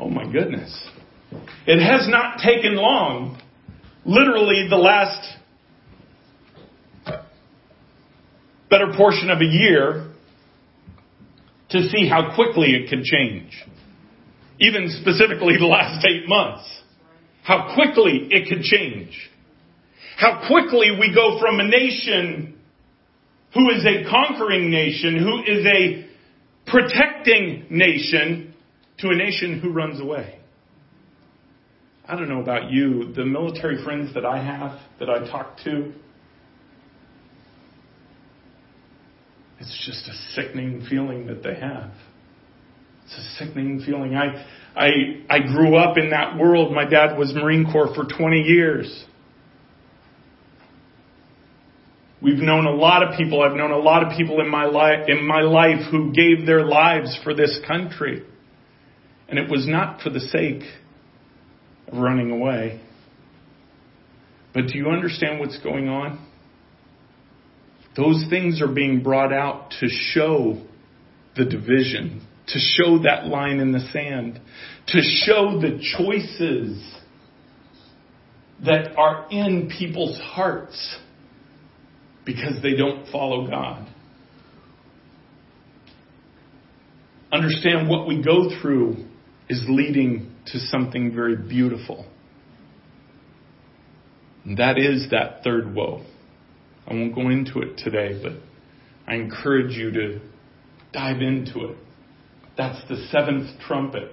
Oh 0.00 0.10
my 0.10 0.24
goodness. 0.24 0.88
It 1.66 1.80
has 1.80 2.08
not 2.08 2.38
taken 2.44 2.74
long, 2.74 3.40
literally 4.04 4.66
the 4.68 4.76
last 4.76 5.36
better 8.72 8.96
portion 8.96 9.28
of 9.28 9.40
a 9.40 9.44
year, 9.44 10.08
to 11.70 11.82
see 11.88 12.08
how 12.08 12.34
quickly 12.34 12.72
it 12.72 12.88
could 12.90 13.04
change 13.04 13.52
even 14.62 14.88
specifically 15.00 15.56
the 15.58 15.66
last 15.66 16.06
eight 16.06 16.28
months. 16.28 16.64
How 17.42 17.74
quickly 17.74 18.28
it 18.30 18.48
could 18.48 18.62
change. 18.62 19.30
How 20.16 20.46
quickly 20.46 20.92
we 20.98 21.12
go 21.12 21.40
from 21.40 21.58
a 21.58 21.64
nation 21.64 22.60
who 23.52 23.70
is 23.70 23.84
a 23.84 24.08
conquering 24.08 24.70
nation, 24.70 25.18
who 25.18 25.42
is 25.42 25.66
a 25.66 26.06
protecting 26.70 27.66
nation, 27.70 28.54
to 28.98 29.08
a 29.08 29.16
nation 29.16 29.58
who 29.58 29.72
runs 29.72 30.00
away. 30.00 30.38
I 32.06 32.14
don't 32.14 32.28
know 32.28 32.40
about 32.40 32.70
you, 32.70 33.12
the 33.14 33.24
military 33.24 33.82
friends 33.82 34.14
that 34.14 34.24
I 34.24 34.42
have, 34.42 34.78
that 35.00 35.10
I 35.10 35.28
talk 35.28 35.58
to, 35.64 35.92
it's 39.62 39.86
just 39.86 40.08
a 40.08 40.14
sickening 40.34 40.84
feeling 40.90 41.28
that 41.28 41.44
they 41.44 41.54
have. 41.54 41.92
It's 43.04 43.16
a 43.16 43.44
sickening 43.44 43.80
feeling. 43.86 44.16
I, 44.16 44.44
I, 44.74 44.88
I 45.30 45.38
grew 45.38 45.76
up 45.76 45.96
in 45.96 46.10
that 46.10 46.36
world. 46.36 46.74
My 46.74 46.84
dad 46.84 47.16
was 47.16 47.32
Marine 47.32 47.70
Corps 47.70 47.94
for 47.94 48.04
20 48.04 48.40
years. 48.40 49.04
We've 52.20 52.38
known 52.38 52.66
a 52.66 52.74
lot 52.74 53.04
of 53.04 53.16
people. 53.16 53.40
I've 53.42 53.56
known 53.56 53.70
a 53.70 53.78
lot 53.78 54.02
of 54.04 54.16
people 54.16 54.40
in 54.40 54.48
my 54.48 54.64
life, 54.64 55.04
in 55.06 55.24
my 55.24 55.42
life 55.42 55.90
who 55.92 56.12
gave 56.12 56.44
their 56.44 56.64
lives 56.64 57.16
for 57.22 57.32
this 57.32 57.60
country. 57.64 58.24
And 59.28 59.38
it 59.38 59.48
was 59.48 59.68
not 59.68 60.00
for 60.00 60.10
the 60.10 60.20
sake 60.20 60.62
of 61.86 61.98
running 61.98 62.32
away. 62.32 62.80
But 64.54 64.66
do 64.66 64.76
you 64.76 64.88
understand 64.88 65.38
what's 65.38 65.58
going 65.60 65.88
on? 65.88 66.31
Those 67.96 68.24
things 68.30 68.62
are 68.62 68.72
being 68.72 69.02
brought 69.02 69.32
out 69.32 69.72
to 69.80 69.88
show 69.88 70.62
the 71.36 71.44
division, 71.44 72.26
to 72.48 72.58
show 72.58 73.02
that 73.02 73.26
line 73.26 73.58
in 73.58 73.72
the 73.72 73.80
sand, 73.92 74.40
to 74.88 75.00
show 75.02 75.60
the 75.60 75.78
choices 75.98 76.82
that 78.64 78.96
are 78.96 79.26
in 79.30 79.70
people's 79.76 80.18
hearts 80.18 80.98
because 82.24 82.62
they 82.62 82.76
don't 82.76 83.10
follow 83.10 83.48
God. 83.48 83.88
Understand 87.32 87.88
what 87.88 88.06
we 88.06 88.22
go 88.22 88.50
through 88.60 89.04
is 89.48 89.64
leading 89.68 90.30
to 90.46 90.58
something 90.58 91.14
very 91.14 91.36
beautiful. 91.36 92.06
And 94.44 94.58
that 94.58 94.78
is 94.78 95.08
that 95.10 95.42
third 95.42 95.74
woe. 95.74 96.04
I 96.86 96.94
won't 96.94 97.14
go 97.14 97.28
into 97.30 97.60
it 97.60 97.78
today, 97.78 98.20
but 98.22 98.32
I 99.06 99.16
encourage 99.16 99.72
you 99.72 99.90
to 99.92 100.20
dive 100.92 101.22
into 101.22 101.66
it. 101.66 101.76
That's 102.56 102.86
the 102.88 102.96
seventh 103.10 103.48
trumpet. 103.66 104.12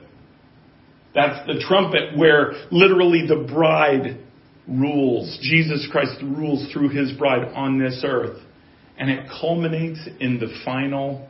That's 1.14 1.46
the 1.48 1.64
trumpet 1.68 2.18
where 2.18 2.54
literally 2.72 3.26
the 3.28 3.48
bride 3.52 4.20
rules. 4.68 5.40
Jesus 5.42 5.88
Christ 5.92 6.22
rules 6.22 6.72
through 6.72 6.90
his 6.90 7.12
bride 7.14 7.52
on 7.56 7.80
this 7.80 8.04
earth. 8.06 8.40
And 8.98 9.10
it 9.10 9.28
culminates 9.42 10.00
in 10.20 10.40
the 10.40 10.54
final 10.64 11.28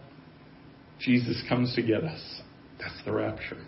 Jesus 1.00 1.42
comes 1.48 1.74
to 1.76 1.82
get 1.82 2.04
us. 2.04 2.42
That's 2.80 3.06
the 3.06 3.14
rapture. 3.14 3.64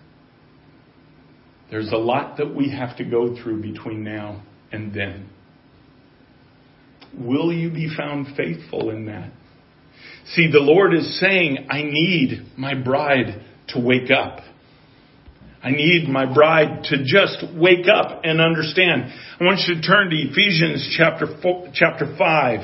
There's 1.70 1.92
a 1.92 1.98
lot 1.98 2.38
that 2.38 2.54
we 2.54 2.70
have 2.72 2.98
to 2.98 3.06
go 3.06 3.36
through 3.42 3.62
between 3.62 4.04
now 4.04 4.44
and 4.72 4.94
then. 4.94 5.30
Will 7.18 7.52
you 7.52 7.70
be 7.70 7.94
found 7.96 8.36
faithful 8.36 8.90
in 8.90 9.06
that? 9.08 9.32
See, 10.34 10.50
the 10.52 10.60
Lord 10.60 10.94
is 10.94 11.20
saying, 11.20 11.68
I 11.70 11.84
need 11.84 12.46
my 12.58 12.74
bride 12.74 13.44
to 13.70 13.80
wake 13.80 14.12
up. 14.12 14.40
I 15.64 15.72
need 15.72 16.08
my 16.10 16.32
bride 16.32 16.86
to 16.86 17.04
just 17.04 17.44
wake 17.56 17.88
up 17.88 18.22
and 18.24 18.42
understand. 18.42 19.12
I 19.40 19.44
want 19.44 19.60
you 19.68 19.76
to 19.76 19.82
turn 19.82 20.10
to 20.10 20.16
Ephesians 20.16 20.96
chapter 20.98 21.28
four, 21.42 21.68
chapter 21.74 22.16
5. 22.18 22.60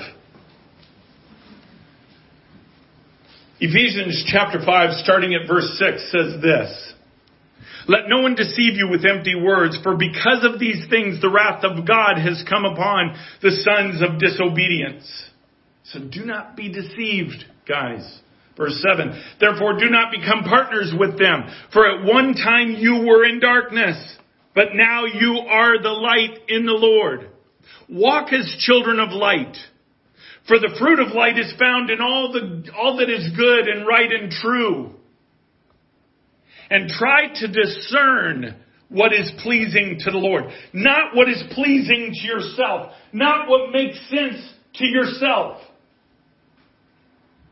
Ephesians 3.59 4.25
chapter 4.31 4.63
5 4.63 4.89
starting 5.03 5.35
at 5.35 5.47
verse 5.47 5.79
6 5.79 6.11
says 6.11 6.41
this. 6.41 6.93
Let 7.87 8.09
no 8.09 8.21
one 8.21 8.35
deceive 8.35 8.75
you 8.75 8.89
with 8.89 9.05
empty 9.05 9.33
words, 9.33 9.79
for 9.81 9.95
because 9.95 10.43
of 10.43 10.59
these 10.59 10.85
things 10.89 11.21
the 11.21 11.31
wrath 11.31 11.63
of 11.63 11.87
God 11.87 12.17
has 12.17 12.43
come 12.47 12.65
upon 12.65 13.15
the 13.41 13.51
sons 13.51 14.01
of 14.01 14.19
disobedience. 14.19 15.07
So 15.85 15.99
do 15.99 16.25
not 16.25 16.57
be 16.57 16.71
deceived, 16.71 17.45
guys. 17.67 18.19
Verse 18.57 18.83
7. 18.91 19.23
Therefore 19.39 19.79
do 19.79 19.89
not 19.89 20.11
become 20.11 20.43
partners 20.43 20.93
with 20.97 21.17
them, 21.17 21.43
for 21.71 21.87
at 21.87 22.03
one 22.03 22.33
time 22.33 22.75
you 22.77 23.05
were 23.07 23.23
in 23.23 23.39
darkness, 23.39 24.17
but 24.53 24.73
now 24.73 25.05
you 25.05 25.39
are 25.47 25.81
the 25.81 25.89
light 25.89 26.39
in 26.49 26.65
the 26.65 26.73
Lord. 26.73 27.29
Walk 27.87 28.33
as 28.33 28.53
children 28.59 28.99
of 28.99 29.11
light. 29.11 29.55
For 30.47 30.59
the 30.59 30.75
fruit 30.79 30.99
of 30.99 31.13
light 31.13 31.37
is 31.37 31.53
found 31.59 31.89
in 31.89 32.01
all 32.01 32.33
the, 32.33 32.69
all 32.75 32.97
that 32.97 33.09
is 33.09 33.29
good 33.37 33.67
and 33.67 33.87
right 33.87 34.11
and 34.11 34.31
true 34.31 34.96
and 36.69 36.89
try 36.89 37.27
to 37.33 37.47
discern 37.47 38.55
what 38.89 39.13
is 39.13 39.31
pleasing 39.43 39.99
to 39.99 40.11
the 40.11 40.17
Lord. 40.17 40.45
Not 40.73 41.15
what 41.15 41.29
is 41.29 41.43
pleasing 41.51 42.13
to 42.13 42.27
yourself. 42.27 42.93
Not 43.11 43.49
what 43.49 43.71
makes 43.71 43.97
sense 44.09 44.53
to 44.75 44.85
yourself. 44.85 45.61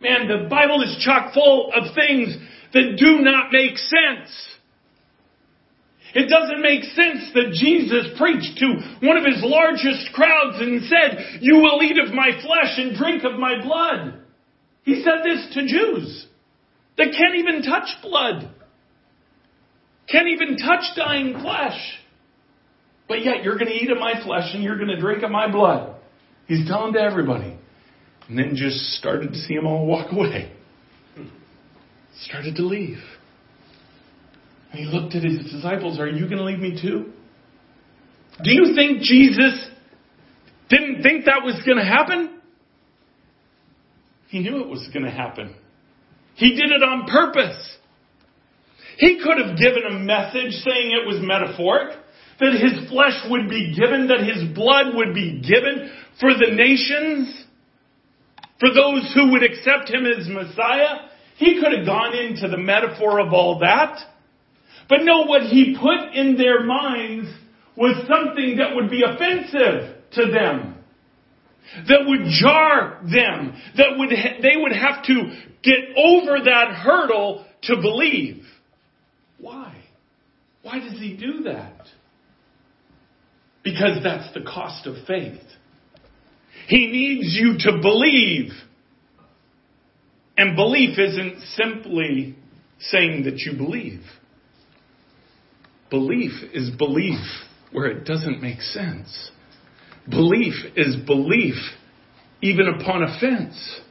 Man, 0.02 0.28
the 0.28 0.48
Bible 0.50 0.82
is 0.82 1.04
chock 1.04 1.34
full 1.34 1.72
of 1.74 1.96
things 1.96 2.36
that 2.74 2.98
do 2.98 3.22
not 3.22 3.52
make 3.52 3.78
sense. 3.78 4.30
It 6.14 6.30
doesn't 6.30 6.62
make 6.62 6.84
sense 6.84 7.32
that 7.34 7.52
Jesus 7.54 8.18
preached 8.18 8.58
to 8.60 9.06
one 9.06 9.18
of 9.18 9.26
his 9.26 9.44
largest 9.44 10.14
crowds 10.14 10.58
and 10.60 10.84
said, 10.84 11.42
You 11.42 11.58
will 11.58 11.84
eat 11.84 11.98
of 11.98 12.14
my 12.14 12.30
flesh 12.42 12.78
and 12.78 12.96
drink 12.96 13.24
of 13.26 13.38
my 13.38 13.62
blood. 13.62 14.22
He 14.84 15.04
said 15.04 15.24
this 15.26 15.54
to 15.56 15.68
Jews 15.68 16.28
that 16.98 17.16
can't 17.18 17.36
even 17.36 17.64
touch 17.64 17.90
blood. 18.02 18.50
Can't 20.10 20.28
even 20.28 20.58
touch 20.58 20.84
dying 20.96 21.40
flesh. 21.42 21.80
But 23.08 23.24
yet 23.24 23.44
you're 23.44 23.58
going 23.58 23.68
to 23.68 23.74
eat 23.74 23.92
of 23.92 23.98
my 23.98 24.24
flesh 24.24 24.52
and 24.54 24.64
you're 24.64 24.78
going 24.78 24.90
to 24.90 25.00
drink 25.00 25.24
of 25.24 25.32
my 25.32 25.52
blood. 25.52 25.96
He's 26.48 26.68
telling 26.68 26.94
to 26.94 27.00
everybody. 27.00 27.58
And 28.28 28.38
then 28.38 28.56
just 28.56 28.78
started 28.96 29.34
to 29.34 29.38
see 29.40 29.56
them 29.56 29.68
all 29.68 29.86
walk 29.86 30.12
away. 30.12 30.52
Started 32.22 32.56
to 32.56 32.64
leave. 32.64 32.98
And 34.72 34.80
he 34.80 34.86
looked 34.86 35.16
at 35.16 35.24
his 35.24 35.52
disciples, 35.52 36.00
Are 36.00 36.08
you 36.08 36.26
going 36.26 36.38
to 36.38 36.44
leave 36.44 36.60
me 36.60 36.80
too? 36.82 37.12
Do 38.44 38.52
you 38.52 38.74
think 38.76 39.02
Jesus 39.02 39.68
didn't 40.70 41.04
think 41.04 41.26
that 41.26 41.44
was 41.44 41.62
going 41.66 41.78
to 41.78 41.86
happen? 41.86 42.42
He 44.28 44.40
knew 44.40 44.62
it 44.62 44.68
was 44.68 44.88
going 44.92 45.06
to 45.06 45.12
happen. 45.12 45.56
He 46.36 46.52
did 46.52 46.72
it 46.72 46.84
on 46.84 47.08
purpose. 47.08 47.78
He 48.98 49.20
could 49.24 49.38
have 49.46 49.58
given 49.58 49.84
a 49.88 50.00
message 50.00 50.52
saying 50.64 50.92
it 50.92 51.08
was 51.08 51.20
metaphoric, 51.22 51.98
that 52.40 52.54
his 52.54 52.90
flesh 52.90 53.20
would 53.30 53.50
be 53.50 53.76
given, 53.76 54.08
that 54.08 54.22
his 54.22 54.54
blood 54.54 54.96
would 54.96 55.14
be 55.14 55.42
given 55.42 55.92
for 56.20 56.32
the 56.34 56.54
nations, 56.54 57.46
for 58.60 58.70
those 58.74 59.12
who 59.14 59.32
would 59.32 59.44
accept 59.44 59.90
him 59.90 60.06
as 60.06 60.28
Messiah. 60.28 61.10
He 61.38 61.60
could 61.62 61.78
have 61.78 61.86
gone 61.86 62.16
into 62.16 62.48
the 62.48 62.58
metaphor 62.58 63.20
of 63.20 63.34
all 63.34 63.60
that. 63.60 64.00
But 64.88 65.00
no, 65.04 65.24
what 65.24 65.44
he 65.44 65.78
put 65.80 66.14
in 66.14 66.38
their 66.38 66.64
minds 66.64 67.30
was 67.76 68.08
something 68.08 68.58
that 68.58 68.76
would 68.76 68.90
be 68.90 69.04
offensive 69.04 69.96
to 70.14 70.32
them. 70.32 70.76
That 71.88 72.06
would 72.06 72.28
jar 72.30 73.02
them. 73.04 73.54
That 73.76 73.98
would, 73.98 74.10
they 74.10 74.56
would 74.56 74.72
have 74.72 75.04
to 75.06 75.36
get 75.64 75.98
over 75.98 76.38
that 76.46 76.76
hurdle 76.76 77.46
to 77.64 77.76
believe. 77.82 78.46
Why? 79.40 79.76
Why 80.62 80.80
does 80.80 81.00
he 81.00 81.16
do 81.16 81.44
that? 81.44 81.82
Because 83.64 84.00
that's 84.04 84.34
the 84.34 84.42
cost 84.42 84.88
of 84.88 84.96
faith. 85.08 85.42
He 86.68 86.88
needs 86.88 87.36
you 87.40 87.56
to 87.60 87.82
believe. 87.82 88.52
And 90.38 90.56
belief 90.56 90.98
isn't 90.98 91.42
simply 91.56 92.36
saying 92.80 93.24
that 93.26 93.40
you 93.40 93.58
believe. 93.58 94.02
Belief 95.90 96.32
is 96.54 96.72
belief 96.72 97.20
where 97.72 97.88
it 97.88 98.06
doesn't 98.06 98.42
make 98.42 98.62
sense. 98.62 99.32
Belief 100.10 100.54
is 100.76 100.96
belief 101.06 101.56
even 102.42 102.68
upon 102.68 103.04
offense. 103.04 103.82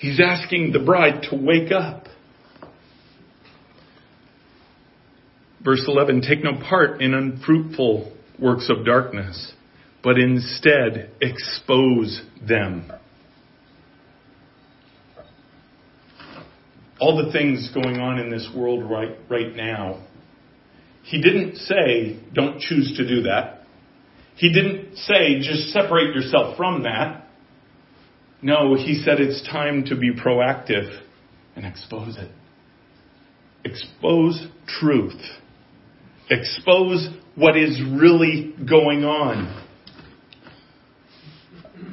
He's 0.00 0.18
asking 0.18 0.72
the 0.72 0.78
bride 0.78 1.24
to 1.30 1.36
wake 1.36 1.70
up. 1.70 2.06
Verse 5.62 5.84
11, 5.86 6.22
take 6.22 6.42
no 6.42 6.54
part 6.54 7.02
in 7.02 7.12
unfruitful 7.12 8.10
works 8.38 8.70
of 8.70 8.86
darkness, 8.86 9.52
but 10.02 10.18
instead 10.18 11.10
expose 11.20 12.22
them. 12.48 12.90
All 16.98 17.22
the 17.22 17.30
things 17.30 17.70
going 17.74 17.98
on 17.98 18.18
in 18.18 18.30
this 18.30 18.48
world 18.56 18.90
right, 18.90 19.18
right 19.28 19.54
now, 19.54 20.06
he 21.02 21.20
didn't 21.20 21.56
say, 21.56 22.18
don't 22.32 22.58
choose 22.58 22.94
to 22.96 23.06
do 23.06 23.22
that. 23.24 23.64
He 24.36 24.50
didn't 24.50 24.96
say, 24.96 25.40
just 25.40 25.68
separate 25.68 26.14
yourself 26.14 26.56
from 26.56 26.84
that. 26.84 27.26
No, 28.42 28.74
he 28.74 28.94
said 28.94 29.20
it's 29.20 29.46
time 29.48 29.84
to 29.86 29.96
be 29.96 30.12
proactive 30.12 31.00
and 31.56 31.66
expose 31.66 32.16
it. 32.16 32.30
Expose 33.64 34.46
truth. 34.66 35.20
Expose 36.30 37.08
what 37.34 37.56
is 37.56 37.80
really 37.82 38.54
going 38.68 39.04
on. 39.04 39.66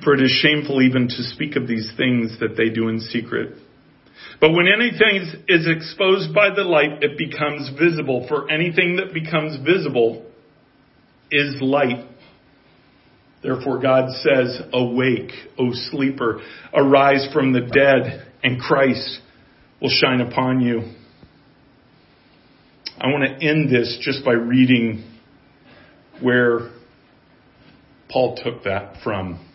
For 0.04 0.14
it 0.14 0.22
is 0.22 0.32
shameful 0.42 0.82
even 0.82 1.08
to 1.10 1.24
speak 1.24 1.56
of 1.56 1.68
these 1.68 1.92
things 1.98 2.40
that 2.40 2.56
they 2.56 2.70
do 2.70 2.88
in 2.88 3.00
secret. 3.00 3.56
But 4.40 4.52
when 4.52 4.68
anything 4.68 5.44
is 5.48 5.68
exposed 5.68 6.34
by 6.34 6.54
the 6.56 6.64
light, 6.64 7.04
it 7.04 7.18
becomes 7.18 7.70
visible. 7.78 8.26
For 8.28 8.50
anything 8.50 8.98
that 8.98 9.14
becomes 9.14 9.58
visible 9.66 10.26
is 11.32 11.62
light. 11.62 12.06
Therefore, 13.44 13.80
God 13.80 14.12
says, 14.22 14.62
Awake, 14.74 15.32
O 15.60 15.72
sleeper, 15.72 16.42
arise 16.74 17.28
from 17.34 17.54
the 17.54 17.62
dead, 17.62 18.28
and 18.44 18.60
Christ 18.60 19.20
will 19.82 19.90
shine 19.90 20.22
upon 20.22 20.62
you. 20.62 20.82
I 23.00 23.08
want 23.08 23.24
to 23.24 23.46
end 23.48 23.70
this 23.70 24.00
just 24.02 24.26
by 24.26 24.34
reading 24.34 25.04
where 26.20 26.72
Paul 28.10 28.40
took 28.44 28.64
that 28.64 28.96
from. 29.04 29.48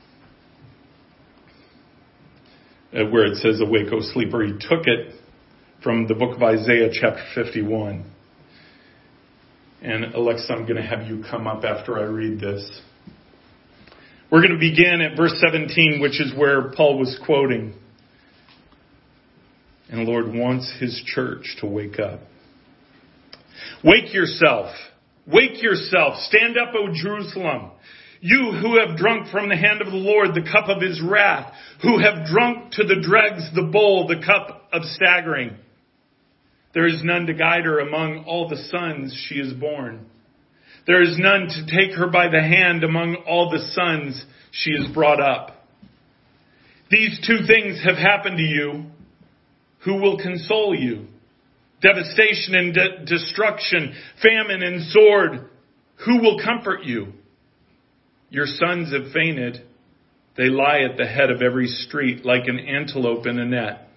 uh, 2.95 3.05
where 3.07 3.27
it 3.27 3.37
says, 3.37 3.61
Awake, 3.61 3.89
O 3.93 4.01
sleeper. 4.01 4.45
He 4.45 4.53
took 4.53 4.87
it 4.87 5.15
from 5.83 6.07
the 6.07 6.15
book 6.15 6.37
of 6.37 6.43
Isaiah, 6.43 6.91
chapter 6.93 7.25
51. 7.35 8.05
And 9.83 10.15
Alexa, 10.15 10.53
I'm 10.53 10.63
going 10.63 10.77
to 10.77 10.83
have 10.83 11.07
you 11.07 11.25
come 11.29 11.47
up 11.47 11.65
after 11.65 11.99
I 11.99 12.03
read 12.03 12.39
this. 12.39 12.83
We're 14.33 14.41
going 14.41 14.55
to 14.55 14.59
begin 14.59 15.03
at 15.03 15.15
verse 15.15 15.35
17, 15.47 16.01
which 16.01 16.19
is 16.19 16.33
where 16.35 16.71
Paul 16.71 16.99
was 16.99 17.21
quoting. 17.27 17.75
And 19.91 20.01
the 20.01 20.11
Lord 20.11 20.33
wants 20.33 20.73
his 20.81 21.03
church 21.05 21.57
to 21.61 21.67
wake 21.67 21.99
up. 21.99 22.21
Wake 23.85 24.15
yourself. 24.15 24.75
Wake 25.27 25.63
yourself. 25.63 26.15
Stand 26.21 26.57
up, 26.57 26.75
O 26.75 26.89
Jerusalem. 26.95 27.73
You 28.23 28.53
who 28.59 28.79
have 28.81 28.97
drunk 28.97 29.29
from 29.31 29.51
the 29.51 29.57
hand 29.57 29.83
of 29.83 29.89
the 29.89 29.99
Lord 29.99 30.35
the 30.35 30.51
cup 30.51 30.71
of 30.71 30.81
his 30.81 31.03
wrath, 31.03 31.53
who 31.83 31.99
have 31.99 32.25
drunk 32.25 32.73
to 32.73 32.85
the 32.85 33.03
dregs 33.03 33.55
the 33.55 33.69
bowl, 33.71 34.07
the 34.07 34.25
cup 34.25 34.67
of 34.73 34.85
staggering. 34.85 35.59
There 36.73 36.87
is 36.87 37.03
none 37.05 37.27
to 37.27 37.35
guide 37.35 37.67
her 37.67 37.81
among 37.81 38.25
all 38.27 38.49
the 38.49 38.65
sons 38.71 39.15
she 39.29 39.41
has 39.41 39.53
borne. 39.53 40.07
There 40.87 41.03
is 41.03 41.17
none 41.19 41.49
to 41.49 41.67
take 41.67 41.97
her 41.97 42.09
by 42.09 42.29
the 42.29 42.41
hand 42.41 42.83
among 42.83 43.17
all 43.27 43.51
the 43.51 43.65
sons 43.73 44.25
she 44.51 44.73
has 44.77 44.93
brought 44.93 45.21
up. 45.21 45.65
These 46.91 47.21
two 47.27 47.47
things 47.47 47.83
have 47.85 47.97
happened 47.97 48.37
to 48.37 48.43
you. 48.43 48.87
Who 49.85 49.97
will 50.01 50.19
console 50.19 50.75
you? 50.75 51.07
Devastation 51.81 52.55
and 52.55 52.75
de- 52.75 53.05
destruction, 53.05 53.95
famine 54.23 54.63
and 54.63 54.83
sword. 54.91 55.49
Who 56.05 56.21
will 56.21 56.41
comfort 56.43 56.85
you? 56.85 57.13
Your 58.31 58.47
sons 58.47 58.93
have 58.93 59.13
fainted. 59.13 59.63
They 60.37 60.49
lie 60.49 60.81
at 60.81 60.97
the 60.97 61.07
head 61.07 61.31
of 61.31 61.43
every 61.43 61.67
street 61.67 62.25
like 62.25 62.47
an 62.47 62.59
antelope 62.59 63.27
in 63.27 63.39
a 63.39 63.45
net. 63.45 63.89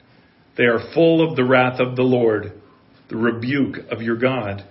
They 0.58 0.66
are 0.66 0.94
full 0.94 1.28
of 1.28 1.36
the 1.36 1.44
wrath 1.44 1.80
of 1.80 1.96
the 1.96 2.04
Lord, 2.04 2.54
the 3.10 3.18
rebuke 3.18 3.78
of 3.92 4.02
your 4.02 4.18
God. 4.18 4.66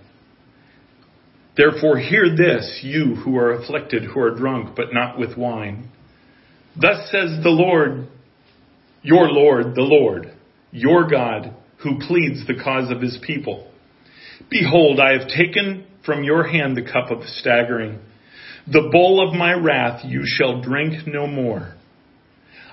Therefore 1.57 1.99
hear 1.99 2.35
this, 2.37 2.81
you 2.83 3.17
who 3.17 3.37
are 3.39 3.53
afflicted, 3.53 4.05
who 4.05 4.21
are 4.21 4.35
drunk, 4.35 4.75
but 4.77 4.93
not 4.93 5.19
with 5.19 5.37
wine. 5.37 5.91
Thus 6.81 7.11
says 7.11 7.43
the 7.43 7.51
Lord, 7.51 8.09
your 9.03 9.29
Lord, 9.29 9.75
the 9.75 9.83
Lord, 9.83 10.33
your 10.73 11.09
God, 11.09 11.55
who 11.83 12.01
pleads 12.01 12.47
the 12.47 12.61
cause 12.63 12.91
of 12.91 13.01
his 13.01 13.19
people. 13.25 13.71
Behold, 14.51 14.99
I 14.99 15.13
have 15.13 15.29
taken 15.29 15.87
from 16.05 16.25
your 16.25 16.45
hand 16.47 16.77
the 16.77 16.83
cup 16.83 17.11
of 17.11 17.23
staggering. 17.25 18.01
The 18.67 18.89
bowl 18.91 19.27
of 19.27 19.35
my 19.35 19.53
wrath 19.53 20.05
you 20.05 20.23
shall 20.25 20.61
drink 20.61 21.07
no 21.07 21.27
more. 21.27 21.75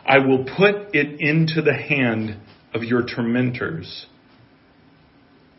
I 0.06 0.20
will 0.20 0.46
put 0.46 0.96
it 0.96 1.20
into 1.20 1.62
the 1.62 1.76
hand 1.76 2.40
of 2.74 2.84
your 2.84 3.04
tormentors. 3.04 4.08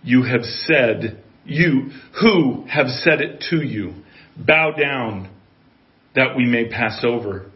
You 0.02 0.24
have 0.24 0.42
said, 0.42 1.22
you 1.44 1.90
who 2.20 2.64
have 2.68 2.88
said 2.88 3.20
it 3.20 3.44
to 3.50 3.62
you, 3.64 3.94
bow 4.36 4.72
down 4.72 5.30
that 6.14 6.36
we 6.36 6.44
may 6.44 6.68
pass 6.68 7.04
over. 7.04 7.50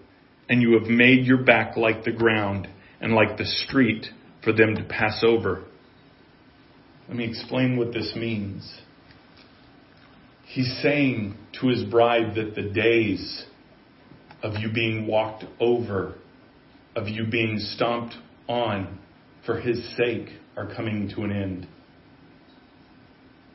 And 0.49 0.63
you 0.63 0.79
have 0.79 0.89
made 0.89 1.27
your 1.27 1.43
back 1.43 1.77
like 1.77 2.05
the 2.05 2.13
ground 2.13 2.69
and 3.01 3.15
like 3.15 3.37
the 3.37 3.45
street 3.45 4.07
for 4.45 4.53
them 4.53 4.77
to 4.77 4.85
pass 4.85 5.25
over. 5.27 5.65
Let 7.09 7.17
me 7.17 7.25
explain 7.25 7.77
what 7.77 7.93
this 7.93 8.13
means. 8.17 8.81
He's 10.45 10.79
saying 10.83 11.37
to 11.61 11.69
his 11.69 11.83
bride 11.85 12.37
that 12.37 12.55
the 12.55 12.63
days 12.63 13.45
of 14.43 14.55
you 14.55 14.73
being 14.73 15.07
walked 15.07 15.45
over, 15.59 16.15
of 16.95 17.09
you 17.09 17.27
being 17.27 17.59
stomped 17.59 18.15
on 18.49 18.99
for 19.45 19.61
his 19.61 19.97
sake, 19.97 20.29
are 20.57 20.73
coming 20.75 21.11
to 21.15 21.23
an 21.23 21.33
end. 21.33 21.67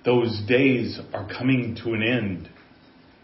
Those 0.03 0.41
days 0.47 0.99
are 1.13 1.27
coming 1.27 1.77
to 1.83 1.93
an 1.93 2.01
end. 2.01 2.49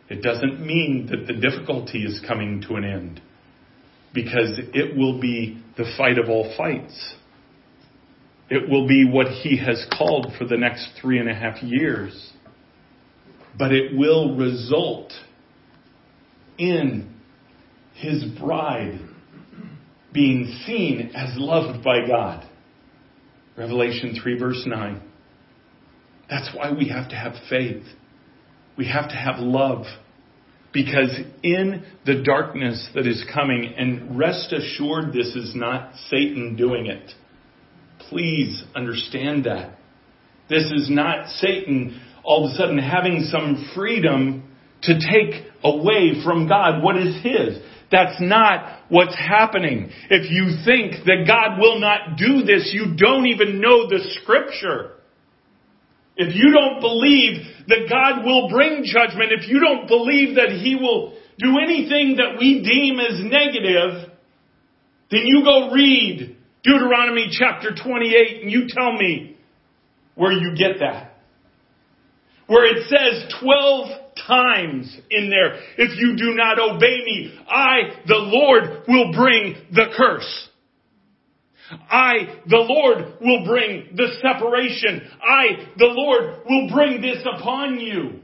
It 0.10 0.22
doesn't 0.22 0.66
mean 0.66 1.10
that 1.12 1.28
the 1.28 1.40
difficulty 1.40 2.04
is 2.04 2.22
coming 2.28 2.64
to 2.68 2.76
an 2.76 2.86
end 2.86 3.22
because 4.14 4.60
it 4.74 4.96
will 4.96 5.20
be 5.20 5.62
the 5.78 5.86
fight 5.98 6.18
of 6.18 6.30
all 6.30 6.54
fights. 6.58 7.16
It 8.50 8.70
will 8.70 8.88
be 8.88 9.06
what 9.06 9.28
he 9.28 9.58
has 9.58 9.86
called 9.98 10.34
for 10.38 10.46
the 10.46 10.58
next 10.58 10.90
three 11.02 11.20
and 11.20 11.30
a 11.30 11.34
half 11.34 11.62
years. 11.62 12.32
But 13.58 13.74
it 13.74 13.98
will 13.98 14.38
result 14.38 15.12
in 16.58 17.14
his 17.96 18.24
bride 18.40 19.00
being 20.14 20.60
seen 20.66 21.12
as 21.16 21.38
loved 21.38 21.84
by 21.84 22.08
God. 22.08 22.48
Revelation 23.58 24.18
3 24.22 24.40
verse 24.40 24.64
9. 24.66 25.02
That's 26.30 26.50
why 26.56 26.72
we 26.72 26.90
have 26.90 27.10
to 27.10 27.16
have 27.16 27.34
faith. 27.50 27.84
We 28.78 28.88
have 28.88 29.10
to 29.10 29.16
have 29.16 29.40
love. 29.40 29.86
Because 30.74 31.18
in 31.42 31.86
the 32.06 32.22
darkness 32.24 32.90
that 32.94 33.08
is 33.08 33.24
coming, 33.34 33.74
and 33.78 34.18
rest 34.18 34.54
assured 34.54 35.14
this 35.14 35.36
is 35.36 35.54
not 35.56 35.94
Satan 36.10 36.56
doing 36.56 36.88
it. 36.88 37.12
Please 38.10 38.64
understand 38.76 39.46
that. 39.46 39.78
This 40.50 40.66
is 40.66 40.90
not 40.90 41.30
Satan 41.30 42.02
all 42.24 42.46
of 42.46 42.52
a 42.52 42.56
sudden 42.56 42.78
having 42.78 43.22
some 43.32 43.72
freedom 43.74 44.44
to 44.84 44.94
take 45.00 45.46
away 45.64 46.22
from 46.24 46.48
God 46.48 46.84
what 46.84 46.98
is 46.98 47.16
His. 47.24 47.58
That's 47.90 48.20
not 48.20 48.82
what's 48.90 49.16
happening. 49.16 49.90
If 50.10 50.30
you 50.30 50.64
think 50.66 51.06
that 51.06 51.26
God 51.26 51.60
will 51.60 51.80
not 51.80 52.18
do 52.18 52.44
this, 52.44 52.72
you 52.74 52.96
don't 52.98 53.28
even 53.28 53.62
know 53.62 53.88
the 53.88 54.00
scripture. 54.22 54.97
If 56.18 56.36
you 56.36 56.52
don't 56.52 56.82
believe 56.82 57.46
that 57.68 57.88
God 57.90 58.26
will 58.26 58.50
bring 58.50 58.84
judgment, 58.84 59.32
if 59.32 59.48
you 59.48 59.60
don't 59.60 59.88
believe 59.88 60.36
that 60.36 60.50
He 60.50 60.76
will 60.76 61.14
do 61.38 61.60
anything 61.62 62.18
that 62.18 62.40
we 62.40 62.64
deem 62.64 63.00
as 63.00 63.22
negative, 63.22 64.12
then 65.12 65.22
you 65.26 65.44
go 65.44 65.72
read 65.72 66.36
Deuteronomy 66.64 67.28
chapter 67.32 67.70
28 67.72 68.42
and 68.44 68.52
you 68.52 68.68
tell 68.68 68.92
me 68.94 69.38
where 70.16 70.32
you 70.32 70.56
get 70.58 70.80
that. 70.80 71.14
Where 72.48 72.66
it 72.66 72.88
says 72.88 73.34
12 73.42 73.88
times 74.26 74.98
in 75.12 75.30
there, 75.30 75.60
if 75.78 76.00
you 76.00 76.18
do 76.18 76.34
not 76.34 76.60
obey 76.60 76.98
me, 77.06 77.40
I, 77.48 78.02
the 78.08 78.16
Lord, 78.16 78.84
will 78.88 79.14
bring 79.14 79.56
the 79.72 79.94
curse. 79.96 80.50
I, 81.72 82.40
the 82.46 82.58
Lord, 82.58 83.18
will 83.20 83.46
bring 83.46 83.90
the 83.96 84.08
separation. 84.22 85.10
I, 85.22 85.68
the 85.78 85.86
Lord, 85.86 86.42
will 86.48 86.70
bring 86.74 87.02
this 87.02 87.24
upon 87.36 87.80
you. 87.80 88.22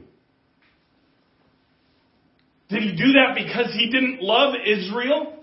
Did 2.70 2.82
he 2.82 2.96
do 2.96 3.12
that 3.12 3.34
because 3.36 3.72
he 3.72 3.90
didn't 3.90 4.22
love 4.22 4.54
Israel? 4.66 5.34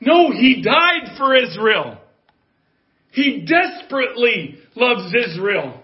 No, 0.00 0.32
he 0.32 0.62
died 0.62 1.16
for 1.16 1.36
Israel. 1.36 1.98
He 3.12 3.46
desperately 3.46 4.58
loves 4.74 5.12
Israel. 5.14 5.80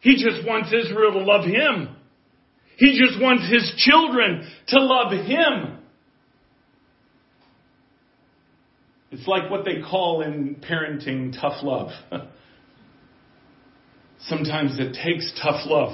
He 0.00 0.14
just 0.16 0.46
wants 0.46 0.68
Israel 0.72 1.12
to 1.12 1.18
love 1.18 1.44
him. 1.44 1.96
He 2.76 2.98
just 2.98 3.20
wants 3.20 3.48
his 3.50 3.72
children 3.76 4.48
to 4.68 4.80
love 4.80 5.12
him. 5.12 5.78
It's 9.22 9.28
like 9.28 9.52
what 9.52 9.64
they 9.64 9.80
call 9.80 10.22
in 10.22 10.56
parenting 10.56 11.32
tough 11.40 11.62
love. 11.62 11.90
Sometimes 14.26 14.80
it 14.80 14.98
takes 15.00 15.32
tough 15.40 15.60
love 15.64 15.92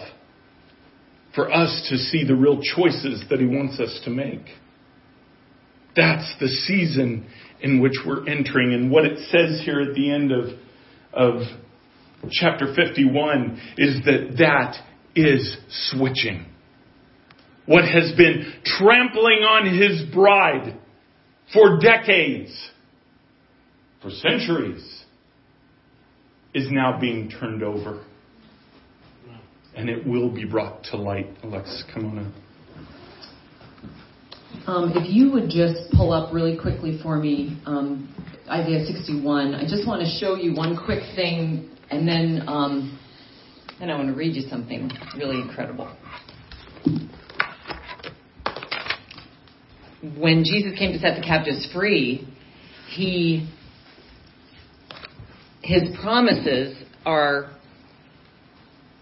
for 1.34 1.52
us 1.52 1.88
to 1.90 1.98
see 1.98 2.24
the 2.26 2.34
real 2.34 2.62
choices 2.62 3.22
that 3.28 3.38
He 3.38 3.44
wants 3.44 3.78
us 3.80 4.00
to 4.04 4.10
make. 4.10 4.46
That's 5.94 6.36
the 6.40 6.48
season 6.48 7.26
in 7.60 7.82
which 7.82 7.98
we're 8.06 8.26
entering. 8.26 8.72
And 8.72 8.90
what 8.90 9.04
it 9.04 9.18
says 9.28 9.60
here 9.62 9.82
at 9.82 9.94
the 9.94 10.10
end 10.10 10.32
of, 10.32 10.58
of 11.12 11.42
chapter 12.30 12.74
51 12.74 13.60
is 13.76 14.06
that 14.06 14.36
that 14.38 14.76
is 15.14 15.54
switching. 15.90 16.46
What 17.66 17.84
has 17.84 18.10
been 18.16 18.54
trampling 18.64 19.42
on 19.42 19.78
His 19.78 20.14
bride 20.14 20.78
for 21.52 21.78
decades 21.78 22.70
for 24.02 24.10
centuries 24.10 25.04
is 26.54 26.68
now 26.70 26.98
being 26.98 27.30
turned 27.30 27.62
over. 27.62 28.04
And 29.74 29.88
it 29.88 30.06
will 30.06 30.30
be 30.30 30.44
brought 30.44 30.84
to 30.84 30.96
light. 30.96 31.28
Alexis, 31.42 31.84
come 31.94 32.06
on 32.06 32.18
up. 32.18 32.32
Um, 34.66 34.92
if 34.96 35.08
you 35.08 35.30
would 35.32 35.50
just 35.50 35.90
pull 35.92 36.12
up 36.12 36.32
really 36.32 36.56
quickly 36.58 36.98
for 37.02 37.16
me 37.16 37.60
um, 37.64 38.12
Isaiah 38.50 38.84
61, 38.84 39.54
I 39.54 39.62
just 39.62 39.86
want 39.86 40.02
to 40.02 40.08
show 40.18 40.34
you 40.34 40.54
one 40.54 40.76
quick 40.76 41.02
thing, 41.14 41.70
and 41.90 42.08
then 42.08 42.42
um, 42.46 42.98
then 43.78 43.90
I 43.90 43.96
want 43.96 44.08
to 44.08 44.14
read 44.14 44.34
you 44.34 44.48
something 44.48 44.90
really 45.16 45.40
incredible. 45.40 45.94
When 50.18 50.44
Jesus 50.44 50.78
came 50.78 50.92
to 50.92 50.98
set 50.98 51.16
the 51.16 51.22
captives 51.22 51.68
free, 51.72 52.26
he 52.90 53.48
his 55.68 55.82
promises 56.00 56.82
are 57.04 57.50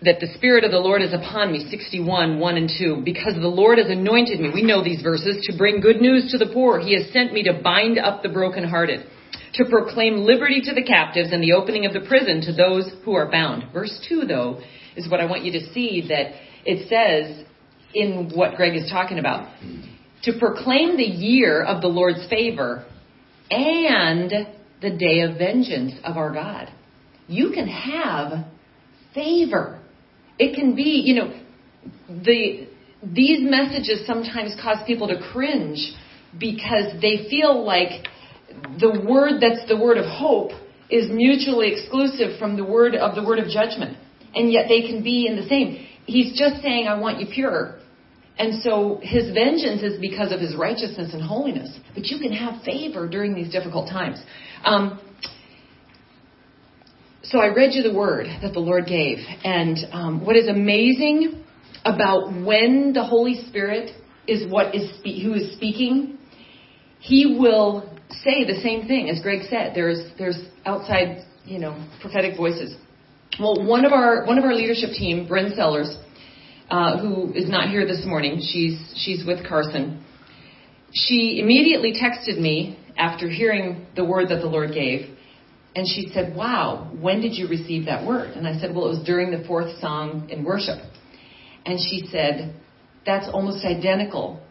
that 0.02 0.18
the 0.18 0.26
Spirit 0.34 0.64
of 0.64 0.72
the 0.72 0.78
Lord 0.78 1.00
is 1.00 1.14
upon 1.14 1.52
me, 1.52 1.64
61, 1.70 2.40
1 2.40 2.56
and 2.56 2.70
2, 2.76 3.02
because 3.04 3.34
the 3.34 3.46
Lord 3.46 3.78
has 3.78 3.88
anointed 3.88 4.40
me, 4.40 4.50
we 4.52 4.64
know 4.64 4.82
these 4.82 5.00
verses, 5.00 5.46
to 5.46 5.56
bring 5.56 5.80
good 5.80 6.00
news 6.00 6.32
to 6.32 6.38
the 6.38 6.52
poor. 6.52 6.80
He 6.80 6.94
has 7.00 7.12
sent 7.12 7.32
me 7.32 7.44
to 7.44 7.60
bind 7.62 7.98
up 7.98 8.24
the 8.24 8.28
brokenhearted, 8.28 9.06
to 9.54 9.64
proclaim 9.70 10.24
liberty 10.24 10.60
to 10.62 10.74
the 10.74 10.82
captives 10.82 11.28
and 11.32 11.40
the 11.40 11.52
opening 11.52 11.86
of 11.86 11.92
the 11.92 12.00
prison 12.00 12.40
to 12.42 12.52
those 12.52 12.90
who 13.04 13.14
are 13.14 13.30
bound. 13.30 13.72
Verse 13.72 14.04
2, 14.08 14.24
though, 14.26 14.60
is 14.96 15.08
what 15.08 15.20
I 15.20 15.26
want 15.26 15.44
you 15.44 15.52
to 15.52 15.72
see 15.72 16.04
that 16.08 16.32
it 16.64 16.88
says 16.88 17.46
in 17.94 18.32
what 18.34 18.56
Greg 18.56 18.74
is 18.74 18.90
talking 18.90 19.20
about. 19.20 19.48
To 20.24 20.32
proclaim 20.40 20.96
the 20.96 21.04
year 21.04 21.62
of 21.62 21.80
the 21.80 21.88
Lord's 21.88 22.28
favor 22.28 22.84
and 23.50 24.32
the 24.80 24.90
day 24.90 25.20
of 25.20 25.38
vengeance 25.38 25.94
of 26.04 26.16
our 26.16 26.32
God. 26.32 26.72
You 27.28 27.50
can 27.50 27.66
have 27.66 28.46
favor 29.14 29.80
it 30.38 30.54
can 30.54 30.74
be, 30.74 31.02
you 31.04 31.14
know, 31.14 31.40
the 32.08 32.68
these 33.02 33.38
messages 33.42 34.06
sometimes 34.06 34.56
cause 34.60 34.78
people 34.86 35.08
to 35.08 35.20
cringe 35.32 35.92
because 36.38 37.00
they 37.00 37.26
feel 37.30 37.64
like 37.64 38.06
the 38.80 39.04
word 39.06 39.40
that's 39.40 39.66
the 39.68 39.76
word 39.76 39.98
of 39.98 40.06
hope 40.06 40.50
is 40.90 41.10
mutually 41.10 41.72
exclusive 41.72 42.38
from 42.38 42.56
the 42.56 42.64
word 42.64 42.94
of 42.94 43.14
the 43.14 43.22
word 43.22 43.38
of 43.38 43.48
judgment. 43.48 43.96
And 44.34 44.52
yet 44.52 44.66
they 44.68 44.82
can 44.82 45.02
be 45.02 45.26
in 45.26 45.36
the 45.36 45.46
same. 45.48 45.86
He's 46.04 46.38
just 46.38 46.62
saying, 46.62 46.86
I 46.86 46.98
want 46.98 47.20
you 47.20 47.26
pure. 47.32 47.78
And 48.38 48.62
so 48.62 49.00
his 49.02 49.32
vengeance 49.32 49.82
is 49.82 49.98
because 49.98 50.30
of 50.30 50.40
his 50.40 50.54
righteousness 50.54 51.14
and 51.14 51.22
holiness. 51.22 51.78
But 51.94 52.04
you 52.06 52.18
can 52.18 52.32
have 52.32 52.62
favor 52.62 53.08
during 53.08 53.34
these 53.34 53.50
difficult 53.50 53.88
times. 53.88 54.22
Um, 54.66 55.00
so 57.22 57.38
I 57.38 57.54
read 57.54 57.70
you 57.72 57.82
the 57.82 57.94
word 57.94 58.26
that 58.42 58.52
the 58.52 58.58
Lord 58.58 58.86
gave. 58.86 59.18
And 59.44 59.78
um, 59.92 60.26
what 60.26 60.36
is 60.36 60.48
amazing 60.48 61.44
about 61.84 62.32
when 62.44 62.92
the 62.92 63.04
Holy 63.04 63.46
Spirit 63.46 63.90
is 64.26 64.50
what 64.50 64.74
is 64.74 64.90
spe- 64.98 65.22
who 65.22 65.34
is 65.34 65.52
speaking, 65.56 66.18
He 66.98 67.36
will 67.38 67.96
say 68.10 68.44
the 68.44 68.60
same 68.60 68.88
thing 68.88 69.08
as 69.08 69.22
Greg 69.22 69.42
said. 69.48 69.72
There's 69.74 70.00
there's 70.18 70.38
outside 70.64 71.24
you 71.44 71.60
know 71.60 71.88
prophetic 72.00 72.36
voices. 72.36 72.76
Well, 73.38 73.64
one 73.64 73.84
of 73.84 73.92
our 73.92 74.24
one 74.26 74.36
of 74.38 74.44
our 74.44 74.54
leadership 74.54 74.90
team, 74.90 75.28
Bryn 75.28 75.52
Sellers, 75.54 75.96
uh, 76.70 76.98
who 76.98 77.32
is 77.34 77.48
not 77.48 77.70
here 77.70 77.86
this 77.86 78.04
morning, 78.04 78.40
she's 78.40 78.94
she's 78.96 79.24
with 79.24 79.46
Carson. 79.46 80.04
She 80.92 81.40
immediately 81.40 81.92
texted 81.92 82.40
me 82.40 82.78
after 82.96 83.28
hearing 83.28 83.86
the 83.94 84.04
word 84.04 84.28
that 84.28 84.40
the 84.40 84.46
Lord 84.46 84.72
gave 84.72 85.16
and 85.76 85.86
she 85.86 86.08
said, 86.14 86.34
Wow, 86.34 86.90
when 86.98 87.20
did 87.20 87.34
you 87.34 87.48
receive 87.48 87.84
that 87.84 88.06
word? 88.06 88.30
And 88.30 88.48
I 88.48 88.58
said, 88.58 88.74
Well, 88.74 88.86
it 88.86 88.98
was 88.98 89.06
during 89.06 89.30
the 89.30 89.46
fourth 89.46 89.78
song 89.78 90.30
in 90.30 90.42
worship. 90.42 90.78
And 91.66 91.78
she 91.78 92.08
said, 92.10 92.56
That's 93.04 93.28
almost 93.30 93.62
identical 93.64 94.42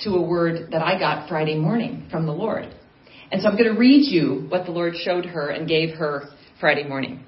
to 0.00 0.12
a 0.12 0.22
word 0.22 0.70
that 0.72 0.80
I 0.80 0.98
got 0.98 1.28
Friday 1.28 1.58
morning 1.58 2.08
from 2.10 2.24
the 2.24 2.32
Lord. 2.32 2.74
And 3.30 3.42
so 3.42 3.48
I'm 3.48 3.58
going 3.58 3.72
to 3.72 3.78
read 3.78 4.10
you 4.10 4.46
what 4.48 4.64
the 4.64 4.72
Lord 4.72 4.94
showed 4.96 5.26
her 5.26 5.50
and 5.50 5.68
gave 5.68 5.96
her 5.96 6.30
Friday 6.58 6.88
morning. 6.88 7.24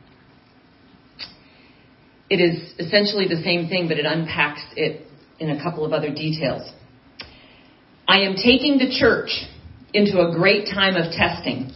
It 2.30 2.36
is 2.36 2.72
essentially 2.78 3.28
the 3.28 3.42
same 3.44 3.68
thing, 3.68 3.86
but 3.86 3.98
it 3.98 4.06
unpacks 4.06 4.62
it 4.74 5.06
in 5.38 5.50
a 5.50 5.62
couple 5.62 5.84
of 5.84 5.92
other 5.92 6.08
details. 6.08 6.62
I 8.08 8.20
am 8.20 8.34
taking 8.34 8.78
the 8.78 8.96
church 8.98 9.30
into 9.94 10.20
a 10.20 10.34
great 10.34 10.68
time 10.72 10.96
of 10.96 11.12
testing 11.12 11.72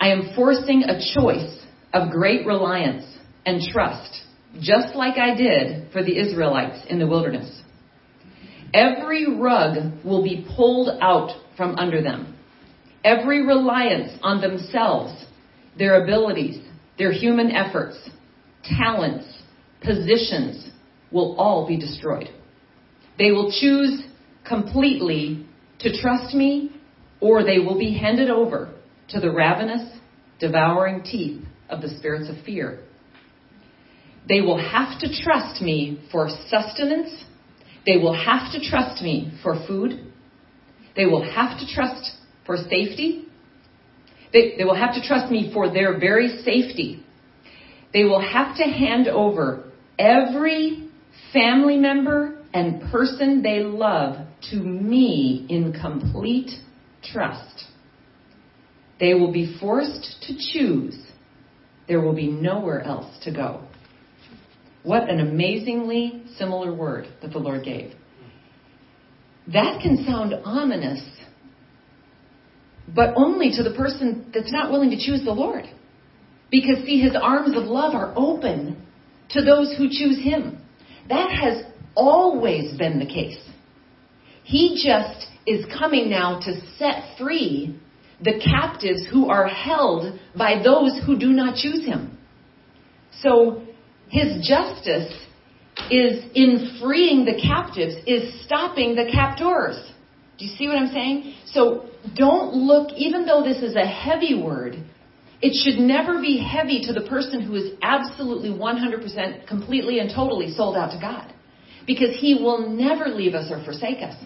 I 0.00 0.10
am 0.10 0.32
forcing 0.36 0.84
a 0.84 1.00
choice 1.18 1.60
of 1.92 2.10
great 2.10 2.46
reliance 2.46 3.04
and 3.44 3.60
trust, 3.60 4.22
just 4.60 4.94
like 4.94 5.18
I 5.18 5.34
did 5.34 5.90
for 5.92 6.04
the 6.04 6.16
Israelites 6.16 6.86
in 6.88 6.98
the 6.98 7.06
wilderness. 7.06 7.62
Every 8.72 9.34
rug 9.36 10.04
will 10.04 10.22
be 10.22 10.46
pulled 10.56 10.90
out 11.00 11.30
from 11.56 11.74
under 11.76 12.02
them. 12.02 12.36
Every 13.02 13.44
reliance 13.44 14.12
on 14.22 14.40
themselves, 14.40 15.24
their 15.76 16.04
abilities, 16.04 16.58
their 16.98 17.12
human 17.12 17.50
efforts, 17.50 17.96
talents, 18.62 19.26
positions 19.82 20.70
will 21.10 21.36
all 21.36 21.66
be 21.66 21.78
destroyed. 21.78 22.28
They 23.18 23.30
will 23.32 23.50
choose 23.50 24.04
completely 24.46 25.46
to 25.80 26.00
trust 26.00 26.34
me 26.34 26.77
or 27.20 27.44
they 27.44 27.58
will 27.58 27.78
be 27.78 27.98
handed 27.98 28.30
over 28.30 28.74
to 29.08 29.20
the 29.20 29.30
ravenous, 29.30 29.96
devouring 30.38 31.02
teeth 31.02 31.44
of 31.68 31.80
the 31.80 31.88
spirits 31.98 32.28
of 32.28 32.44
fear. 32.44 32.80
They 34.28 34.40
will 34.40 34.58
have 34.58 35.00
to 35.00 35.08
trust 35.22 35.62
me 35.62 36.06
for 36.12 36.28
sustenance. 36.48 37.24
They 37.86 37.96
will 37.96 38.14
have 38.14 38.52
to 38.52 38.60
trust 38.68 39.02
me 39.02 39.32
for 39.42 39.64
food. 39.66 40.12
They 40.94 41.06
will 41.06 41.22
have 41.22 41.58
to 41.58 41.66
trust 41.74 42.12
for 42.44 42.56
safety. 42.56 43.24
They, 44.32 44.56
they 44.58 44.64
will 44.64 44.76
have 44.76 44.94
to 44.94 45.06
trust 45.06 45.32
me 45.32 45.50
for 45.54 45.72
their 45.72 45.98
very 45.98 46.42
safety. 46.42 47.02
They 47.92 48.04
will 48.04 48.20
have 48.20 48.56
to 48.58 48.64
hand 48.64 49.08
over 49.08 49.64
every 49.98 50.90
family 51.32 51.76
member 51.76 52.42
and 52.52 52.82
person 52.90 53.42
they 53.42 53.60
love 53.60 54.26
to 54.50 54.56
me 54.56 55.46
in 55.48 55.72
complete 55.72 56.50
trust. 57.12 57.64
They 59.00 59.14
will 59.14 59.32
be 59.32 59.56
forced 59.60 60.24
to 60.26 60.34
choose. 60.52 60.96
There 61.86 62.00
will 62.00 62.14
be 62.14 62.28
nowhere 62.28 62.82
else 62.82 63.06
to 63.24 63.32
go. 63.32 63.62
What 64.82 65.08
an 65.08 65.20
amazingly 65.20 66.22
similar 66.36 66.72
word 66.72 67.08
that 67.22 67.32
the 67.32 67.38
Lord 67.38 67.64
gave. 67.64 67.92
That 69.52 69.80
can 69.82 70.04
sound 70.04 70.34
ominous, 70.44 71.00
but 72.94 73.14
only 73.16 73.50
to 73.52 73.62
the 73.62 73.74
person 73.74 74.30
that's 74.34 74.52
not 74.52 74.70
willing 74.70 74.90
to 74.90 74.96
choose 74.98 75.24
the 75.24 75.32
Lord. 75.32 75.64
Because, 76.50 76.84
see, 76.84 77.00
his 77.00 77.14
arms 77.20 77.56
of 77.56 77.64
love 77.64 77.94
are 77.94 78.12
open 78.16 78.82
to 79.30 79.42
those 79.42 79.74
who 79.76 79.88
choose 79.88 80.22
him. 80.22 80.58
That 81.08 81.30
has 81.30 81.64
always 81.94 82.76
been 82.78 82.98
the 82.98 83.06
case. 83.06 83.38
He 84.44 84.82
just 84.82 85.26
is 85.48 85.64
coming 85.78 86.10
now 86.10 86.40
to 86.40 86.60
set 86.78 87.16
free 87.18 87.78
the 88.20 88.40
captives 88.44 89.06
who 89.10 89.28
are 89.28 89.46
held 89.46 90.18
by 90.36 90.60
those 90.62 91.00
who 91.06 91.18
do 91.18 91.28
not 91.28 91.56
choose 91.56 91.84
him. 91.84 92.18
So 93.20 93.62
his 94.08 94.46
justice 94.46 95.12
is 95.90 96.24
in 96.34 96.78
freeing 96.80 97.24
the 97.24 97.40
captives, 97.40 97.94
is 98.06 98.44
stopping 98.44 98.96
the 98.96 99.08
captors. 99.12 99.76
Do 100.38 100.44
you 100.44 100.56
see 100.56 100.66
what 100.66 100.76
I'm 100.76 100.92
saying? 100.92 101.34
So 101.46 101.88
don't 102.14 102.54
look, 102.54 102.92
even 102.96 103.26
though 103.26 103.42
this 103.42 103.58
is 103.58 103.76
a 103.76 103.86
heavy 103.86 104.40
word, 104.40 104.76
it 105.40 105.52
should 105.54 105.80
never 105.80 106.20
be 106.20 106.38
heavy 106.38 106.82
to 106.86 106.92
the 106.92 107.08
person 107.08 107.42
who 107.42 107.54
is 107.54 107.72
absolutely 107.82 108.50
100% 108.50 109.46
completely 109.46 110.00
and 110.00 110.10
totally 110.14 110.52
sold 110.52 110.76
out 110.76 110.90
to 110.90 110.98
God. 111.00 111.32
Because 111.86 112.16
he 112.18 112.34
will 112.34 112.68
never 112.68 113.06
leave 113.06 113.34
us 113.34 113.50
or 113.50 113.64
forsake 113.64 114.02
us. 114.02 114.16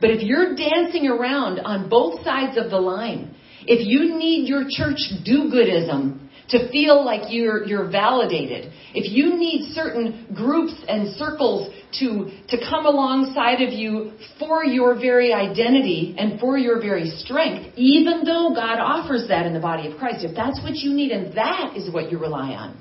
But 0.00 0.10
if 0.10 0.22
you're 0.22 0.54
dancing 0.54 1.06
around 1.08 1.60
on 1.60 1.88
both 1.88 2.22
sides 2.24 2.56
of 2.56 2.70
the 2.70 2.78
line, 2.78 3.34
if 3.66 3.86
you 3.86 4.16
need 4.18 4.48
your 4.48 4.64
church 4.68 4.98
do-goodism 5.24 6.28
to 6.50 6.70
feel 6.70 7.04
like 7.04 7.30
you're, 7.30 7.66
you're 7.66 7.90
validated, 7.90 8.72
if 8.94 9.12
you 9.12 9.36
need 9.36 9.72
certain 9.74 10.28
groups 10.34 10.74
and 10.88 11.14
circles 11.16 11.74
to, 12.00 12.30
to 12.48 12.56
come 12.70 12.86
alongside 12.86 13.60
of 13.60 13.72
you 13.72 14.12
for 14.38 14.64
your 14.64 14.94
very 14.94 15.34
identity 15.34 16.14
and 16.16 16.40
for 16.40 16.56
your 16.56 16.80
very 16.80 17.10
strength, 17.10 17.74
even 17.76 18.24
though 18.24 18.52
God 18.54 18.78
offers 18.78 19.28
that 19.28 19.46
in 19.46 19.52
the 19.52 19.60
body 19.60 19.90
of 19.90 19.98
Christ, 19.98 20.24
if 20.24 20.34
that's 20.34 20.62
what 20.62 20.76
you 20.76 20.94
need 20.94 21.10
and 21.10 21.36
that 21.36 21.76
is 21.76 21.92
what 21.92 22.10
you 22.10 22.18
rely 22.18 22.52
on, 22.52 22.80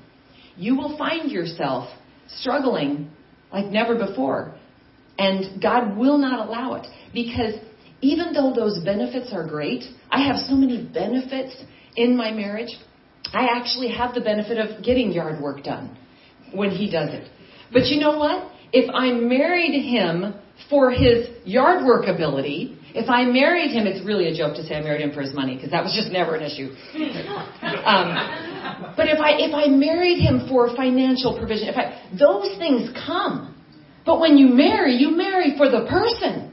you 0.55 0.78
will 0.78 0.97
find 0.97 1.32
yourself 1.32 1.89
struggling 2.28 3.11
like 3.51 3.65
never 3.65 3.97
before. 3.97 4.55
And 5.20 5.61
God 5.61 5.97
will 5.97 6.18
not 6.18 6.47
allow 6.47 6.76
it 6.76 6.88
because 7.13 7.55
even 8.01 8.33
though 8.33 8.53
those 8.53 8.79
benefits 8.83 9.31
are 9.33 9.47
great, 9.47 9.83
I 10.09 10.21
have 10.27 10.37
so 10.37 10.55
many 10.55 10.83
benefits 10.83 11.55
in 11.95 12.15
my 12.15 12.31
marriage. 12.31 12.69
I 13.33 13.47
actually 13.57 13.89
have 13.89 14.13
the 14.13 14.21
benefit 14.21 14.57
of 14.57 14.83
getting 14.83 15.11
yard 15.11 15.41
work 15.41 15.63
done 15.63 15.97
when 16.53 16.69
he 16.69 16.89
does 16.89 17.09
it. 17.13 17.29
But 17.71 17.85
you 17.87 17.99
know 17.99 18.17
what? 18.17 18.51
If 18.71 18.89
I 18.93 19.11
married 19.11 19.81
him 19.81 20.35
for 20.69 20.91
his 20.91 21.27
yard 21.43 21.85
work 21.85 22.07
ability, 22.07 22.77
if 22.93 23.09
I 23.09 23.25
married 23.25 23.71
him, 23.71 23.85
it's 23.85 24.05
really 24.05 24.27
a 24.27 24.35
joke 24.35 24.55
to 24.55 24.63
say 24.65 24.75
I 24.75 24.81
married 24.81 25.01
him 25.01 25.13
for 25.13 25.21
his 25.21 25.33
money 25.33 25.55
because 25.55 25.71
that 25.71 25.83
was 25.83 25.93
just 25.93 26.11
never 26.11 26.35
an 26.35 26.43
issue. 26.43 26.73
Um, 27.87 28.93
but 28.97 29.07
if 29.07 29.19
I 29.19 29.39
if 29.39 29.53
I 29.53 29.67
married 29.67 30.19
him 30.19 30.47
for 30.49 30.75
financial 30.75 31.37
provision, 31.37 31.69
if 31.69 31.77
I 31.77 32.03
those 32.11 32.57
things 32.57 32.89
come. 33.05 33.55
But 34.05 34.19
when 34.19 34.37
you 34.37 34.47
marry, 34.49 34.95
you 34.95 35.11
marry 35.11 35.55
for 35.55 35.69
the 35.69 35.85
person 35.89 36.51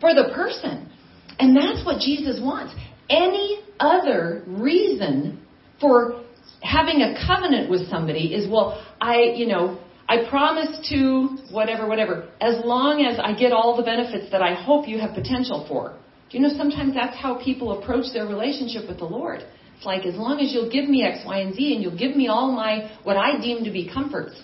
for 0.00 0.14
the 0.14 0.32
person. 0.34 0.90
And 1.38 1.56
that's 1.56 1.84
what 1.84 2.00
Jesus 2.00 2.40
wants. 2.40 2.74
Any 3.08 3.60
other 3.78 4.42
reason 4.46 5.40
for 5.80 6.24
having 6.62 7.02
a 7.02 7.14
covenant 7.26 7.70
with 7.70 7.88
somebody 7.88 8.34
is, 8.34 8.50
well, 8.50 8.84
I, 9.00 9.34
you 9.36 9.46
know, 9.46 9.78
I 10.08 10.28
promise 10.28 10.88
to 10.88 11.36
whatever, 11.52 11.86
whatever, 11.86 12.28
as 12.40 12.64
long 12.64 13.04
as 13.04 13.18
I 13.22 13.38
get 13.38 13.52
all 13.52 13.76
the 13.76 13.82
benefits 13.82 14.30
that 14.32 14.42
I 14.42 14.54
hope 14.54 14.88
you 14.88 14.98
have 14.98 15.14
potential 15.14 15.66
for. 15.68 15.98
Do 16.30 16.38
you 16.38 16.42
know 16.42 16.54
sometimes 16.56 16.94
that's 16.94 17.16
how 17.16 17.42
people 17.42 17.80
approach 17.80 18.06
their 18.12 18.26
relationship 18.26 18.88
with 18.88 18.98
the 18.98 19.04
Lord? 19.04 19.42
It's 19.76 19.86
like 19.86 20.06
as 20.06 20.16
long 20.16 20.40
as 20.40 20.52
you'll 20.52 20.70
give 20.70 20.88
me 20.88 21.04
X, 21.04 21.20
Y, 21.26 21.38
and 21.38 21.54
Z 21.54 21.74
and 21.74 21.82
you'll 21.82 21.96
give 21.96 22.16
me 22.16 22.26
all 22.28 22.52
my 22.52 22.90
what 23.04 23.16
I 23.16 23.40
deem 23.40 23.64
to 23.64 23.70
be 23.70 23.88
comforts, 23.92 24.34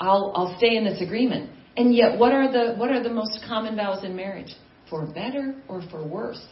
I'll 0.00 0.32
I'll 0.36 0.56
stay 0.56 0.76
in 0.76 0.84
this 0.84 1.02
agreement. 1.02 1.50
And 1.78 1.94
yet 1.94 2.18
what 2.18 2.32
are 2.32 2.50
the 2.50 2.74
what 2.74 2.90
are 2.90 3.00
the 3.00 3.08
most 3.08 3.38
common 3.46 3.76
vows 3.76 4.02
in 4.04 4.16
marriage? 4.16 4.54
For 4.90 5.06
better 5.06 5.54
or 5.68 5.80
for 5.90 6.04
worse? 6.04 6.44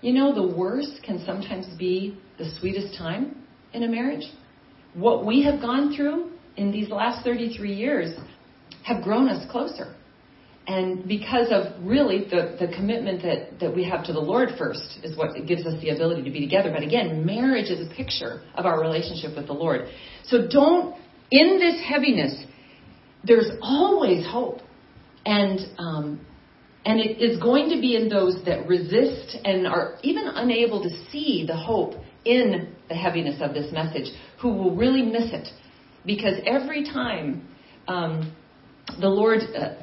You 0.00 0.12
know 0.12 0.32
the 0.32 0.56
worst 0.56 1.00
can 1.04 1.24
sometimes 1.26 1.66
be 1.76 2.16
the 2.38 2.54
sweetest 2.60 2.96
time 2.96 3.42
in 3.72 3.82
a 3.82 3.88
marriage. 3.88 4.24
What 4.94 5.26
we 5.26 5.42
have 5.42 5.60
gone 5.60 5.96
through 5.96 6.30
in 6.56 6.70
these 6.70 6.88
last 6.88 7.24
33 7.24 7.74
years 7.74 8.16
have 8.84 9.02
grown 9.02 9.28
us 9.28 9.44
closer. 9.50 9.96
And 10.66 11.06
because 11.08 11.48
of 11.50 11.84
really 11.84 12.26
the, 12.30 12.56
the 12.60 12.72
commitment 12.74 13.22
that, 13.22 13.58
that 13.60 13.74
we 13.74 13.84
have 13.84 14.04
to 14.06 14.12
the 14.12 14.20
Lord 14.20 14.50
first 14.56 15.00
is 15.02 15.16
what 15.16 15.34
gives 15.46 15.66
us 15.66 15.80
the 15.82 15.90
ability 15.90 16.22
to 16.22 16.30
be 16.30 16.40
together. 16.40 16.70
But 16.72 16.82
again, 16.82 17.26
marriage 17.26 17.70
is 17.70 17.86
a 17.86 17.94
picture 17.94 18.42
of 18.54 18.66
our 18.66 18.80
relationship 18.80 19.36
with 19.36 19.46
the 19.46 19.52
Lord. 19.52 19.88
So 20.26 20.46
don't, 20.48 20.96
in 21.30 21.58
this 21.58 21.82
heaviness, 21.86 22.44
there's 23.26 23.50
always 23.60 24.26
hope. 24.26 24.60
And, 25.26 25.60
um, 25.78 26.26
and 26.84 27.00
it 27.00 27.20
is 27.20 27.40
going 27.40 27.70
to 27.70 27.80
be 27.80 27.96
in 27.96 28.08
those 28.08 28.44
that 28.44 28.66
resist 28.68 29.36
and 29.44 29.66
are 29.66 29.96
even 30.02 30.24
unable 30.26 30.82
to 30.82 30.90
see 31.10 31.44
the 31.46 31.56
hope 31.56 31.94
in 32.24 32.74
the 32.88 32.94
heaviness 32.94 33.40
of 33.40 33.54
this 33.54 33.72
message 33.72 34.08
who 34.40 34.52
will 34.52 34.76
really 34.76 35.02
miss 35.02 35.32
it. 35.32 35.48
Because 36.04 36.34
every 36.46 36.84
time 36.84 37.48
um, 37.88 38.34
the 39.00 39.08
Lord 39.08 39.40
uh, 39.56 39.74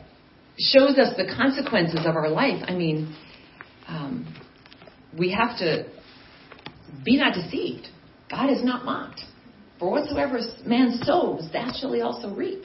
shows 0.57 0.97
us 0.97 1.15
the 1.17 1.33
consequences 1.35 2.01
of 2.05 2.15
our 2.15 2.29
life. 2.29 2.63
I 2.67 2.73
mean, 2.73 3.15
um, 3.87 4.35
we 5.17 5.31
have 5.31 5.57
to 5.57 5.85
be 7.03 7.17
not 7.17 7.33
deceived. 7.33 7.87
God 8.29 8.51
is 8.51 8.63
not 8.63 8.85
mocked. 8.85 9.21
For 9.79 9.89
whatsoever 9.89 10.39
man 10.65 10.99
sows, 11.03 11.49
that 11.53 11.75
shall 11.79 11.91
he 11.93 12.01
also 12.01 12.33
reap. 12.35 12.63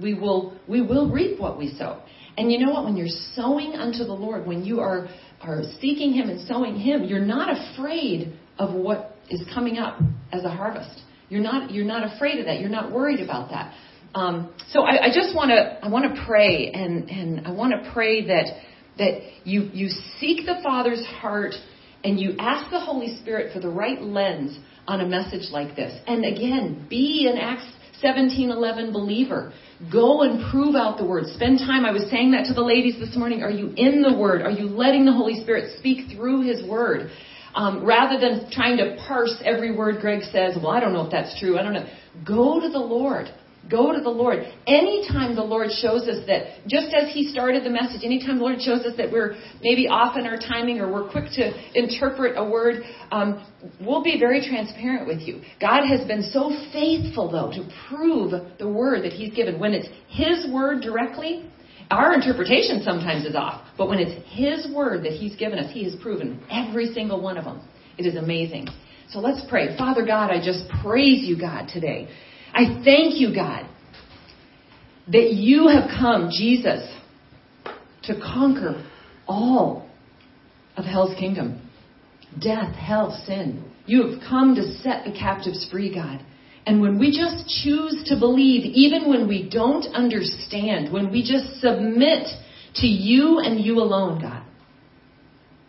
We 0.00 0.14
will, 0.14 0.58
we 0.66 0.80
will 0.80 1.10
reap 1.10 1.38
what 1.38 1.58
we 1.58 1.74
sow. 1.76 2.02
And 2.36 2.52
you 2.52 2.58
know 2.64 2.72
what? 2.72 2.84
When 2.84 2.96
you're 2.96 3.08
sowing 3.34 3.74
unto 3.74 4.04
the 4.04 4.12
Lord, 4.12 4.46
when 4.46 4.64
you 4.64 4.80
are, 4.80 5.08
are 5.40 5.62
seeking 5.80 6.12
Him 6.12 6.28
and 6.28 6.46
sowing 6.46 6.76
Him, 6.76 7.04
you're 7.04 7.24
not 7.24 7.48
afraid 7.50 8.38
of 8.58 8.74
what 8.74 9.16
is 9.28 9.42
coming 9.52 9.78
up 9.78 9.98
as 10.32 10.44
a 10.44 10.50
harvest. 10.50 11.02
You're 11.28 11.42
not, 11.42 11.72
you're 11.72 11.84
not 11.84 12.14
afraid 12.14 12.38
of 12.38 12.46
that. 12.46 12.60
You're 12.60 12.70
not 12.70 12.92
worried 12.92 13.20
about 13.20 13.50
that. 13.50 13.74
Um, 14.14 14.54
so 14.70 14.82
I, 14.82 15.06
I 15.06 15.08
just 15.14 15.34
want 15.34 15.50
to 15.50 15.78
I 15.84 15.88
want 15.88 16.14
to 16.14 16.24
pray 16.24 16.70
and 16.72 17.08
and 17.10 17.46
I 17.46 17.52
want 17.52 17.72
to 17.72 17.90
pray 17.92 18.26
that 18.26 18.46
that 18.96 19.20
you 19.44 19.70
you 19.72 19.88
seek 20.18 20.46
the 20.46 20.60
Father's 20.62 21.04
heart 21.04 21.52
and 22.04 22.18
you 22.18 22.34
ask 22.38 22.70
the 22.70 22.80
Holy 22.80 23.18
Spirit 23.20 23.52
for 23.52 23.60
the 23.60 23.68
right 23.68 24.00
lens 24.00 24.58
on 24.86 25.00
a 25.00 25.06
message 25.06 25.50
like 25.50 25.76
this. 25.76 26.00
And 26.06 26.24
again, 26.24 26.86
be 26.88 27.28
an 27.30 27.38
Acts 27.38 27.70
17:11 28.02 28.92
believer. 28.92 29.52
Go 29.90 30.22
and 30.22 30.50
prove 30.50 30.74
out 30.74 30.98
the 30.98 31.04
word. 31.04 31.26
Spend 31.34 31.58
time. 31.58 31.84
I 31.84 31.92
was 31.92 32.08
saying 32.10 32.32
that 32.32 32.46
to 32.46 32.54
the 32.54 32.62
ladies 32.62 32.98
this 32.98 33.16
morning. 33.16 33.42
Are 33.42 33.50
you 33.50 33.72
in 33.76 34.02
the 34.02 34.14
word? 34.14 34.42
Are 34.42 34.50
you 34.50 34.66
letting 34.66 35.04
the 35.04 35.12
Holy 35.12 35.40
Spirit 35.40 35.78
speak 35.78 36.10
through 36.10 36.42
His 36.42 36.64
word? 36.68 37.10
Um, 37.54 37.84
rather 37.84 38.20
than 38.20 38.50
trying 38.50 38.76
to 38.76 38.96
parse 39.06 39.42
every 39.44 39.74
word 39.74 40.00
Greg 40.00 40.22
says, 40.22 40.56
well, 40.56 40.70
I 40.70 40.80
don't 40.80 40.92
know 40.92 41.04
if 41.04 41.10
that's 41.10 41.38
true. 41.40 41.58
I 41.58 41.62
don't 41.62 41.72
know. 41.72 41.86
Go 42.24 42.60
to 42.60 42.68
the 42.68 42.78
Lord. 42.78 43.28
Go 43.70 43.92
to 43.92 44.00
the 44.00 44.08
Lord. 44.08 44.44
Anytime 44.66 45.36
the 45.36 45.44
Lord 45.44 45.68
shows 45.70 46.08
us 46.08 46.24
that, 46.26 46.66
just 46.66 46.94
as 46.94 47.12
He 47.12 47.28
started 47.30 47.64
the 47.64 47.70
message, 47.70 48.00
anytime 48.02 48.38
the 48.38 48.44
Lord 48.44 48.60
shows 48.62 48.80
us 48.86 48.96
that 48.96 49.12
we're 49.12 49.36
maybe 49.60 49.88
off 49.88 50.16
in 50.16 50.26
our 50.26 50.38
timing 50.38 50.80
or 50.80 50.90
we're 50.90 51.10
quick 51.10 51.26
to 51.32 51.52
interpret 51.78 52.34
a 52.36 52.48
word, 52.48 52.82
um, 53.10 53.44
we'll 53.80 54.02
be 54.02 54.18
very 54.18 54.40
transparent 54.46 55.06
with 55.06 55.20
you. 55.20 55.42
God 55.60 55.86
has 55.86 56.06
been 56.06 56.22
so 56.22 56.50
faithful, 56.72 57.30
though, 57.30 57.50
to 57.52 57.68
prove 57.88 58.32
the 58.58 58.68
word 58.68 59.04
that 59.04 59.12
He's 59.12 59.34
given. 59.34 59.60
When 59.60 59.74
it's 59.74 59.88
His 60.08 60.50
word 60.50 60.80
directly, 60.80 61.50
our 61.90 62.14
interpretation 62.14 62.82
sometimes 62.82 63.26
is 63.26 63.34
off, 63.34 63.66
but 63.76 63.88
when 63.88 63.98
it's 63.98 64.16
His 64.28 64.72
word 64.74 65.04
that 65.04 65.12
He's 65.12 65.36
given 65.36 65.58
us, 65.58 65.70
He 65.72 65.84
has 65.84 65.94
proven 66.00 66.40
every 66.50 66.92
single 66.94 67.20
one 67.20 67.36
of 67.36 67.44
them. 67.44 67.60
It 67.98 68.06
is 68.06 68.16
amazing. 68.16 68.68
So 69.10 69.20
let's 69.20 69.42
pray. 69.48 69.76
Father 69.76 70.04
God, 70.04 70.30
I 70.30 70.42
just 70.42 70.64
praise 70.82 71.24
you, 71.26 71.38
God, 71.38 71.68
today. 71.72 72.08
I 72.52 72.82
thank 72.84 73.20
you, 73.20 73.34
God, 73.34 73.68
that 75.08 75.32
you 75.32 75.68
have 75.68 75.90
come, 75.98 76.30
Jesus, 76.30 76.88
to 78.04 78.14
conquer 78.20 78.84
all 79.26 79.88
of 80.76 80.84
hell's 80.84 81.16
kingdom 81.18 81.62
death, 82.40 82.74
hell, 82.74 83.22
sin. 83.26 83.64
You 83.86 84.06
have 84.06 84.20
come 84.28 84.54
to 84.54 84.62
set 84.82 85.04
the 85.04 85.12
captives 85.12 85.66
free, 85.70 85.92
God. 85.92 86.24
And 86.66 86.82
when 86.82 86.98
we 86.98 87.10
just 87.10 87.48
choose 87.64 88.04
to 88.06 88.18
believe, 88.18 88.64
even 88.64 89.08
when 89.08 89.26
we 89.26 89.48
don't 89.48 89.86
understand, 89.94 90.92
when 90.92 91.10
we 91.10 91.22
just 91.22 91.60
submit 91.60 92.28
to 92.76 92.86
you 92.86 93.38
and 93.38 93.64
you 93.64 93.78
alone, 93.78 94.20
God, 94.20 94.42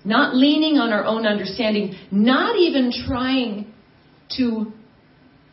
not 0.04 0.36
leaning 0.36 0.78
on 0.78 0.92
our 0.92 1.06
own 1.06 1.26
understanding, 1.26 1.96
not 2.12 2.58
even 2.58 2.92
trying 3.08 3.74
to 4.38 4.74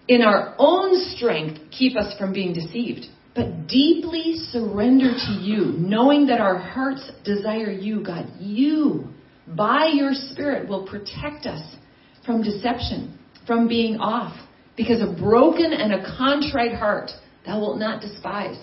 in 0.09 0.23
our 0.23 0.55
own 0.59 0.99
strength 1.17 1.61
keep 1.71 1.97
us 1.97 2.17
from 2.19 2.33
being 2.33 2.53
deceived, 2.53 3.07
but 3.35 3.67
deeply 3.67 4.37
surrender 4.51 5.13
to 5.13 5.33
you, 5.33 5.75
knowing 5.79 6.27
that 6.29 6.41
our 6.41 6.57
hearts 6.59 7.11
desire 7.25 7.71
you, 7.71 8.05
God. 8.05 8.27
You, 8.39 9.09
by 9.47 9.91
your 9.93 10.13
Spirit, 10.15 10.69
will 10.69 10.87
protect 10.87 11.47
us 11.47 11.77
from 12.25 12.43
deception, 12.43 13.19
from 13.47 13.69
being 13.69 13.97
off, 13.97 14.37
because 14.77 15.03
a 15.03 15.21
broken 15.21 15.73
and 15.73 15.93
a 15.93 16.17
contrite 16.17 16.75
heart 16.75 17.11
thou 17.45 17.61
wilt 17.61 17.79
not 17.79 18.01
despise. 18.01 18.57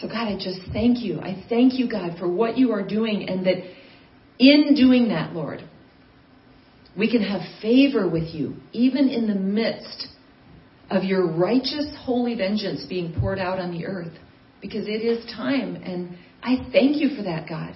So, 0.00 0.06
God, 0.06 0.28
I 0.28 0.36
just 0.36 0.60
thank 0.72 0.98
you. 0.98 1.20
I 1.20 1.44
thank 1.48 1.74
you, 1.74 1.90
God, 1.90 2.18
for 2.18 2.28
what 2.28 2.56
you 2.56 2.72
are 2.72 2.86
doing, 2.86 3.28
and 3.28 3.46
that 3.46 3.56
in 4.38 4.74
doing 4.74 5.08
that, 5.08 5.34
Lord, 5.34 5.62
we 6.96 7.10
can 7.10 7.22
have 7.22 7.40
favor 7.60 8.08
with 8.08 8.34
you, 8.34 8.56
even 8.72 9.08
in 9.08 9.26
the 9.28 9.34
midst 9.34 10.08
of 10.90 11.04
your 11.04 11.26
righteous, 11.26 11.86
holy 12.00 12.34
vengeance 12.34 12.84
being 12.88 13.14
poured 13.20 13.38
out 13.38 13.58
on 13.58 13.72
the 13.72 13.86
earth. 13.86 14.12
Because 14.60 14.86
it 14.86 15.02
is 15.04 15.24
time. 15.34 15.76
And 15.76 16.16
I 16.42 16.68
thank 16.72 16.96
you 16.96 17.16
for 17.16 17.22
that, 17.22 17.48
God. 17.48 17.74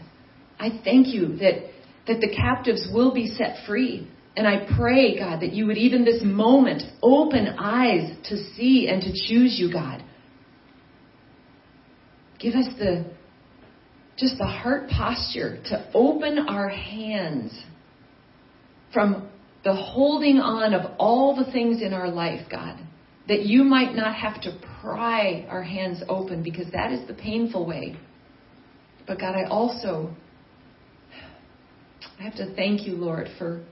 I 0.58 0.80
thank 0.84 1.08
you 1.08 1.36
that, 1.36 1.70
that 2.06 2.20
the 2.20 2.34
captives 2.34 2.88
will 2.92 3.14
be 3.14 3.28
set 3.28 3.66
free. 3.66 4.08
And 4.36 4.46
I 4.46 4.66
pray, 4.76 5.18
God, 5.18 5.40
that 5.40 5.52
you 5.52 5.66
would 5.66 5.76
even 5.76 6.04
this 6.04 6.22
moment 6.24 6.82
open 7.02 7.46
eyes 7.58 8.16
to 8.30 8.36
see 8.54 8.88
and 8.88 9.02
to 9.02 9.12
choose 9.12 9.58
you, 9.58 9.70
God. 9.72 10.02
Give 12.38 12.54
us 12.54 12.68
the 12.78 13.04
just 14.16 14.38
the 14.38 14.46
heart 14.46 14.88
posture 14.88 15.62
to 15.64 15.90
open 15.94 16.46
our 16.48 16.68
hands 16.68 17.58
from 18.92 19.28
the 19.64 19.74
holding 19.74 20.38
on 20.38 20.74
of 20.74 20.92
all 20.98 21.34
the 21.34 21.50
things 21.50 21.80
in 21.82 21.92
our 21.92 22.08
life, 22.08 22.46
God, 22.50 22.78
that 23.28 23.42
you 23.42 23.62
might 23.64 23.94
not 23.94 24.14
have 24.14 24.40
to 24.42 24.58
pry 24.80 25.46
our 25.48 25.62
hands 25.62 26.02
open 26.08 26.42
because 26.42 26.70
that 26.72 26.92
is 26.92 27.06
the 27.06 27.14
painful 27.14 27.66
way. 27.66 27.96
But 29.06 29.20
God, 29.20 29.34
I 29.34 29.44
also 29.48 30.14
I 32.18 32.22
have 32.22 32.36
to 32.36 32.54
thank 32.54 32.86
you, 32.86 32.94
Lord, 32.94 33.28
for 33.38 33.64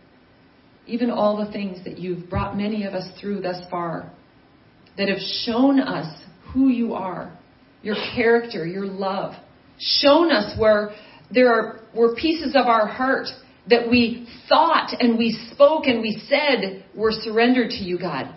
even 0.87 1.11
all 1.11 1.45
the 1.45 1.53
things 1.53 1.85
that 1.85 1.99
you've 1.99 2.29
brought 2.29 2.57
many 2.57 2.85
of 2.85 2.95
us 2.95 3.09
through 3.21 3.41
thus 3.41 3.65
far 3.71 4.11
that 4.97 5.09
have 5.09 5.19
shown 5.45 5.81
us 5.81 6.23
who 6.53 6.69
you 6.69 6.95
are, 6.95 7.37
your 7.83 7.97
character, 8.15 8.67
your 8.67 8.87
love, 8.87 9.35
shown 9.79 10.33
us 10.33 10.59
where 10.59 10.91
there 11.33 11.53
are, 11.53 11.81
were 11.95 12.15
pieces 12.15 12.57
of 12.57 12.67
our 12.67 12.87
heart 12.87 13.29
that 13.69 13.89
we 13.89 14.29
thought 14.49 14.91
and 14.99 15.17
we 15.17 15.39
spoke 15.53 15.85
and 15.87 16.03
we 16.03 16.21
said 16.29 16.85
were 16.95 17.13
surrendered 17.13 17.71
to 17.71 17.85
you, 17.85 17.99
God. 17.99 18.35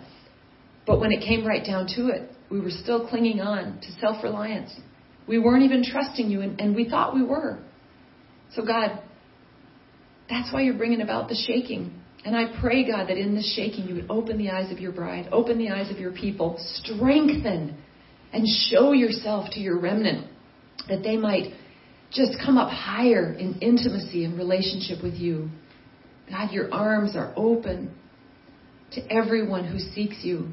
But 0.86 1.00
when 1.00 1.12
it 1.12 1.24
came 1.24 1.46
right 1.46 1.64
down 1.64 1.86
to 1.96 2.08
it, 2.08 2.30
we 2.50 2.60
were 2.60 2.70
still 2.70 3.08
clinging 3.08 3.40
on 3.40 3.80
to 3.80 3.92
self 4.00 4.22
reliance. 4.22 4.70
We 5.26 5.38
weren't 5.38 5.64
even 5.64 5.82
trusting 5.82 6.30
you, 6.30 6.42
and, 6.42 6.60
and 6.60 6.76
we 6.76 6.88
thought 6.88 7.14
we 7.14 7.24
were. 7.24 7.58
So, 8.54 8.64
God, 8.64 9.02
that's 10.28 10.52
why 10.52 10.62
you're 10.62 10.76
bringing 10.76 11.00
about 11.00 11.28
the 11.28 11.34
shaking. 11.34 12.00
And 12.24 12.36
I 12.36 12.58
pray, 12.60 12.86
God, 12.90 13.08
that 13.08 13.18
in 13.18 13.34
this 13.34 13.54
shaking 13.54 13.86
you 13.86 13.94
would 13.96 14.10
open 14.10 14.38
the 14.38 14.50
eyes 14.50 14.72
of 14.72 14.78
your 14.78 14.92
bride, 14.92 15.28
open 15.30 15.58
the 15.58 15.70
eyes 15.70 15.90
of 15.90 15.98
your 15.98 16.12
people, 16.12 16.56
strengthen 16.58 17.76
and 18.32 18.46
show 18.68 18.92
yourself 18.92 19.50
to 19.52 19.60
your 19.60 19.78
remnant 19.78 20.26
that 20.88 21.02
they 21.02 21.16
might 21.16 21.52
just 22.10 22.32
come 22.44 22.56
up 22.56 22.70
higher 22.70 23.32
in 23.32 23.58
intimacy 23.60 24.24
and 24.24 24.38
relationship 24.38 25.02
with 25.02 25.14
you. 25.14 25.50
God, 26.30 26.50
your 26.52 26.72
arms 26.72 27.14
are 27.16 27.32
open 27.36 27.94
to 28.92 29.12
everyone 29.12 29.66
who 29.66 29.78
seeks 29.78 30.16
you. 30.22 30.48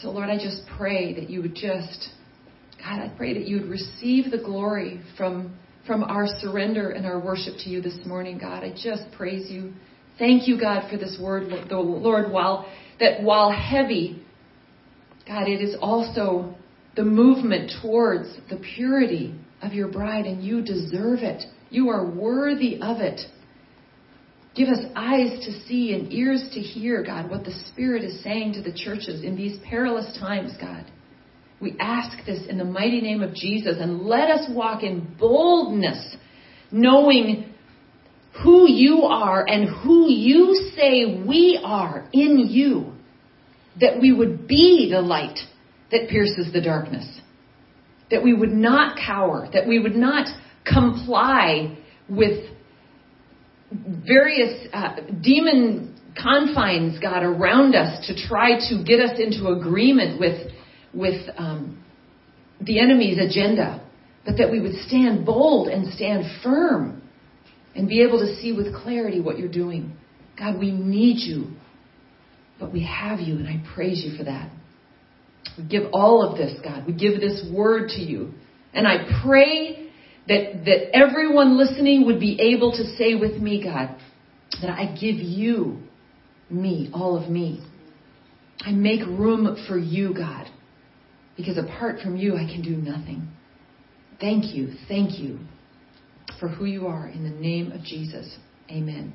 So, 0.00 0.10
Lord, 0.10 0.30
I 0.30 0.36
just 0.36 0.62
pray 0.76 1.14
that 1.14 1.28
you 1.28 1.42
would 1.42 1.54
just, 1.54 2.08
God, 2.78 3.00
I 3.00 3.12
pray 3.16 3.34
that 3.34 3.46
you 3.46 3.60
would 3.60 3.70
receive 3.70 4.30
the 4.30 4.38
glory 4.38 5.00
from, 5.16 5.58
from 5.86 6.04
our 6.04 6.26
surrender 6.40 6.90
and 6.90 7.04
our 7.04 7.20
worship 7.20 7.54
to 7.64 7.70
you 7.70 7.82
this 7.82 7.98
morning, 8.06 8.38
God. 8.38 8.64
I 8.64 8.70
just 8.70 9.12
praise 9.16 9.50
you. 9.50 9.72
Thank 10.18 10.48
you, 10.48 10.58
God, 10.58 10.90
for 10.90 10.96
this 10.96 11.18
word, 11.20 11.52
Lord, 11.70 12.30
while 12.30 12.70
that 12.98 13.22
while 13.22 13.50
heavy, 13.50 14.22
God, 15.26 15.48
it 15.48 15.62
is 15.62 15.74
also 15.80 16.54
the 16.96 17.04
movement 17.04 17.72
towards 17.82 18.28
the 18.50 18.56
purity 18.56 19.34
of 19.62 19.72
your 19.72 19.88
bride, 19.88 20.26
and 20.26 20.42
you 20.42 20.62
deserve 20.62 21.20
it. 21.20 21.44
You 21.70 21.88
are 21.88 22.04
worthy 22.04 22.80
of 22.80 23.00
it. 23.00 23.20
Give 24.54 24.68
us 24.68 24.84
eyes 24.96 25.44
to 25.44 25.66
see 25.66 25.94
and 25.94 26.12
ears 26.12 26.50
to 26.54 26.60
hear, 26.60 27.04
God, 27.04 27.30
what 27.30 27.44
the 27.44 27.54
Spirit 27.68 28.02
is 28.02 28.22
saying 28.24 28.54
to 28.54 28.62
the 28.62 28.72
churches 28.72 29.22
in 29.22 29.36
these 29.36 29.58
perilous 29.64 30.18
times, 30.18 30.52
God. 30.60 30.90
We 31.60 31.76
ask 31.78 32.24
this 32.26 32.46
in 32.48 32.58
the 32.58 32.64
mighty 32.64 33.00
name 33.00 33.22
of 33.22 33.34
Jesus, 33.34 33.76
and 33.78 34.00
let 34.02 34.30
us 34.30 34.50
walk 34.50 34.82
in 34.82 35.14
boldness, 35.18 36.16
knowing 36.72 37.52
who 38.42 38.68
you 38.68 39.02
are 39.02 39.46
and 39.46 39.68
who 39.68 40.10
you 40.10 40.70
say 40.74 41.22
we 41.26 41.60
are 41.62 42.08
in 42.12 42.38
you, 42.38 42.92
that 43.80 44.00
we 44.00 44.12
would 44.12 44.48
be 44.48 44.88
the 44.90 45.00
light 45.00 45.38
that 45.90 46.08
pierces 46.08 46.52
the 46.52 46.60
darkness, 46.60 47.20
that 48.10 48.22
we 48.22 48.32
would 48.32 48.52
not 48.52 48.96
cower, 48.96 49.48
that 49.52 49.68
we 49.68 49.78
would 49.78 49.96
not 49.96 50.28
comply 50.64 51.76
with 52.08 52.49
various 53.72 54.68
uh, 54.72 54.96
demon 55.22 55.96
confines, 56.20 56.98
God, 56.98 57.22
around 57.22 57.74
us 57.74 58.06
to 58.06 58.28
try 58.28 58.58
to 58.68 58.84
get 58.84 59.00
us 59.00 59.18
into 59.18 59.48
agreement 59.48 60.18
with, 60.18 60.50
with 60.92 61.28
um, 61.36 61.82
the 62.60 62.80
enemy's 62.80 63.18
agenda, 63.18 63.86
but 64.24 64.36
that 64.38 64.50
we 64.50 64.60
would 64.60 64.74
stand 64.86 65.24
bold 65.24 65.68
and 65.68 65.92
stand 65.94 66.24
firm 66.42 67.02
and 67.74 67.88
be 67.88 68.02
able 68.02 68.18
to 68.18 68.36
see 68.36 68.52
with 68.52 68.74
clarity 68.74 69.20
what 69.20 69.38
you're 69.38 69.48
doing. 69.48 69.96
God, 70.38 70.58
we 70.58 70.72
need 70.72 71.18
you, 71.18 71.52
but 72.58 72.72
we 72.72 72.84
have 72.84 73.20
you, 73.20 73.36
and 73.36 73.46
I 73.46 73.62
praise 73.74 74.02
you 74.04 74.16
for 74.16 74.24
that. 74.24 74.50
We 75.56 75.64
give 75.64 75.84
all 75.92 76.28
of 76.28 76.36
this, 76.36 76.58
God. 76.62 76.86
We 76.86 76.92
give 76.92 77.20
this 77.20 77.44
word 77.52 77.88
to 77.90 78.00
you. 78.00 78.32
And 78.72 78.86
I 78.86 79.22
pray 79.24 79.79
that, 80.30 80.64
that 80.64 80.96
everyone 80.96 81.58
listening 81.58 82.06
would 82.06 82.20
be 82.20 82.40
able 82.40 82.70
to 82.70 82.84
say 82.96 83.16
with 83.16 83.42
me, 83.42 83.64
God, 83.64 83.96
that 84.62 84.70
I 84.70 84.94
give 84.94 85.16
you 85.16 85.78
me, 86.48 86.88
all 86.94 87.20
of 87.20 87.28
me. 87.28 87.66
I 88.60 88.70
make 88.70 89.00
room 89.06 89.56
for 89.66 89.76
you, 89.76 90.14
God, 90.14 90.46
because 91.36 91.58
apart 91.58 92.00
from 92.00 92.16
you, 92.16 92.36
I 92.36 92.44
can 92.44 92.62
do 92.62 92.76
nothing. 92.76 93.28
Thank 94.20 94.54
you, 94.54 94.74
thank 94.86 95.18
you 95.18 95.40
for 96.38 96.48
who 96.48 96.64
you 96.64 96.86
are 96.86 97.08
in 97.08 97.24
the 97.24 97.30
name 97.30 97.72
of 97.72 97.82
Jesus. 97.82 98.36
Amen. 98.70 99.12